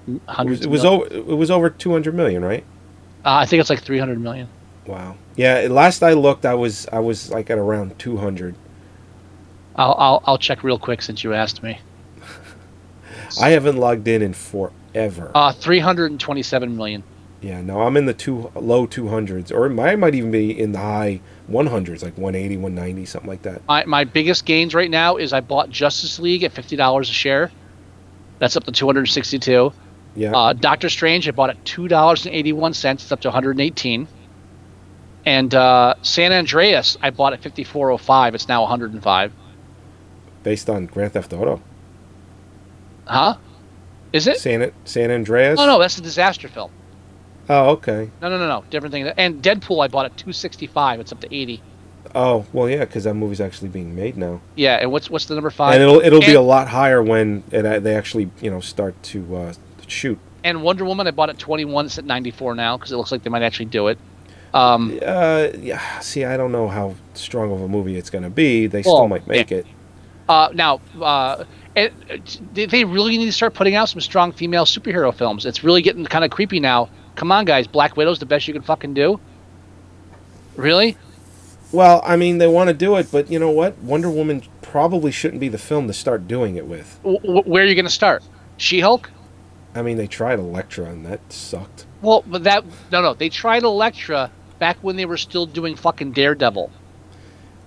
[0.08, 0.62] It was, hundreds.
[0.66, 1.06] it was over.
[1.14, 2.64] It was over two hundred million, right?
[3.24, 4.48] Uh, I think it's like three hundred million.
[4.86, 5.16] Wow.
[5.36, 5.68] Yeah.
[5.70, 8.56] Last I looked, I was I was like at around two hundred.
[9.78, 11.80] I'll, I'll I'll check real quick since you asked me.
[13.42, 15.32] I haven't logged in in forever.
[15.34, 17.04] Uh, three hundred and twenty-seven million.
[17.46, 17.62] Yeah.
[17.62, 20.80] No, I'm in the two low two hundreds, or I might even be in the
[20.80, 23.62] high one hundreds, like 180, 190, something like that.
[23.68, 27.14] My, my biggest gains right now is I bought Justice League at fifty dollars a
[27.14, 27.52] share.
[28.40, 29.72] That's up to two hundred sixty-two.
[30.16, 30.32] Yeah.
[30.36, 33.04] Uh, Doctor Strange, I bought at two dollars and eighty-one cents.
[33.04, 34.08] It's up to one hundred eighteen.
[35.26, 38.34] And uh, San Andreas, I bought at fifty-four oh five.
[38.36, 39.32] It's now one hundred and five.
[40.44, 41.62] based on Grand Theft Auto.
[43.06, 43.38] Huh?
[44.14, 44.38] Is it?
[44.40, 45.60] San San Andreas.
[45.60, 46.72] Oh no, that's a disaster film.
[47.50, 48.10] Oh, okay.
[48.22, 49.08] No, no, no, no, different thing.
[49.08, 51.00] And Deadpool, I bought at two sixty-five.
[51.00, 51.62] It's up to eighty.
[52.14, 55.36] Oh, well, yeah, because that movie's actually being made now, Yeah, and what's what's the
[55.36, 55.74] number five?
[55.74, 59.36] and it'll it'll be a lot higher when it, they actually you know start to
[59.36, 59.54] uh,
[59.88, 60.18] shoot.
[60.44, 61.86] And Wonder Woman, I bought at twenty-one.
[61.88, 63.98] It's at ninety-four now because it looks like they might actually do it.
[64.54, 66.00] Um, Uh, yeah.
[66.00, 68.68] See, I don't know how strong of a movie it's going to be.
[68.68, 69.66] They Well, still might make it.
[70.30, 71.44] Uh, now, uh,
[71.76, 71.94] it,
[72.54, 75.46] they- they really need to start putting out some strong female superhero films.
[75.46, 76.90] It's really getting kind of creepy now.
[77.16, 77.68] Come on, guys.
[77.68, 79.20] Black Widow's the best you can fucking do.
[80.56, 80.98] Really?
[81.72, 83.78] Well, I mean, they want to do it, but you know what?
[83.80, 87.00] Wonder Woman probably shouldn't be the film to start doing it with.
[87.04, 88.24] W- where are you going to start?
[88.58, 89.10] She-Hulk?
[89.74, 91.86] I mean, they tried Elektra, and that sucked.
[92.02, 93.14] Well, but that no, no.
[93.14, 96.72] They tried Elektra back when they were still doing fucking Daredevil.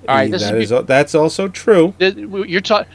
[0.08, 1.92] All right, That is, is that's also true.
[1.98, 2.86] you're talking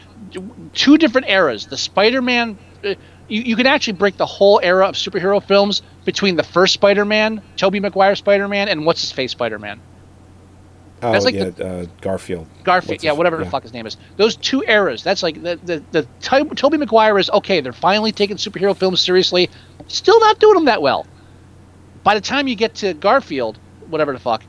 [0.74, 1.68] two different eras.
[1.68, 2.58] The Spider-Man.
[2.84, 2.96] uh,
[3.28, 7.42] You, you can actually break the whole era of superhero films between the first Spider-Man,
[7.58, 9.80] Tobey Maguire Spider-Man, and what's his face Spider-Man.
[11.02, 12.48] Oh, That's like yeah, the- uh, Garfield.
[12.64, 13.98] Garfield, What's yeah, his- whatever the fuck his name is.
[14.16, 15.04] Those two eras.
[15.04, 17.60] That's like the the the to- Tobey Maguire is okay.
[17.60, 19.50] They're finally taking superhero films seriously.
[19.90, 21.06] Still not doing them that well.
[22.04, 23.60] By the time you get to Garfield,
[23.90, 24.44] whatever the fuck,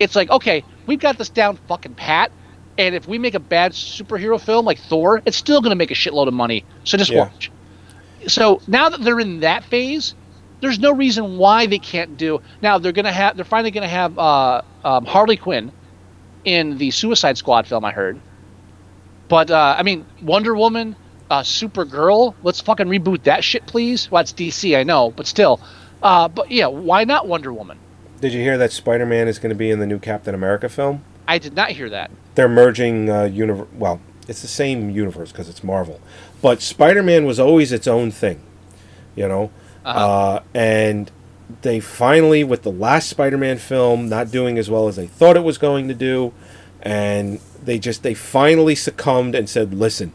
[0.00, 2.32] it's like okay, we've got this down fucking pat.
[2.78, 5.90] And if we make a bad superhero film like Thor, it's still going to make
[5.90, 6.64] a shitload of money.
[6.84, 7.24] So just Yeah.
[7.24, 7.50] watch.
[8.28, 10.14] So now that they're in that phase,
[10.60, 12.40] there's no reason why they can't do.
[12.62, 13.36] Now they're to have.
[13.36, 15.72] They're finally going to have uh, um, Harley Quinn
[16.44, 17.84] in the Suicide Squad film.
[17.84, 18.20] I heard.
[19.28, 20.96] But uh, I mean, Wonder Woman,
[21.30, 22.34] uh, Supergirl.
[22.42, 24.10] Let's fucking reboot that shit, please.
[24.10, 25.60] Well, it's DC, I know, but still.
[26.02, 27.78] Uh, but yeah, why not Wonder Woman?
[28.20, 30.68] Did you hear that Spider Man is going to be in the new Captain America
[30.68, 31.04] film?
[31.26, 32.10] I did not hear that.
[32.34, 33.68] They're merging uh, universe.
[33.74, 36.00] Well, it's the same universe because it's Marvel,
[36.42, 38.40] but Spider Man was always its own thing,
[39.14, 39.50] you know.
[39.88, 39.98] Uh-huh.
[39.98, 41.10] Uh, and
[41.62, 45.36] they finally, with the last Spider Man film not doing as well as they thought
[45.36, 46.32] it was going to do,
[46.82, 50.12] and they just they finally succumbed and said, "Listen,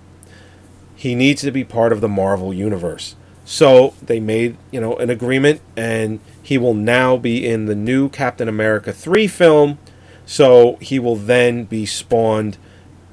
[0.96, 5.10] he needs to be part of the Marvel universe." So they made, you know, an
[5.10, 9.80] agreement and he will now be in the new Captain America 3 film.
[10.26, 12.58] So he will then be spawned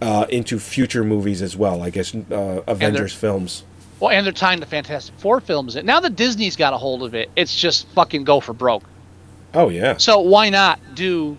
[0.01, 1.83] uh, into future movies as well.
[1.83, 3.65] I guess uh, Avengers films.
[4.01, 5.87] Well, and they're tying the Fantastic Four films in.
[5.87, 8.83] Now that Disney's got a hold of it, it's just fucking go for broke.
[9.55, 9.97] Oh yeah.
[9.99, 11.37] So why not do,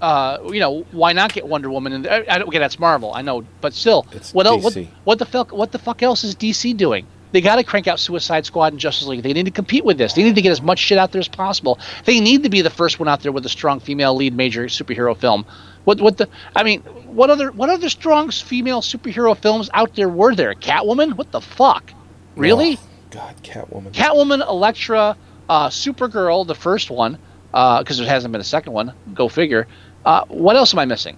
[0.00, 1.92] uh, you know, why not get Wonder Woman?
[1.92, 5.18] And I, I don't okay, that's Marvel, I know, but still, It's what what what
[5.18, 7.06] the fuck what the fuck else is DC doing?
[7.32, 9.22] They got to crank out Suicide Squad and Justice League.
[9.22, 10.14] They need to compete with this.
[10.14, 11.78] They need to get as much shit out there as possible.
[12.04, 14.66] They need to be the first one out there with a strong female lead major
[14.66, 15.44] superhero film.
[15.84, 16.28] What what the?
[16.54, 16.82] I mean,
[17.16, 20.54] what other what other strong female superhero films out there were there?
[20.54, 21.14] Catwoman?
[21.16, 21.92] What the fuck?
[22.36, 22.76] Really?
[22.76, 23.92] Oh, God, Catwoman.
[23.92, 25.16] Catwoman, Elektra,
[25.48, 27.18] uh, Supergirl, the first one,
[27.50, 28.92] because there hasn't been a second one.
[29.14, 29.66] Go figure.
[30.04, 31.16] Uh, what else am I missing?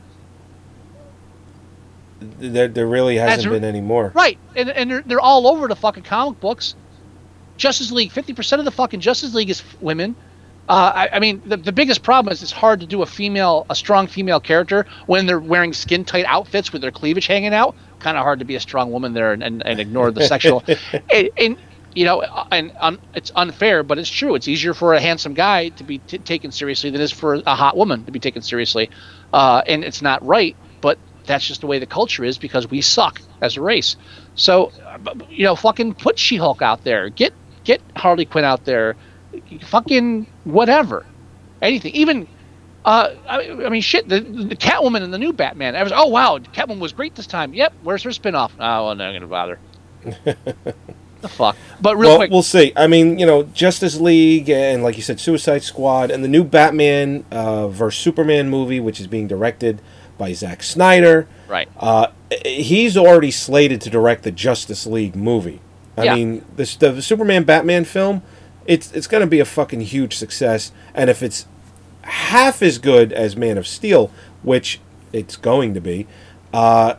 [2.21, 4.13] there, there really hasn't As- been any more.
[4.15, 6.75] Right, and and they're, they're all over the fucking comic books.
[7.57, 10.15] Justice League, fifty percent of the fucking Justice League is f- women.
[10.69, 13.67] Uh, I, I mean, the, the biggest problem is it's hard to do a female,
[13.71, 17.75] a strong female character when they're wearing skin tight outfits with their cleavage hanging out.
[18.01, 20.63] Kind of hard to be a strong woman there and, and, and ignore the sexual.
[21.13, 21.59] and, and
[21.95, 22.23] you know,
[22.53, 24.35] and um, it's unfair, but it's true.
[24.35, 27.35] It's easier for a handsome guy to be t- taken seriously than it is for
[27.35, 28.91] a hot woman to be taken seriously,
[29.33, 30.55] uh, and it's not right.
[30.81, 33.97] But that's just the way the culture is because we suck as a race.
[34.35, 37.09] So, uh, you know, fucking put She-Hulk out there.
[37.09, 37.33] Get
[37.65, 38.95] get Harley Quinn out there.
[39.67, 41.05] Fucking whatever,
[41.63, 41.95] anything.
[41.95, 42.27] Even,
[42.85, 44.09] uh, I, I mean, shit.
[44.09, 45.77] The, the Catwoman and the new Batman.
[45.77, 47.55] I was, oh wow, Catwoman was great this time.
[47.55, 47.73] Yep.
[47.83, 48.51] Where's her spinoff?
[48.55, 49.59] Oh, well, I'm not gonna bother.
[51.21, 51.57] the fuck.
[51.81, 52.73] But real well, quick, we'll see.
[52.77, 56.45] I mean, you know, Justice League and, like you said, Suicide Squad and the new
[56.45, 59.81] Batman uh, versus Superman movie, which is being directed
[60.17, 61.29] by Zack Snyder.
[61.49, 61.69] right?
[61.77, 62.09] Uh,
[62.45, 65.61] he's already slated to direct the Justice League movie.
[65.97, 66.15] I Yeah.
[66.15, 68.23] mean, this the Superman Batman film,
[68.69, 70.71] it's it's going to be a fucking huge success.
[70.95, 71.47] And if it's
[72.03, 74.13] half as good as Man of Steel,
[74.43, 74.79] which
[75.13, 76.07] it's going to be,
[76.53, 76.95] uh,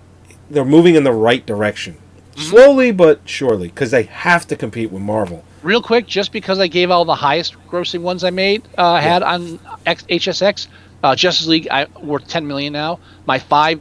[0.50, 1.94] they're moving in the right direction.
[1.94, 2.42] Mm-hmm.
[2.42, 5.44] Slowly but surely, because they have to compete with Marvel.
[5.62, 9.22] real quick, just because I gave all the highest grossing ones I made uh, had
[9.22, 10.68] on X- HSX,
[11.04, 13.00] uh, Justice League I worth 10 million now.
[13.28, 13.80] My five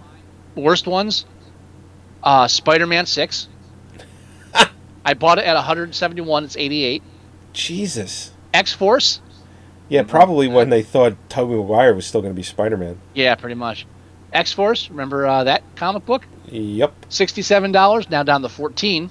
[0.55, 1.25] worst ones,
[2.23, 3.49] uh, Spider-Man 6.
[5.05, 6.45] I bought it at 171.
[6.45, 7.03] It's 88.
[7.59, 8.31] Jesus.
[8.55, 9.21] X-Force.
[9.89, 12.99] Yeah, probably when they thought Tobey Maguire was still going to be Spider-Man.
[13.15, 13.87] Yeah, pretty much.
[14.33, 14.91] X-Force.
[14.91, 16.27] Remember uh, that comic book?
[16.51, 16.95] Yep.
[17.09, 18.09] Sixty-seven dollars.
[18.11, 19.11] Now down to fourteen.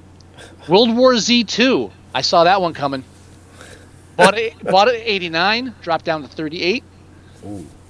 [0.68, 1.90] World War Z two.
[2.14, 3.04] I saw that one coming.
[4.16, 4.58] Bought it.
[4.64, 5.74] Bought it at eighty-nine.
[5.82, 6.84] Dropped down to thirty-eight.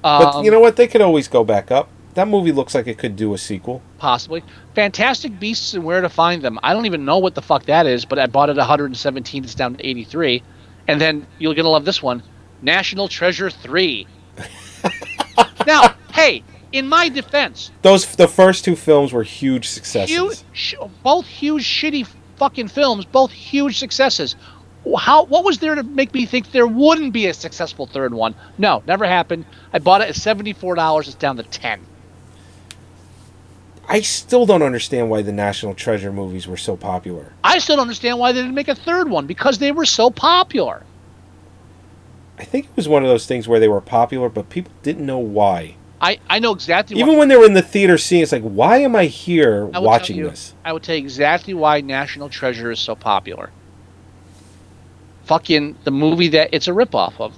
[0.02, 0.77] But Um, you know what?
[0.77, 1.89] They could always go back up.
[2.19, 3.81] That movie looks like it could do a sequel.
[3.99, 4.43] possibly
[4.74, 6.59] Fantastic Beasts and Where to Find Them.
[6.65, 9.45] I don't even know what the fuck that is, but I bought it at 117.
[9.45, 10.43] It's down to 83.
[10.89, 12.24] And then you're gonna love this one,
[12.61, 14.09] National Treasure three.
[15.69, 16.43] now, hey,
[16.73, 20.11] in my defense, Those the first two films were huge successes.
[20.11, 20.74] huge, sh-
[21.05, 24.35] both huge shitty fucking films, both huge successes.
[24.99, 28.35] How what was there to make me think there wouldn't be a successful third one?
[28.59, 29.45] No, never happened.
[29.73, 31.07] I bought it at seventy four dollars.
[31.07, 31.78] It's down to ten.
[33.90, 37.32] I still don't understand why the National Treasure movies were so popular.
[37.43, 40.10] I still don't understand why they didn't make a third one because they were so
[40.10, 40.82] popular.
[42.39, 45.06] I think it was one of those things where they were popular, but people didn't
[45.06, 45.77] know why.
[46.01, 48.43] I, I know exactly Even why, when they were in the theater seeing, it's like,
[48.43, 50.55] why am I here I watching you- this?
[50.65, 53.51] I will tell you exactly why National Treasure is so popular.
[55.24, 57.35] Fucking the movie that it's a ripoff of.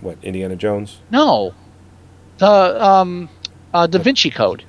[0.00, 0.98] What Indiana Jones?
[1.10, 1.54] No,
[2.38, 2.46] the
[2.84, 3.28] um,
[3.74, 4.64] uh, Da Vinci Code.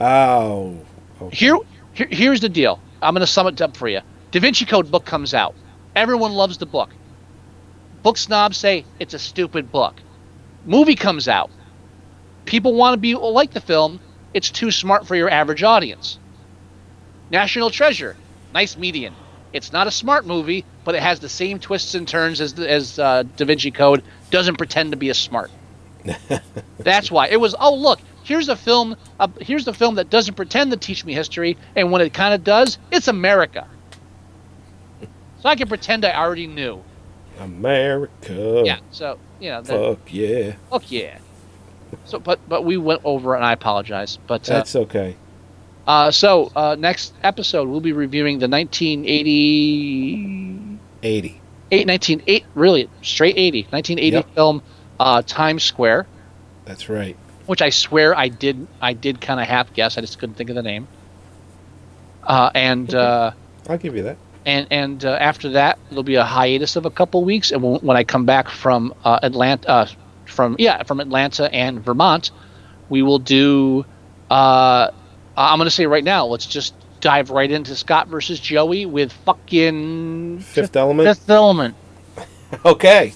[0.00, 0.78] Oh,
[1.20, 1.36] okay.
[1.36, 1.56] Here,
[1.92, 2.80] here, here's the deal.
[3.02, 4.00] I'm going to sum it up for you.
[4.30, 5.54] Da Vinci Code book comes out.
[5.94, 6.90] Everyone loves the book.
[8.02, 9.94] Book snobs say it's a stupid book.
[10.64, 11.50] Movie comes out.
[12.44, 14.00] People want to be like the film.
[14.34, 16.18] It's too smart for your average audience.
[17.30, 18.16] National Treasure,
[18.52, 19.14] nice median.
[19.52, 22.98] It's not a smart movie, but it has the same twists and turns as as
[22.98, 24.02] uh, Da Vinci Code.
[24.30, 25.50] Doesn't pretend to be as smart.
[26.78, 27.54] That's why it was.
[27.58, 28.96] Oh, look, here's a film.
[29.20, 32.34] Uh, here's the film that doesn't pretend to teach me history, and when it kind
[32.34, 33.66] of does, it's America.
[35.40, 36.82] So I can pretend I already knew.
[37.38, 38.62] America.
[38.64, 38.78] Yeah.
[38.90, 39.62] So you know.
[39.62, 40.54] That, Fuck yeah.
[40.70, 41.18] fuck yeah.
[42.04, 44.18] So, but but we went over, and I apologize.
[44.26, 45.14] But uh, That's okay.
[45.86, 50.78] uh, so uh, next episode we'll be reviewing the 1980.
[51.02, 51.40] 80.
[51.72, 54.34] Eight, 19, eight, really straight 80 1980 Yep.
[54.36, 54.62] film
[55.00, 56.06] uh, Times Square
[56.64, 57.16] That's right.
[57.46, 60.50] Which I swear I did I did kind of half guess I just couldn't think
[60.50, 60.88] of the name
[62.26, 63.30] uh, and uh,
[63.68, 64.16] I'll give you that.
[64.44, 67.80] and and uh, after that there'll be a hiatus of a couple weeks, and when,
[67.80, 69.86] when I come back from uh, Atlanta, uh,
[70.26, 72.30] from yeah, from Atlanta and Vermont,
[72.88, 73.84] we will do.
[74.30, 74.90] Uh,
[75.36, 80.40] I'm gonna say right now, let's just dive right into Scott versus Joey with fucking
[80.40, 81.08] Fifth Element.
[81.08, 81.74] Fifth Element.
[82.64, 83.12] Okay,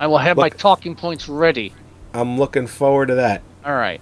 [0.00, 1.74] I will have my talking points ready.
[2.14, 3.42] I'm looking forward to that.
[3.64, 4.00] All right.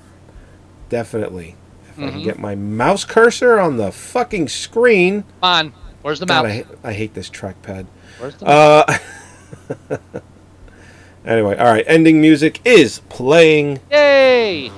[0.88, 1.56] Definitely.
[1.90, 2.10] If I Mm-hmm.
[2.12, 5.22] can get my mouse cursor on the fucking screen.
[5.22, 5.72] Come on.
[6.02, 6.64] Where's the God, mouse?
[6.84, 7.86] I, I hate this trackpad.
[8.18, 8.84] Where's the mouse?
[8.88, 8.98] Uh,
[11.26, 11.84] anyway, all right.
[11.86, 13.80] Ending music is playing.
[13.90, 14.70] Yay!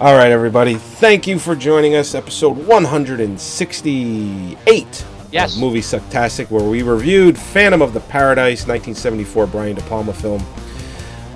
[0.00, 0.74] All right, everybody.
[0.74, 2.14] Thank you for joining us.
[2.16, 5.54] Episode 168 Yes.
[5.54, 10.44] of Movie Sucktastic, where we reviewed Phantom of the Paradise, 1974 Brian De Palma film.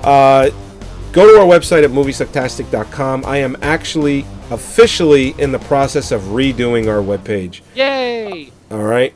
[0.03, 0.51] Uh,
[1.13, 3.25] go to our website at moviesucktastic.com.
[3.25, 7.61] I am actually officially in the process of redoing our webpage.
[7.75, 8.53] Yay!
[8.71, 9.15] All right.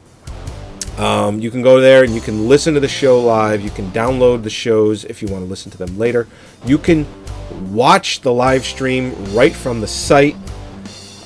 [0.98, 3.62] Um, you can go there and you can listen to the show live.
[3.62, 6.28] You can download the shows if you want to listen to them later.
[6.66, 7.06] You can
[7.72, 10.36] watch the live stream right from the site.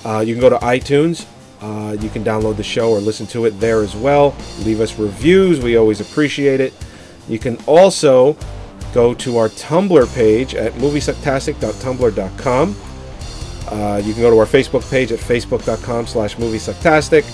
[0.05, 1.27] Uh, you can go to iTunes.
[1.61, 4.37] Uh, you can download the show or listen to it there as well.
[4.61, 5.61] Leave us reviews.
[5.61, 6.73] We always appreciate it.
[7.29, 8.37] You can also
[8.97, 12.77] go to our Tumblr page at moviesucktastic.tumblr.com.
[13.69, 17.27] Uh, you can go to our Facebook page at facebook.com slash moviesucktastic.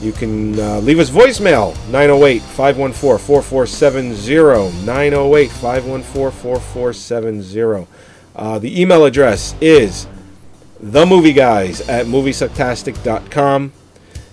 [0.00, 4.86] You can uh, leave us voicemail 908 514 4470.
[4.86, 7.88] 908 514 4470.
[8.36, 10.06] Uh, The email address is
[10.80, 13.72] themovieguys at moviesucktastic.com.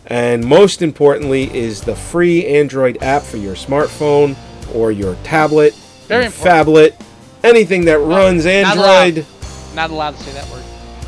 [0.06, 4.36] And most importantly, is the free Android app for your smartphone
[4.76, 5.74] or your tablet,
[6.08, 6.68] Very important.
[6.68, 7.06] phablet,
[7.44, 9.08] anything that runs Not allowed.
[9.08, 9.26] Android.
[9.76, 10.64] Not allowed to say that word.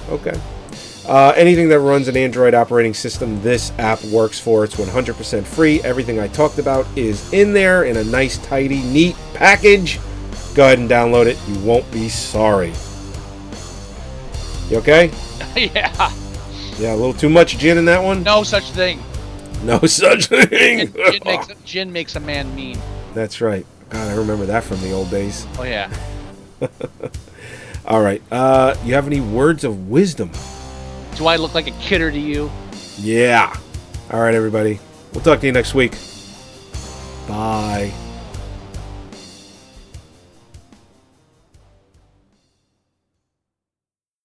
[0.10, 0.40] Okay.
[1.08, 4.64] Uh, anything that runs an Android operating system, this app works for.
[4.64, 5.82] It's 100% free.
[5.82, 10.00] Everything I talked about is in there in a nice, tidy, neat package.
[10.54, 11.38] Go ahead and download it.
[11.48, 12.74] You won't be sorry.
[14.70, 15.12] You okay?
[15.56, 16.12] yeah.
[16.78, 18.22] Yeah, a little too much gin in that one?
[18.22, 19.02] No such thing.
[19.64, 20.50] No such thing.
[20.50, 22.78] Gin, gin, makes, gin makes a man mean.
[23.14, 23.66] That's right.
[23.90, 25.46] God, I remember that from the old days.
[25.58, 25.92] Oh yeah.
[27.86, 28.22] All right.
[28.32, 30.32] Uh, you have any words of wisdom?
[31.16, 32.52] Do I look like a kidder to you?
[32.98, 33.56] Yeah.
[34.12, 34.80] All right, everybody.
[35.14, 35.94] We'll talk to you next week.
[37.28, 37.92] Bye.